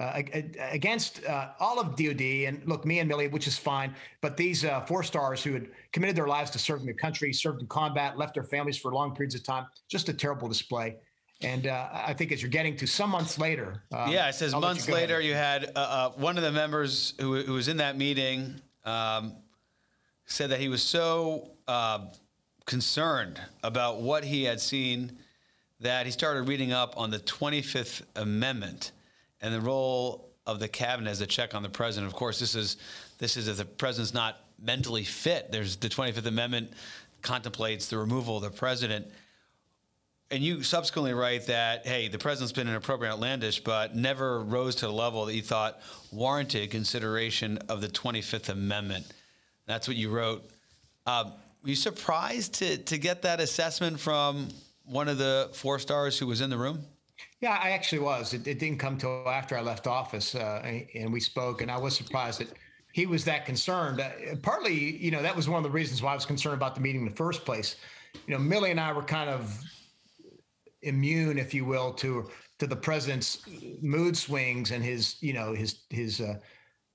uh, 0.00 0.22
against 0.70 1.24
uh, 1.26 1.50
all 1.60 1.78
of 1.78 1.94
DOD. 1.94 2.20
And 2.20 2.62
look, 2.66 2.84
me 2.84 2.98
and 2.98 3.10
Milley, 3.10 3.30
which 3.30 3.46
is 3.46 3.56
fine, 3.56 3.94
but 4.20 4.36
these 4.36 4.64
uh, 4.64 4.80
four 4.82 5.02
stars 5.02 5.42
who 5.42 5.52
had 5.52 5.68
committed 5.92 6.16
their 6.16 6.26
lives 6.26 6.50
to 6.52 6.58
serving 6.58 6.86
the 6.86 6.94
country, 6.94 7.32
served 7.32 7.60
in 7.60 7.68
combat, 7.68 8.18
left 8.18 8.34
their 8.34 8.44
families 8.44 8.76
for 8.76 8.92
long 8.92 9.14
periods 9.14 9.34
of 9.34 9.44
time, 9.44 9.66
just 9.88 10.08
a 10.08 10.12
terrible 10.12 10.48
display. 10.48 10.96
And 11.42 11.66
uh, 11.66 11.88
I 11.92 12.12
think 12.12 12.32
as 12.32 12.42
you're 12.42 12.50
getting 12.50 12.76
to 12.76 12.86
some 12.86 13.10
months 13.10 13.38
later. 13.38 13.82
Um, 13.92 14.10
yeah, 14.10 14.28
it 14.28 14.34
says 14.34 14.52
I'll 14.52 14.60
months 14.60 14.86
you 14.86 14.94
later, 14.94 15.14
ahead. 15.14 15.24
you 15.24 15.34
had 15.34 15.72
uh, 15.74 15.78
uh, 15.78 16.10
one 16.10 16.36
of 16.36 16.42
the 16.42 16.52
members 16.52 17.14
who, 17.18 17.42
who 17.42 17.54
was 17.54 17.68
in 17.68 17.78
that 17.78 17.96
meeting 17.96 18.60
um, 18.84 19.34
said 20.26 20.50
that 20.50 20.60
he 20.60 20.68
was 20.68 20.82
so 20.82 21.50
concerned 22.66 23.40
about 23.64 24.00
what 24.00 24.22
he 24.22 24.44
had 24.44 24.60
seen 24.60 25.18
that 25.80 26.04
he 26.06 26.12
started 26.12 26.42
reading 26.42 26.72
up 26.72 26.94
on 26.96 27.10
the 27.10 27.18
25th 27.18 28.02
Amendment 28.16 28.92
and 29.40 29.54
the 29.54 29.60
role 29.60 30.28
of 30.46 30.60
the 30.60 30.68
cabinet 30.68 31.10
as 31.10 31.20
a 31.20 31.26
check 31.26 31.54
on 31.54 31.62
the 31.62 31.68
president. 31.68 32.06
Of 32.06 32.16
course, 32.16 32.38
this 32.38 32.54
is 32.54 32.76
this 33.18 33.36
is 33.36 33.48
if 33.48 33.56
the 33.56 33.64
president's 33.64 34.14
not 34.14 34.40
mentally 34.62 35.04
fit. 35.04 35.50
There's 35.50 35.76
the 35.76 35.88
25th 35.88 36.26
Amendment 36.26 36.72
contemplates 37.22 37.88
the 37.88 37.98
removal 37.98 38.36
of 38.36 38.42
the 38.42 38.50
president. 38.50 39.06
And 40.32 40.44
you 40.44 40.62
subsequently 40.62 41.12
write 41.12 41.46
that, 41.46 41.84
hey, 41.84 42.06
the 42.06 42.18
president's 42.18 42.52
been 42.52 42.68
inappropriate 42.68 43.12
outlandish, 43.12 43.60
but 43.64 43.96
never 43.96 44.40
rose 44.44 44.76
to 44.76 44.86
the 44.86 44.92
level 44.92 45.24
that 45.26 45.34
you 45.34 45.42
thought 45.42 45.80
warranted 46.12 46.70
consideration 46.70 47.58
of 47.68 47.80
the 47.80 47.88
25th 47.88 48.48
Amendment. 48.48 49.06
That's 49.66 49.88
what 49.88 49.96
you 49.96 50.08
wrote. 50.08 50.48
Um, 51.06 51.32
were 51.62 51.70
you 51.70 51.74
surprised 51.74 52.54
to, 52.54 52.78
to 52.78 52.96
get 52.96 53.22
that 53.22 53.40
assessment 53.40 53.98
from 53.98 54.48
one 54.84 55.08
of 55.08 55.18
the 55.18 55.50
four 55.52 55.78
stars 55.80 56.16
who 56.16 56.28
was 56.28 56.40
in 56.40 56.48
the 56.48 56.58
room? 56.58 56.84
Yeah, 57.40 57.58
I 57.60 57.70
actually 57.70 58.00
was. 58.00 58.32
It, 58.32 58.46
it 58.46 58.58
didn't 58.58 58.78
come 58.78 58.98
till 58.98 59.28
after 59.28 59.56
I 59.56 59.62
left 59.62 59.86
office, 59.86 60.34
uh, 60.34 60.62
and 60.94 61.12
we 61.12 61.20
spoke, 61.20 61.60
and 61.60 61.70
I 61.70 61.78
was 61.78 61.96
surprised 61.96 62.40
that 62.40 62.48
he 62.92 63.06
was 63.06 63.24
that 63.24 63.46
concerned. 63.46 64.00
Uh, 64.00 64.10
partly, 64.42 64.74
you 64.74 65.10
know, 65.10 65.22
that 65.22 65.34
was 65.34 65.48
one 65.48 65.58
of 65.58 65.64
the 65.64 65.70
reasons 65.70 66.02
why 66.02 66.12
I 66.12 66.14
was 66.14 66.26
concerned 66.26 66.54
about 66.54 66.74
the 66.74 66.80
meeting 66.80 67.02
in 67.02 67.08
the 67.08 67.16
first 67.16 67.44
place. 67.44 67.76
You 68.26 68.36
know, 68.36 68.40
Milley 68.40 68.70
and 68.70 68.80
I 68.80 68.92
were 68.92 69.02
kind 69.02 69.30
of 69.30 69.58
immune, 70.82 71.38
if 71.38 71.54
you 71.54 71.64
will, 71.64 71.92
to 71.94 72.30
to 72.58 72.66
the 72.66 72.76
president's 72.76 73.42
mood 73.80 74.16
swings 74.16 74.70
and 74.70 74.84
his, 74.84 75.16
you 75.20 75.32
know, 75.32 75.54
his 75.54 75.82
his 75.90 76.20
uh, 76.20 76.36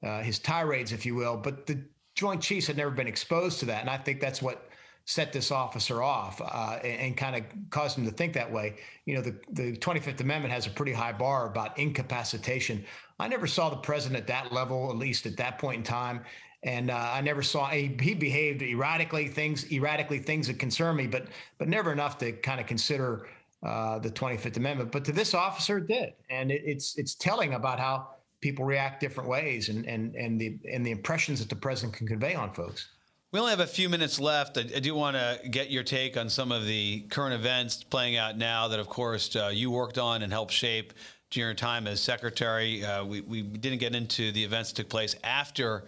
uh, 0.03 0.21
his 0.21 0.39
tirades, 0.39 0.91
if 0.91 1.05
you 1.05 1.15
will. 1.15 1.38
But 1.38 1.65
the 1.65 1.83
Joint 2.15 2.41
Chiefs 2.41 2.67
had 2.67 2.77
never 2.77 2.91
been 2.91 3.07
exposed 3.07 3.59
to 3.59 3.65
that, 3.65 3.81
and 3.81 3.89
I 3.89 3.97
think 3.97 4.21
that's 4.21 4.41
what 4.41 4.69
set 5.05 5.31
this 5.31 5.51
officer 5.51 6.01
off 6.01 6.41
uh, 6.41 6.79
and, 6.83 6.99
and 6.99 7.17
kind 7.17 7.36
of 7.36 7.43
caused 7.69 7.97
him 7.97 8.05
to 8.05 8.11
think 8.11 8.33
that 8.33 8.51
way. 8.51 8.75
You 9.05 9.15
know, 9.15 9.21
the, 9.21 9.36
the 9.51 9.77
25th 9.77 10.19
Amendment 10.19 10.51
has 10.51 10.65
a 10.65 10.71
pretty 10.71 10.93
high 10.93 11.11
bar 11.11 11.47
about 11.47 11.77
incapacitation. 11.77 12.83
I 13.19 13.27
never 13.27 13.45
saw 13.45 13.69
the 13.69 13.77
president 13.77 14.19
at 14.19 14.27
that 14.27 14.51
level, 14.51 14.89
at 14.89 14.97
least 14.97 15.27
at 15.27 15.38
that 15.38 15.59
point 15.59 15.77
in 15.77 15.83
time. 15.83 16.21
And 16.63 16.89
uh, 16.89 17.11
I 17.13 17.21
never 17.21 17.43
saw 17.43 17.67
he, 17.67 17.95
he 18.01 18.15
behaved 18.15 18.63
erratically, 18.63 19.27
things 19.27 19.71
erratically, 19.71 20.17
things 20.17 20.47
that 20.47 20.57
concern 20.57 20.95
me, 20.95 21.05
but 21.05 21.27
but 21.59 21.67
never 21.67 21.91
enough 21.91 22.17
to 22.19 22.31
kind 22.31 22.59
of 22.59 22.65
consider 22.65 23.27
uh, 23.66 23.99
the 23.99 24.11
25th 24.11 24.57
Amendment. 24.57 24.91
But 24.91 25.03
to 25.05 25.11
this 25.11 25.34
officer, 25.34 25.80
it 25.80 25.88
did, 25.88 26.13
and 26.30 26.51
it, 26.51 26.61
it's 26.66 26.97
it's 26.97 27.16
telling 27.16 27.55
about 27.55 27.80
how 27.80 28.09
people 28.41 28.63
react 28.63 28.99
different 28.99 29.28
ways 29.28 29.70
and 29.70 29.86
and 29.86 30.16
and 30.16 30.39
the 30.39 30.57
and 30.72 30.86
the 30.86 30.91
impressions 30.91 31.39
that 31.39 31.49
the 31.49 31.55
president 31.55 31.97
can 31.97 32.07
convey 32.07 32.36
on 32.36 32.53
folks. 32.53 32.89
We 33.32 33.39
only 33.39 33.49
have 33.49 33.59
a 33.59 33.68
few 33.68 33.89
minutes 33.89 34.20
left. 34.20 34.57
I, 34.57 34.61
I 34.61 34.80
do 34.80 34.95
want 34.95 35.18
to 35.18 35.49
get 35.49 35.70
your 35.70 35.84
take 35.84 36.16
on 36.16 36.30
some 36.30 36.51
of 36.51 36.66
the 36.66 37.01
current 37.09 37.34
events 37.34 37.84
playing 37.84 38.16
out 38.16 38.38
now 38.38 38.70
that, 38.70 38.80
of 38.80 38.88
course, 38.88 39.36
uh, 39.36 39.51
you 39.53 39.72
worked 39.72 39.97
on 39.97 40.22
and 40.22 40.32
helped 40.32 40.53
shape 40.53 40.93
during 41.32 41.49
your 41.49 41.55
time 41.55 41.88
as 41.88 41.99
secretary. 41.99 42.86
Uh, 42.86 43.03
we, 43.03 43.22
we 43.22 43.41
didn't 43.41 43.80
get 43.80 43.93
into 43.93 44.32
the 44.32 44.43
events 44.43 44.70
that 44.70 44.78
took 44.78 44.89
place 44.89 45.16
after 45.24 45.84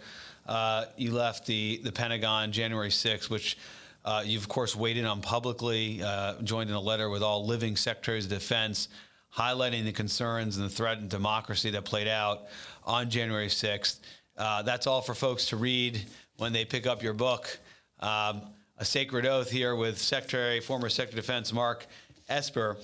uh, 0.46 0.86
you 0.96 1.12
left 1.12 1.46
the, 1.46 1.80
the 1.84 1.92
Pentagon 1.92 2.52
January 2.52 2.90
6th, 2.90 3.30
which 3.30 3.56
uh, 4.04 4.22
you, 4.24 4.38
of 4.38 4.48
course, 4.48 4.74
weighed 4.74 4.96
in 4.96 5.04
on 5.04 5.20
publicly, 5.20 6.02
uh, 6.02 6.40
joined 6.42 6.70
in 6.70 6.76
a 6.76 6.80
letter 6.80 7.10
with 7.10 7.22
all 7.22 7.44
living 7.44 7.76
secretaries 7.76 8.24
of 8.24 8.30
defense, 8.30 8.88
highlighting 9.36 9.84
the 9.84 9.92
concerns 9.92 10.56
and 10.56 10.64
the 10.64 10.70
threat 10.70 10.98
and 10.98 11.10
democracy 11.10 11.70
that 11.70 11.84
played 11.84 12.08
out 12.08 12.44
on 12.84 13.10
January 13.10 13.48
6th. 13.48 14.00
Uh, 14.36 14.62
that's 14.62 14.86
all 14.86 15.02
for 15.02 15.14
folks 15.14 15.46
to 15.46 15.56
read 15.56 16.00
when 16.38 16.52
they 16.52 16.64
pick 16.64 16.86
up 16.86 17.02
your 17.02 17.12
book. 17.12 17.58
Um, 18.00 18.42
a 18.78 18.84
sacred 18.84 19.26
oath 19.26 19.50
here 19.50 19.74
with 19.74 19.98
Secretary, 19.98 20.60
former 20.60 20.88
Secretary 20.88 21.18
of 21.18 21.26
Defense 21.26 21.52
Mark 21.52 21.86
Esper. 22.28 22.76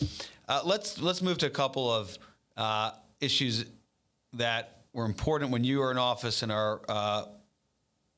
Uh, 0.49 0.61
let's 0.65 1.01
let's 1.01 1.23
move 1.23 1.39
to 1.39 1.47
a 1.47 1.51
couple 1.51 1.91
of 1.91 2.19
uh, 2.57 2.91
issues 3.21 3.65
that 4.33 4.83
were 4.93 5.05
important 5.05 5.53
when 5.53 5.65
you 5.65 5.79
were 5.79 5.91
in 5.91 5.99
office 5.99 6.43
and 6.43 6.51
are 6.51 6.81
uh, 6.89 7.25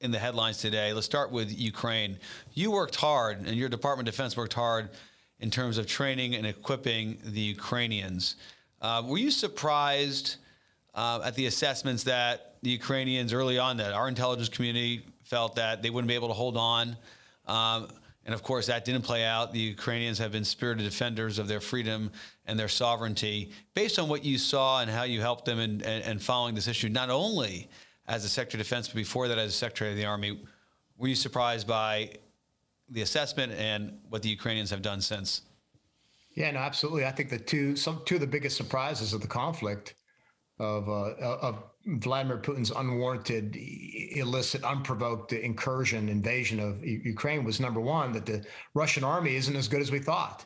in 0.07 0.13
the 0.13 0.19
headlines 0.21 0.59
today. 0.59 0.93
Let's 0.93 1.05
start 1.05 1.33
with 1.33 1.53
Ukraine. 1.59 2.19
You 2.55 2.71
worked 2.71 2.95
hard, 2.95 3.39
and 3.45 3.57
your 3.57 3.69
Department 3.69 4.09
of 4.09 4.15
Defense 4.15 4.37
worked 4.37 4.55
hard 4.55 4.89
in 5.41 5.51
terms 5.51 5.79
of 5.79 5.89
training 5.89 6.37
and 6.37 6.47
equipping 6.47 7.19
the 7.25 7.41
Ukrainians. 7.41 8.37
Uh, 8.81 9.03
were 9.05 9.19
you 9.19 9.33
surprised 9.33 10.37
uh, 10.95 11.21
at 11.25 11.35
the 11.35 11.47
assessments 11.47 12.05
that 12.05 12.55
the 12.63 12.71
Ukrainians 12.71 13.33
early 13.33 13.59
on, 13.59 13.79
that 13.79 13.93
our 13.93 14.07
intelligence 14.07 14.49
community 14.49 15.03
felt 15.25 15.57
that 15.57 15.83
they 15.83 15.91
wouldn't 15.91 16.09
be 16.09 16.15
able 16.15 16.29
to 16.29 16.35
hold 16.35 16.57
on. 16.57 16.97
Um, 17.49 17.89
and 18.25 18.33
of 18.33 18.45
course, 18.45 18.69
that 18.69 18.85
didn't 18.85 19.03
play 19.03 19.25
out. 19.25 19.53
The 19.53 19.59
Ukrainians 19.59 20.19
have 20.19 20.31
been 20.31 20.45
spirited 20.45 20.85
defenders 20.85 21.41
of 21.41 21.49
their 21.49 21.61
freedom 21.61 22.13
and 22.47 22.57
their 22.57 22.69
sovereignty. 22.69 23.51
Based 23.75 23.99
on 23.99 24.09
what 24.09 24.25
you 24.25 24.39
saw 24.39 24.81
and 24.81 24.91
how 24.91 25.03
you 25.03 25.21
helped 25.21 25.47
them 25.47 25.59
in, 25.59 25.81
in 25.83 26.21
following 26.21 26.55
this 26.55 26.69
issue, 26.69 26.89
not 26.89 27.11
only 27.11 27.69
as 28.09 28.25
a 28.25 28.29
Secretary 28.29 28.61
of 28.61 28.67
Defense, 28.67 28.89
but 28.89 28.97
before 28.97 29.29
that 29.29 29.39
as 29.39 29.51
a 29.51 29.57
Secretary 29.57 29.91
of 29.91 29.97
the 29.97 30.05
Army, 30.05 30.41
were 30.97 31.09
you 31.09 31.15
surprised 31.15 31.67
by 31.67 32.11
the 32.89 33.03
assessment 33.03 33.53
and 33.53 33.99
what 34.09 34.23
the 34.23 34.29
Ukrainians 34.29 34.71
have 34.71 34.83
done 34.83 35.01
since? 35.01 35.43
Yeah, 36.35 36.51
no, 36.51 36.59
absolutely. 36.59 37.05
I 37.05 37.11
think 37.13 37.31
the 37.31 37.39
two 37.39 37.77
some 37.77 38.03
two 38.05 38.17
of 38.17 38.21
the 38.21 38.27
biggest 38.27 38.57
surprises 38.57 39.13
of 39.13 39.23
the 39.23 39.27
conflict 39.27 39.95
of 40.59 40.89
uh, 40.89 41.15
of 41.21 41.63
Vladimir 41.87 42.39
Putin's 42.39 42.71
unwarranted, 42.71 43.57
illicit, 43.57 44.65
unprovoked 44.65 45.33
incursion, 45.33 46.09
invasion 46.09 46.59
of 46.61 46.85
Ukraine 46.85 47.45
was 47.45 47.61
number 47.61 47.81
one, 47.81 48.13
that 48.13 48.27
the 48.27 48.45
Russian 48.75 49.05
army 49.05 49.37
isn't 49.37 49.55
as 49.55 49.69
good 49.69 49.81
as 49.81 49.91
we 49.93 49.99
thought. 50.01 50.45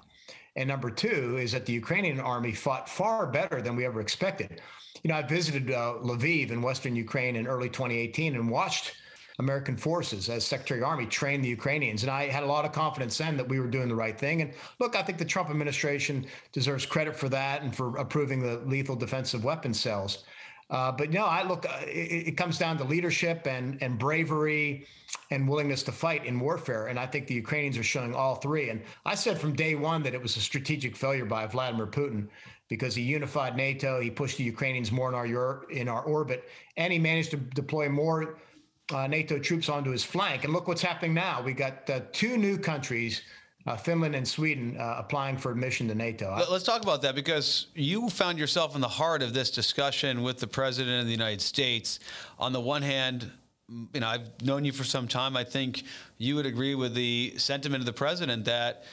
And 0.57 0.69
number 0.69 0.91
two 0.91 1.39
is 1.39 1.53
that 1.53 1.65
the 1.65 1.73
Ukrainian 1.73 2.21
army 2.21 2.53
fought 2.53 2.89
far 2.89 3.27
better 3.27 3.63
than 3.63 3.77
we 3.77 3.87
ever 3.87 4.01
expected. 4.01 4.61
You 5.03 5.11
know, 5.11 5.17
I 5.17 5.23
visited 5.23 5.71
uh, 5.71 5.95
Lviv 6.03 6.51
in 6.51 6.63
Western 6.63 6.95
Ukraine 6.97 7.37
in 7.37 7.47
early 7.47 7.69
2018 7.69 8.35
and 8.35 8.51
watched 8.51 8.95
American 9.39 9.77
forces 9.77 10.29
as 10.29 10.47
Secretary 10.47 10.81
of 10.81 10.87
Army 10.87 11.07
train 11.07 11.41
the 11.41 11.49
Ukrainians. 11.49 12.03
And 12.03 12.13
I 12.13 12.29
had 12.29 12.43
a 12.43 12.47
lot 12.47 12.65
of 12.65 12.73
confidence 12.73 13.17
then 13.19 13.37
that 13.39 13.49
we 13.49 13.59
were 13.59 13.67
doing 13.67 13.89
the 13.89 13.95
right 13.95 14.19
thing. 14.19 14.43
And 14.43 14.53
look, 14.79 14.95
I 14.95 15.03
think 15.03 15.19
the 15.19 15.25
Trump 15.25 15.51
administration 15.51 16.27
deserves 16.53 16.85
credit 16.87 17.17
for 17.17 17.29
that 17.31 17.63
and 17.63 17.75
for 17.75 17.97
approving 17.97 18.41
the 18.41 18.59
lethal 18.67 18.95
defensive 18.95 19.43
weapon 19.43 19.73
sales. 19.73 20.25
Uh, 20.69 20.93
but 20.93 21.11
no, 21.11 21.25
I 21.25 21.43
look. 21.43 21.67
Uh, 21.67 21.81
it, 21.87 22.29
it, 22.29 22.37
comes 22.37 22.57
down 22.57 22.79
to 22.79 22.85
leadership 22.85 23.45
and 23.49 23.77
and 23.83 23.99
bravery 23.99 24.87
and 25.33 25.49
willingness 25.49 25.83
to 25.83 25.91
fight 25.91 26.25
in 26.25 26.39
warfare. 26.39 26.87
And 26.87 26.97
I 26.97 27.07
think 27.07 27.27
the 27.27 27.35
Ukrainians 27.35 27.77
are 27.77 27.83
showing 27.83 28.15
all 28.15 28.37
three. 28.37 28.71
And 28.71 28.81
I 29.05 29.17
said 29.17 29.41
from 29.41 29.55
day 29.55 29.75
one 29.75 30.05
that 30.05 30.15
it 30.15 30.23
was 30.23 30.37
a 30.37 30.41
strategic 30.41 30.95
failure 30.97 31.25
by 31.25 31.45
Vladimir 31.47 31.89
Putin 31.89 32.29
because 32.71 32.95
he 32.95 33.03
unified 33.03 33.57
NATO, 33.57 34.01
he 34.01 34.11
pushed 34.11 34.39
the 34.39 34.45
Ukrainians 34.45 34.91
more 34.91 35.11
in 35.11 35.15
our 35.15 35.65
in 35.71 35.89
our 35.89 36.03
orbit, 36.03 36.49
and 36.79 36.91
he 36.91 36.99
managed 36.99 37.33
to 37.33 37.37
deploy 37.37 37.91
more 37.91 38.39
uh, 38.95 39.07
NATO 39.07 39.39
troops 39.39 39.69
onto 39.69 39.91
his 39.91 40.05
flank. 40.05 40.45
And 40.45 40.53
look 40.55 40.67
what's 40.67 40.81
happening 40.81 41.13
now. 41.13 41.43
We 41.43 41.53
got 41.53 41.91
uh, 41.91 42.01
two 42.13 42.39
new 42.39 42.57
countries 42.57 43.23
uh, 43.67 43.77
Finland 43.77 44.15
and 44.15 44.27
Sweden 44.27 44.77
uh, 44.79 44.97
applying 44.99 45.37
for 45.37 45.51
admission 45.51 45.87
to 45.89 45.95
NATO. 45.95 46.35
Let's 46.51 46.65
talk 46.65 46.83
about 46.83 47.03
that 47.03 47.15
because 47.15 47.67
you 47.75 48.09
found 48.09 48.39
yourself 48.39 48.75
in 48.75 48.81
the 48.81 48.89
heart 48.89 49.23
of 49.23 49.35
this 49.35 49.51
discussion 49.51 50.23
with 50.23 50.39
the 50.39 50.47
president 50.47 51.01
of 51.01 51.07
the 51.07 51.13
United 51.13 51.43
States. 51.43 52.01
On 52.39 52.53
the 52.53 52.61
one 52.61 52.83
hand, 52.83 53.31
you 53.93 54.01
know, 54.01 54.09
I've 54.09 54.43
known 54.43 54.65
you 54.65 54.73
for 54.73 54.85
some 54.85 55.07
time. 55.07 55.37
I 55.37 55.45
think 55.45 55.85
you 56.17 56.37
would 56.37 56.47
agree 56.47 56.75
with 56.75 56.95
the 56.95 57.35
sentiment 57.37 57.83
of 57.83 57.87
the 57.87 57.93
president 57.93 58.47
that 58.47 58.85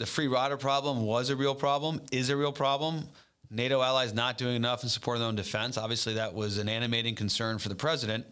the 0.00 0.06
free 0.06 0.28
rider 0.28 0.56
problem 0.56 1.02
was 1.02 1.28
a 1.28 1.36
real 1.36 1.54
problem, 1.54 2.00
is 2.10 2.30
a 2.30 2.36
real 2.36 2.52
problem. 2.52 3.06
NATO 3.50 3.82
allies 3.82 4.14
not 4.14 4.38
doing 4.38 4.56
enough 4.56 4.82
in 4.82 4.88
support 4.88 5.16
of 5.16 5.20
their 5.20 5.28
own 5.28 5.34
defense. 5.34 5.76
Obviously, 5.76 6.14
that 6.14 6.32
was 6.32 6.56
an 6.56 6.70
animating 6.70 7.14
concern 7.14 7.58
for 7.58 7.68
the 7.68 7.74
president. 7.74 8.24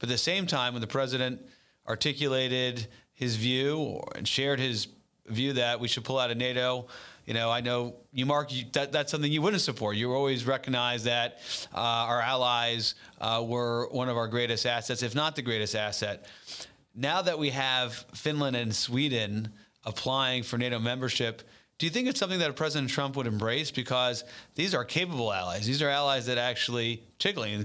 But 0.00 0.08
at 0.08 0.12
the 0.12 0.18
same 0.18 0.48
time, 0.48 0.74
when 0.74 0.80
the 0.80 0.88
president 0.88 1.40
articulated 1.88 2.88
his 3.14 3.36
view 3.36 4.02
and 4.16 4.26
shared 4.26 4.58
his 4.58 4.88
view 5.26 5.52
that 5.52 5.78
we 5.78 5.86
should 5.86 6.02
pull 6.02 6.18
out 6.18 6.32
of 6.32 6.38
NATO. 6.38 6.88
You 7.24 7.34
know, 7.34 7.52
I 7.52 7.60
know 7.60 7.94
you, 8.12 8.26
Mark, 8.26 8.52
you, 8.52 8.64
that, 8.72 8.90
that's 8.90 9.12
something 9.12 9.30
you 9.30 9.42
wouldn't 9.42 9.62
support. 9.62 9.94
You 9.94 10.12
always 10.12 10.44
recognize 10.44 11.04
that 11.04 11.38
uh, 11.72 11.78
our 11.78 12.20
allies 12.20 12.96
uh, 13.20 13.44
were 13.46 13.88
one 13.92 14.08
of 14.08 14.16
our 14.16 14.26
greatest 14.26 14.66
assets, 14.66 15.04
if 15.04 15.14
not 15.14 15.36
the 15.36 15.42
greatest 15.42 15.76
asset. 15.76 16.26
Now 16.96 17.22
that 17.22 17.38
we 17.38 17.50
have 17.50 17.92
Finland 18.12 18.56
and 18.56 18.74
Sweden 18.74 19.52
applying 19.84 20.42
for 20.42 20.58
NATO 20.58 20.78
membership, 20.78 21.42
do 21.78 21.86
you 21.86 21.90
think 21.90 22.06
it's 22.06 22.20
something 22.20 22.38
that 22.38 22.54
President 22.54 22.90
Trump 22.90 23.16
would 23.16 23.26
embrace? 23.26 23.70
Because 23.70 24.24
these 24.54 24.74
are 24.74 24.84
capable 24.84 25.32
allies. 25.32 25.66
These 25.66 25.82
are 25.82 25.88
allies 25.88 26.26
that 26.26 26.38
actually, 26.38 27.02
particularly 27.18 27.54
in 27.54 27.64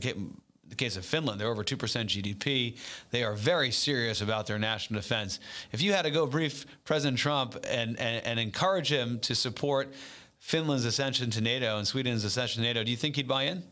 the 0.70 0.76
case 0.76 0.98
of 0.98 1.06
Finland, 1.06 1.40
they're 1.40 1.50
over 1.50 1.64
2% 1.64 1.78
GDP. 1.78 2.78
They 3.12 3.24
are 3.24 3.34
very 3.34 3.70
serious 3.70 4.22
about 4.22 4.48
their 4.48 4.58
national 4.58 5.00
defense. 5.00 5.40
If 5.72 5.82
you 5.82 5.94
had 5.94 6.04
to 6.04 6.12
go 6.12 6.26
brief 6.26 6.66
President 6.84 7.20
Trump 7.20 7.58
and, 7.70 8.00
and, 8.00 8.26
and 8.26 8.40
encourage 8.40 8.92
him 8.92 9.20
to 9.20 9.36
support 9.36 9.94
Finland's 10.40 10.86
ascension 10.86 11.30
to 11.32 11.42
NATO 11.42 11.78
and 11.78 11.86
Sweden's 11.86 12.24
ascension 12.24 12.64
to 12.64 12.68
NATO, 12.68 12.84
do 12.84 12.92
you 12.92 12.98
think 12.98 13.18
he'd 13.18 13.28
buy 13.28 13.44
in? 13.44 13.64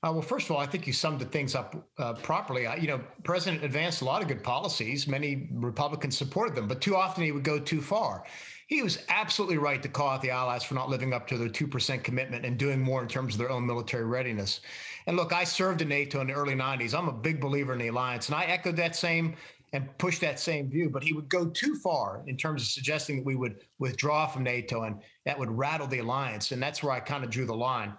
Uh, 0.00 0.12
well, 0.12 0.22
first 0.22 0.46
of 0.46 0.54
all, 0.54 0.62
I 0.62 0.66
think 0.66 0.86
you 0.86 0.92
summed 0.92 1.20
the 1.20 1.24
things 1.24 1.56
up 1.56 1.88
uh, 1.98 2.12
properly. 2.14 2.68
I, 2.68 2.76
you 2.76 2.86
know, 2.86 3.00
President 3.24 3.64
advanced 3.64 4.00
a 4.00 4.04
lot 4.04 4.22
of 4.22 4.28
good 4.28 4.44
policies. 4.44 5.08
Many 5.08 5.48
Republicans 5.52 6.16
supported 6.16 6.54
them, 6.54 6.68
but 6.68 6.80
too 6.80 6.94
often 6.94 7.24
he 7.24 7.32
would 7.32 7.42
go 7.42 7.58
too 7.58 7.80
far. 7.80 8.22
He 8.68 8.80
was 8.82 9.04
absolutely 9.08 9.58
right 9.58 9.82
to 9.82 9.88
call 9.88 10.10
out 10.10 10.22
the 10.22 10.30
Allies 10.30 10.62
for 10.62 10.74
not 10.74 10.88
living 10.88 11.12
up 11.12 11.26
to 11.28 11.38
their 11.38 11.48
2% 11.48 12.04
commitment 12.04 12.44
and 12.44 12.56
doing 12.56 12.80
more 12.80 13.02
in 13.02 13.08
terms 13.08 13.34
of 13.34 13.38
their 13.38 13.50
own 13.50 13.66
military 13.66 14.04
readiness. 14.04 14.60
And 15.08 15.16
look, 15.16 15.32
I 15.32 15.42
served 15.42 15.82
in 15.82 15.88
NATO 15.88 16.20
in 16.20 16.28
the 16.28 16.34
early 16.34 16.54
90s. 16.54 16.96
I'm 16.96 17.08
a 17.08 17.12
big 17.12 17.40
believer 17.40 17.72
in 17.72 17.80
the 17.80 17.88
alliance, 17.88 18.28
and 18.28 18.36
I 18.36 18.44
echoed 18.44 18.76
that 18.76 18.94
same 18.94 19.34
and 19.72 19.88
pushed 19.98 20.20
that 20.20 20.38
same 20.38 20.70
view. 20.70 20.90
But 20.90 21.02
he 21.02 21.12
would 21.12 21.28
go 21.28 21.46
too 21.48 21.74
far 21.74 22.22
in 22.26 22.36
terms 22.36 22.62
of 22.62 22.68
suggesting 22.68 23.16
that 23.16 23.26
we 23.26 23.34
would 23.34 23.64
withdraw 23.80 24.26
from 24.26 24.44
NATO, 24.44 24.84
and 24.84 25.00
that 25.24 25.38
would 25.38 25.50
rattle 25.50 25.88
the 25.88 25.98
alliance. 25.98 26.52
And 26.52 26.62
that's 26.62 26.82
where 26.82 26.92
I 26.92 27.00
kind 27.00 27.24
of 27.24 27.30
drew 27.30 27.46
the 27.46 27.56
line. 27.56 27.94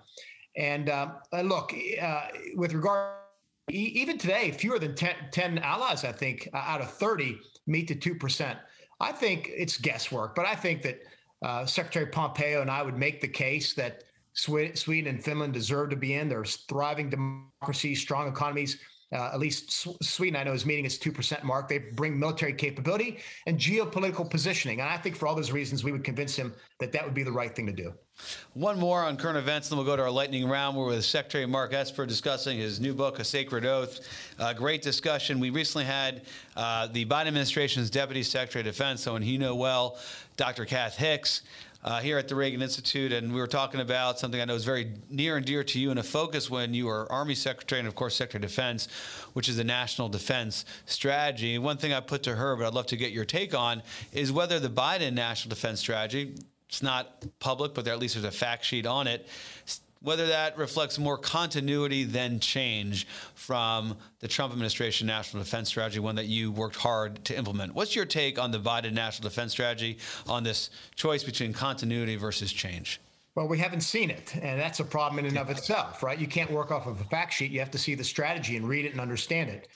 And 0.58 0.90
uh, 0.90 1.10
look, 1.44 1.74
uh, 2.02 2.22
with 2.56 2.74
regard, 2.74 3.16
even 3.70 4.18
today, 4.18 4.52
fewer 4.52 4.80
than 4.80 4.96
10, 4.96 5.16
10, 5.32 5.60
allies, 5.60 6.04
I 6.04 6.12
think, 6.12 6.50
uh, 6.54 6.58
out 6.58 6.82
of 6.82 6.92
30 6.92 7.40
meet 7.68 7.88
the 7.88 7.96
2%. 7.96 8.58
I 9.00 9.12
think 9.12 9.50
it's 9.54 9.78
guesswork, 9.78 10.36
but 10.36 10.46
I 10.46 10.56
think 10.56 10.82
that 10.82 11.00
uh, 11.44 11.66
Secretary 11.66 12.08
Pompeo 12.08 12.62
and 12.62 12.70
I 12.70 12.82
would 12.82 12.98
make 12.98 13.22
the 13.22 13.28
case 13.28 13.74
that 13.76 14.04
Sweden 14.34 15.08
and 15.08 15.24
Finland 15.24 15.54
deserve 15.54 15.90
to 15.92 15.96
be 15.96 16.16
in. 16.16 16.30
They're 16.30 16.46
thriving 16.46 17.10
democracies, 17.10 18.02
strong 18.02 18.28
economies. 18.28 18.80
Uh, 19.12 19.32
at 19.34 19.40
least 19.40 19.88
Sweden, 20.04 20.40
I 20.40 20.44
know, 20.44 20.54
is 20.54 20.66
meeting 20.66 20.86
its 20.86 20.98
2% 20.98 21.44
mark. 21.44 21.68
They 21.68 21.80
bring 21.80 22.20
military 22.20 22.54
capability 22.54 23.20
and 23.48 23.58
geopolitical 23.58 24.30
positioning. 24.30 24.82
And 24.82 24.90
I 24.90 24.98
think 24.98 25.16
for 25.16 25.28
all 25.28 25.36
those 25.36 25.52
reasons, 25.52 25.84
we 25.84 25.92
would 25.92 26.04
convince 26.04 26.36
him 26.36 26.54
that 26.80 26.92
that 26.92 27.04
would 27.06 27.16
be 27.16 27.24
the 27.24 27.32
right 27.32 27.56
thing 27.56 27.66
to 27.66 27.74
do. 27.74 27.94
One 28.54 28.78
more 28.78 29.02
on 29.04 29.18
current 29.18 29.38
events, 29.38 29.70
then 29.70 29.78
we'll 29.78 29.86
go 29.86 29.96
to 29.96 30.04
our 30.04 30.12
lightning 30.12 30.48
round. 30.48 30.78
We're 30.78 30.86
with 30.86 31.06
Secretary 31.06 31.46
Mark 31.46 31.74
Esper 31.74 32.06
discussing 32.06 32.58
his 32.58 32.80
new 32.80 32.94
book, 32.94 33.18
A 33.20 33.24
Sacred 33.24 33.66
Oath. 33.66 34.02
Uh, 34.38 34.54
great 34.54 34.82
discussion. 34.82 35.40
We 35.40 35.50
recently 35.50 35.86
had 35.86 36.24
uh, 36.56 36.88
the 36.88 37.06
Biden 37.06 37.28
administration's 37.28 37.90
Deputy 37.90 38.24
Secretary 38.24 38.62
of 38.62 38.66
Defense, 38.66 39.02
someone 39.02 39.24
you 39.24 39.40
know 39.40 39.56
well, 39.56 39.98
Dr. 40.38 40.66
Kath 40.66 40.98
Hicks 40.98 41.42
uh, 41.84 42.00
here 42.02 42.18
at 42.18 42.28
the 42.28 42.36
Reagan 42.36 42.62
Institute, 42.62 43.14
and 43.14 43.34
we 43.34 43.40
were 43.40 43.48
talking 43.48 43.80
about 43.80 44.20
something 44.20 44.42
I 44.42 44.46
know 44.46 44.56
is 44.56 44.66
very 44.66 44.94
near 45.10 45.38
and 45.38 45.46
dear 45.46 45.64
to 45.64 45.80
you 45.80 45.92
and 45.92 46.00
a 46.00 46.04
focus 46.04 46.50
when 46.50 46.74
you 46.74 46.88
were 46.88 47.10
Army 47.12 47.36
Secretary 47.36 47.80
and, 47.80 47.88
of 47.88 47.96
course, 47.96 48.16
Secretary 48.16 48.44
of 48.44 48.50
Defense, 48.50 48.88
which 49.34 49.48
is 49.48 49.56
the 49.56 49.64
National 49.64 50.10
Defense 50.10 50.66
Strategy. 50.86 51.58
One 51.58 51.78
thing 51.78 51.94
I 51.94 52.02
put 52.02 52.24
to 52.24 52.36
her, 52.36 52.56
but 52.56 52.68
I'd 52.68 52.74
love 52.74 52.88
to 52.88 52.98
get 52.98 53.12
your 53.12 53.26
take 53.26 53.56
on, 53.56 53.82
is 54.12 54.32
whether 54.32 54.60
the 54.60 54.70
Biden 54.70 55.14
National 55.14 55.50
Defense 55.50 55.80
Strategy, 55.80 56.36
it's 56.68 56.84
not 56.84 57.26
public, 57.40 57.74
but 57.74 57.86
there, 57.86 57.94
at 57.94 58.00
least 58.00 58.16
there's 58.16 58.26
a 58.26 58.32
fact 58.32 58.66
sheet 58.66 58.86
on 58.86 59.08
it, 59.08 59.28
whether 60.02 60.28
that 60.28 60.58
reflects 60.58 60.98
more 60.98 61.18
continuity 61.18 62.04
than 62.04 62.40
change 62.40 63.08
from 63.36 63.98
the 64.20 64.28
Trump 64.28 64.54
administration 64.54 65.08
national 65.08 65.44
defense 65.44 65.68
strategy, 65.70 66.00
one 66.00 66.16
that 66.16 66.28
you 66.28 66.52
worked 66.52 66.78
hard 66.78 67.24
to 67.26 67.38
implement. 67.38 67.76
What's 67.76 67.96
your 67.96 68.06
take 68.06 68.40
on 68.40 68.52
the 68.52 68.60
Biden 68.60 68.94
national 68.94 69.30
defense 69.30 69.52
strategy 69.52 69.98
on 70.28 70.44
this 70.44 70.70
choice 70.96 71.24
between 71.24 71.54
continuity 71.54 72.16
versus 72.16 72.52
change? 72.52 73.02
Well, 73.36 73.48
we 73.48 73.60
haven't 73.60 73.82
seen 73.82 74.10
it, 74.10 74.36
and 74.42 74.60
that's 74.60 74.80
a 74.80 74.84
problem 74.84 75.20
in 75.20 75.26
and 75.26 75.38
of 75.38 75.50
itself, 75.50 76.02
right? 76.02 76.18
You 76.18 76.28
can't 76.28 76.52
work 76.52 76.72
off 76.72 76.88
of 76.88 77.00
a 77.00 77.04
fact 77.06 77.34
sheet. 77.34 77.52
You 77.52 77.60
have 77.60 77.72
to 77.72 77.78
see 77.78 77.96
the 77.96 78.04
strategy 78.04 78.58
and 78.58 78.68
read 78.68 78.86
it 78.86 78.92
and 78.92 79.00
understand 79.00 79.50
it. 79.50 79.68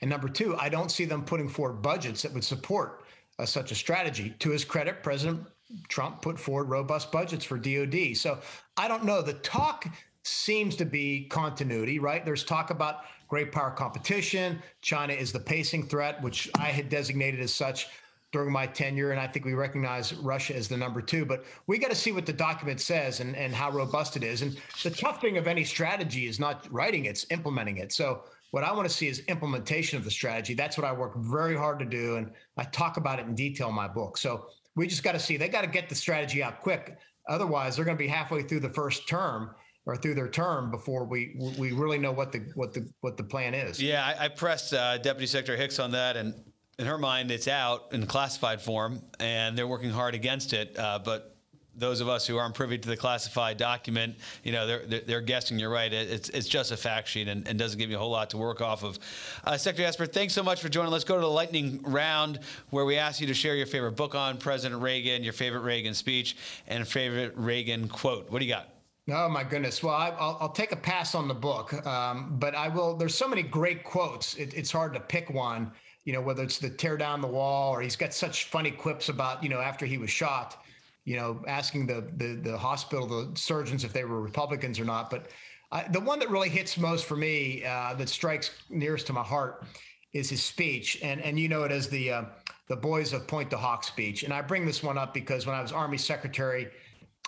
And 0.00 0.08
number 0.08 0.28
two, 0.28 0.56
I 0.56 0.68
don't 0.68 0.90
see 0.90 1.04
them 1.04 1.24
putting 1.24 1.48
forward 1.48 1.82
budgets 1.82 2.22
that 2.22 2.32
would 2.32 2.44
support 2.44 3.04
uh, 3.38 3.44
such 3.44 3.72
a 3.72 3.74
strategy. 3.74 4.34
To 4.38 4.50
his 4.50 4.64
credit, 4.64 5.02
President 5.02 5.46
Trump 5.88 6.22
put 6.22 6.38
forward 6.38 6.68
robust 6.68 7.12
budgets 7.12 7.44
for 7.44 7.58
DOD. 7.58 8.16
So 8.16 8.38
I 8.76 8.88
don't 8.88 9.04
know. 9.04 9.22
The 9.22 9.34
talk 9.34 9.86
seems 10.22 10.76
to 10.76 10.84
be 10.84 11.26
continuity, 11.30 11.98
right? 11.98 12.24
There's 12.24 12.44
talk 12.44 12.70
about 12.70 13.04
great 13.28 13.52
power 13.52 13.70
competition. 13.70 14.60
China 14.82 15.12
is 15.12 15.32
the 15.32 15.40
pacing 15.40 15.86
threat, 15.86 16.20
which 16.22 16.50
I 16.58 16.66
had 16.66 16.88
designated 16.88 17.40
as 17.40 17.54
such 17.54 17.88
during 18.32 18.52
my 18.52 18.66
tenure. 18.66 19.10
And 19.10 19.20
I 19.20 19.26
think 19.26 19.44
we 19.44 19.54
recognize 19.54 20.12
Russia 20.14 20.54
as 20.54 20.68
the 20.68 20.76
number 20.76 21.00
two. 21.00 21.24
But 21.24 21.44
we 21.66 21.78
got 21.78 21.90
to 21.90 21.96
see 21.96 22.12
what 22.12 22.26
the 22.26 22.32
document 22.32 22.80
says 22.80 23.20
and, 23.20 23.34
and 23.36 23.54
how 23.54 23.70
robust 23.70 24.16
it 24.16 24.22
is. 24.22 24.42
And 24.42 24.56
the 24.82 24.90
tough 24.90 25.20
thing 25.20 25.36
of 25.36 25.46
any 25.46 25.64
strategy 25.64 26.26
is 26.26 26.38
not 26.38 26.66
writing 26.70 27.06
it, 27.06 27.10
it's 27.10 27.26
implementing 27.30 27.78
it. 27.78 27.92
So 27.92 28.22
what 28.50 28.64
I 28.64 28.72
want 28.72 28.88
to 28.88 28.94
see 28.94 29.08
is 29.08 29.20
implementation 29.28 29.96
of 29.96 30.04
the 30.04 30.10
strategy. 30.10 30.54
That's 30.54 30.76
what 30.76 30.86
I 30.86 30.92
work 30.92 31.16
very 31.16 31.56
hard 31.56 31.78
to 31.80 31.84
do. 31.84 32.16
And 32.16 32.32
I 32.56 32.64
talk 32.64 32.96
about 32.96 33.20
it 33.20 33.26
in 33.26 33.34
detail 33.34 33.68
in 33.68 33.74
my 33.74 33.88
book. 33.88 34.16
So 34.16 34.46
we 34.76 34.86
just 34.86 35.02
got 35.02 35.12
to 35.12 35.18
see. 35.18 35.36
They 35.36 35.48
got 35.48 35.62
to 35.62 35.66
get 35.66 35.88
the 35.88 35.94
strategy 35.94 36.42
out 36.42 36.60
quick. 36.60 36.96
Otherwise, 37.28 37.76
they're 37.76 37.84
going 37.84 37.96
to 37.96 38.02
be 38.02 38.08
halfway 38.08 38.42
through 38.42 38.60
the 38.60 38.70
first 38.70 39.08
term 39.08 39.54
or 39.86 39.96
through 39.96 40.14
their 40.14 40.28
term 40.28 40.70
before 40.70 41.04
we 41.04 41.36
we 41.58 41.72
really 41.72 41.98
know 41.98 42.12
what 42.12 42.32
the 42.32 42.40
what 42.54 42.72
the 42.72 42.88
what 43.00 43.16
the 43.16 43.24
plan 43.24 43.54
is. 43.54 43.82
Yeah, 43.82 44.04
I, 44.04 44.24
I 44.24 44.28
pressed 44.28 44.72
uh, 44.74 44.98
Deputy 44.98 45.26
Secretary 45.26 45.58
Hicks 45.58 45.78
on 45.78 45.92
that, 45.92 46.16
and 46.16 46.34
in 46.78 46.86
her 46.86 46.98
mind, 46.98 47.30
it's 47.30 47.48
out 47.48 47.92
in 47.92 48.06
classified 48.06 48.60
form, 48.60 49.02
and 49.18 49.56
they're 49.56 49.68
working 49.68 49.90
hard 49.90 50.14
against 50.14 50.52
it. 50.52 50.78
Uh, 50.78 50.98
but 51.04 51.29
those 51.76 52.00
of 52.00 52.08
us 52.08 52.26
who 52.26 52.36
aren't 52.36 52.54
privy 52.54 52.78
to 52.78 52.88
the 52.88 52.96
classified 52.96 53.56
document, 53.56 54.16
you 54.42 54.52
know, 54.52 54.66
they're, 54.66 54.86
they're, 54.86 55.00
they're 55.00 55.20
guessing 55.20 55.58
you're 55.58 55.70
right. 55.70 55.92
It's, 55.92 56.28
it's 56.28 56.48
just 56.48 56.72
a 56.72 56.76
fact 56.76 57.08
sheet 57.08 57.28
and, 57.28 57.46
and, 57.46 57.58
doesn't 57.58 57.78
give 57.78 57.90
you 57.90 57.96
a 57.96 57.98
whole 57.98 58.10
lot 58.10 58.30
to 58.30 58.36
work 58.36 58.60
off 58.60 58.82
of. 58.82 58.98
Uh, 59.44 59.56
Secretary 59.56 59.86
Esper, 59.86 60.06
thanks 60.06 60.34
so 60.34 60.42
much 60.42 60.60
for 60.60 60.68
joining. 60.68 60.90
Let's 60.90 61.04
go 61.04 61.14
to 61.14 61.20
the 61.20 61.30
lightning 61.30 61.80
round 61.82 62.40
where 62.70 62.84
we 62.84 62.96
ask 62.96 63.20
you 63.20 63.26
to 63.26 63.34
share 63.34 63.54
your 63.54 63.66
favorite 63.66 63.92
book 63.92 64.14
on 64.14 64.38
President 64.38 64.80
Reagan, 64.80 65.22
your 65.22 65.32
favorite 65.32 65.60
Reagan 65.60 65.94
speech, 65.94 66.36
and 66.66 66.86
favorite 66.86 67.32
Reagan 67.36 67.88
quote. 67.88 68.30
What 68.30 68.40
do 68.40 68.44
you 68.44 68.52
got? 68.52 68.68
Oh 69.12 69.28
my 69.28 69.42
goodness! 69.42 69.82
Well, 69.82 69.94
I, 69.94 70.10
will 70.10 70.36
I'll 70.40 70.52
take 70.52 70.70
a 70.70 70.76
pass 70.76 71.16
on 71.16 71.26
the 71.26 71.34
book, 71.34 71.84
um, 71.84 72.36
but 72.38 72.54
I 72.54 72.68
will. 72.68 72.96
There's 72.96 73.14
so 73.14 73.26
many 73.26 73.42
great 73.42 73.82
quotes. 73.82 74.34
It, 74.34 74.54
it's 74.54 74.70
hard 74.70 74.94
to 74.94 75.00
pick 75.00 75.30
one. 75.30 75.72
You 76.04 76.12
know, 76.12 76.20
whether 76.20 76.44
it's 76.44 76.58
the 76.58 76.70
tear 76.70 76.96
down 76.96 77.20
the 77.20 77.26
wall 77.26 77.74
or 77.74 77.80
he's 77.80 77.96
got 77.96 78.14
such 78.14 78.44
funny 78.44 78.70
quips 78.70 79.08
about 79.08 79.42
you 79.42 79.48
know 79.48 79.60
after 79.60 79.84
he 79.84 79.98
was 79.98 80.10
shot 80.10 80.62
you 81.04 81.16
know, 81.16 81.42
asking 81.46 81.86
the 81.86 82.10
the, 82.16 82.40
the 82.42 82.58
hospital, 82.58 83.06
the 83.06 83.38
surgeons 83.38 83.84
if 83.84 83.92
they 83.92 84.04
were 84.04 84.20
Republicans 84.20 84.78
or 84.78 84.84
not. 84.84 85.10
But 85.10 85.28
I, 85.72 85.86
the 85.88 86.00
one 86.00 86.18
that 86.18 86.30
really 86.30 86.48
hits 86.48 86.76
most 86.76 87.06
for 87.06 87.16
me, 87.16 87.64
uh, 87.64 87.94
that 87.94 88.08
strikes 88.08 88.50
nearest 88.68 89.06
to 89.08 89.12
my 89.12 89.22
heart, 89.22 89.64
is 90.12 90.30
his 90.30 90.42
speech, 90.42 90.98
and 91.02 91.20
and 91.20 91.38
you 91.38 91.48
know 91.48 91.62
it 91.64 91.72
as 91.72 91.88
the 91.88 92.10
uh, 92.10 92.24
the 92.68 92.76
Boys 92.76 93.12
of 93.12 93.26
Pointe 93.26 93.50
du 93.50 93.56
Hoc 93.56 93.84
speech. 93.84 94.22
And 94.22 94.32
I 94.32 94.42
bring 94.42 94.64
this 94.64 94.82
one 94.82 94.98
up 94.98 95.12
because 95.14 95.46
when 95.46 95.56
I 95.56 95.62
was 95.62 95.72
Army 95.72 95.98
Secretary, 95.98 96.68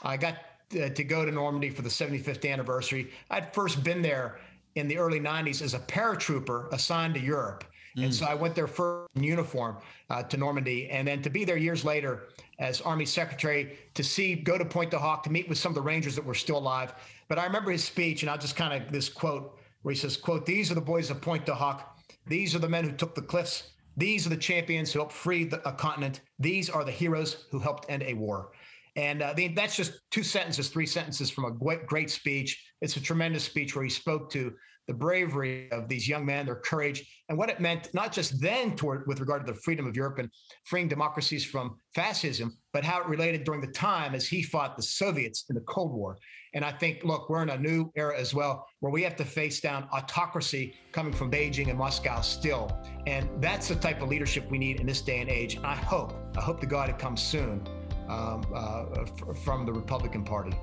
I 0.03 0.17
got 0.17 0.37
uh, 0.81 0.89
to 0.89 1.05
go 1.05 1.25
to 1.25 1.33
Normandy 1.33 1.71
for 1.71 1.83
the 1.83 1.89
75th 1.89 2.51
anniversary. 2.51 3.11
I'd 3.31 3.53
first 3.53 3.83
been 3.83 4.03
there 4.03 4.39
in 4.75 4.89
the 4.89 4.99
early 4.99 5.21
90s 5.21 5.61
as 5.61 5.75
a 5.75 5.81
paratrooper 5.81 6.73
assigned 6.73 7.15
to 7.15 7.21
Europe. 7.21 7.65
Mm. 7.97 8.05
And 8.05 8.15
so 8.15 8.27
I 8.27 8.35
went 8.35 8.55
there 8.55 8.67
first 8.67 9.11
in 9.15 9.23
uniform 9.23 9.77
uh, 10.11 10.23
to 10.25 10.37
Normandy, 10.37 10.89
and 10.91 11.07
then 11.07 11.23
to 11.23 11.31
be 11.31 11.45
there 11.45 11.57
years 11.57 11.85
later 11.85 12.29
as 12.59 12.81
Army 12.81 13.07
Secretary 13.07 13.79
to 13.95 14.03
see, 14.03 14.35
go 14.35 14.57
to 14.57 14.65
Pointe 14.65 14.91
du 14.91 14.99
Hoc 14.99 15.23
to 15.25 15.31
meet 15.31 15.49
with 15.49 15.59
some 15.59 15.71
of 15.71 15.75
the 15.75 15.83
Rangers 15.83 16.15
that 16.17 16.25
were 16.25 16.35
still 16.35 16.59
alive. 16.59 16.95
But 17.29 17.39
I 17.39 17.45
remember 17.45 17.71
his 17.71 17.85
speech, 17.85 18.23
and 18.23 18.31
I'll 18.31 18.39
just 18.39 18.57
kind 18.57 18.83
of 18.83 18.93
this 18.93 19.09
quote 19.09 19.59
where 19.83 19.93
he 19.93 19.99
says, 19.99 20.17
"quote 20.17 20.47
These 20.47 20.71
are 20.71 20.75
the 20.75 20.81
boys 20.81 21.11
of 21.11 21.21
Pointe 21.21 21.47
du 21.47 21.55
Hoc. 21.55 21.99
These 22.27 22.55
are 22.55 22.61
the 22.61 22.69
men 22.69 22.85
who 22.85 22.93
took 22.93 23.15
the 23.15 23.23
cliffs. 23.23 23.71
These 23.97 24.27
are 24.27 24.31
the 24.31 24.37
champions 24.37 24.93
who 24.93 25.01
helped 25.01 25.13
free 25.13 25.45
the, 25.45 25.67
a 25.69 25.73
continent. 25.73 26.21
These 26.39 26.71
are 26.71 26.85
the 26.85 26.93
heroes 26.93 27.47
who 27.51 27.59
helped 27.59 27.91
end 27.91 28.03
a 28.05 28.15
war." 28.15 28.53
And 28.95 29.23
uh, 29.23 29.33
the, 29.33 29.49
that's 29.49 29.77
just 29.77 30.01
two 30.11 30.23
sentences, 30.23 30.69
three 30.69 30.87
sentences 30.87 31.31
from 31.31 31.47
a 31.47 31.51
great, 31.51 31.87
great 31.87 32.11
speech. 32.11 32.63
It's 32.83 32.97
a 32.97 33.01
tremendous 33.01 33.45
speech 33.45 33.75
where 33.75 33.85
he 33.85 33.91
spoke 33.91 34.31
to 34.33 34.55
the 34.89 34.95
bravery 34.95 35.71
of 35.71 35.89
these 35.89 36.09
young 36.09 36.27
men, 36.27 36.47
their 36.47 36.57
courage, 36.57 37.07
and 37.29 37.39
what 37.39 37.49
it 37.49 37.61
meant 37.61 37.89
not 37.95 38.13
just 38.13 38.41
then 38.41 38.75
toward 38.75 39.07
with 39.07 39.21
regard 39.21 39.47
to 39.47 39.53
the 39.53 39.59
freedom 39.61 39.87
of 39.87 39.97
Europe 39.97 40.19
and 40.19 40.29
freeing 40.65 40.89
democracies 40.89 41.45
from 41.45 41.77
fascism, 41.95 42.57
but 42.73 42.85
how 42.85 43.01
it 43.01 43.07
related 43.07 43.45
during 43.45 43.61
the 43.61 43.73
time 43.73 44.15
as 44.15 44.27
he 44.27 44.43
fought 44.43 44.77
the 44.77 44.83
Soviets 44.83 45.45
in 45.49 45.55
the 45.55 45.61
Cold 45.63 45.93
War. 45.93 46.19
And 46.55 46.65
I 46.65 46.73
think, 46.73 47.05
look, 47.05 47.31
we're 47.31 47.43
in 47.43 47.51
a 47.51 47.59
new 47.59 47.91
era 47.97 48.19
as 48.19 48.35
well 48.35 48.67
where 48.81 48.93
we 48.93 49.03
have 49.03 49.17
to 49.17 49.25
face 49.25 49.61
down 49.61 49.89
autocracy 49.93 50.75
coming 50.91 51.13
from 51.13 51.31
Beijing 51.31 51.69
and 51.71 51.79
Moscow 51.79 52.21
still. 52.21 52.71
And 53.07 53.29
that's 53.41 53.69
the 53.69 53.77
type 53.77 54.03
of 54.03 54.09
leadership 54.09 54.51
we 54.51 54.59
need 54.59 54.81
in 54.81 54.87
this 54.87 55.01
day 55.01 55.21
and 55.21 55.31
age. 55.31 55.55
And 55.55 55.65
I 55.65 55.77
hope, 55.77 56.15
I 56.37 56.41
hope 56.41 56.61
to 56.61 56.67
God 56.67 56.91
it 56.91 56.99
comes 56.99 57.23
soon 57.23 57.67
um, 58.09 58.45
uh, 58.55 59.05
from 59.45 59.65
the 59.65 59.73
Republican 59.73 60.25
Party. 60.25 60.57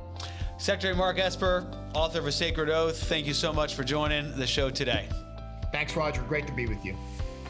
Secretary 0.60 0.94
Mark 0.94 1.18
Esper, 1.18 1.66
author 1.94 2.20
of 2.20 2.28
A 2.28 2.32
Sacred 2.34 2.70
Oath, 2.70 3.02
thank 3.06 3.26
you 3.26 3.34
so 3.34 3.54
much 3.54 3.76
for 3.76 3.86
joining 3.86 4.36
the 4.36 4.46
show 4.46 4.70
today. 4.70 5.08
Thanks, 5.72 5.96
Roger. 5.96 6.22
Great 6.24 6.48
to 6.48 6.54
be 6.54 6.68
with 6.68 6.84
you. 6.84 6.98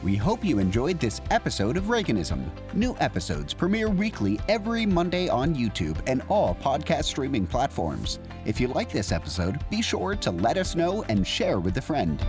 We 0.03 0.16
hope 0.16 0.45
you 0.45 0.60
enjoyed 0.60 0.99
this 0.99 1.20
episode 1.32 1.76
of 1.76 1.86
Reaganism. 1.86 2.45
New 2.76 2.95
episodes 2.99 3.51
premiere 3.51 3.89
weekly 3.89 4.39
every 4.47 4.86
Monday 4.86 5.28
on 5.28 5.55
YouTube 5.55 5.99
and 6.05 6.22
all 6.30 6.55
podcast 6.62 7.05
streaming 7.05 7.47
platforms. 7.47 8.20
If 8.45 8.62
you 8.62 8.68
like 8.68 8.91
this 8.91 9.12
episode, 9.12 9.60
be 9.72 9.82
sure 9.82 10.16
to 10.16 10.30
let 10.30 10.57
us 10.57 10.76
know 10.76 11.03
and 11.10 11.26
share 11.26 11.60
with 11.60 11.78
a 11.78 11.82
friend. 11.82 12.24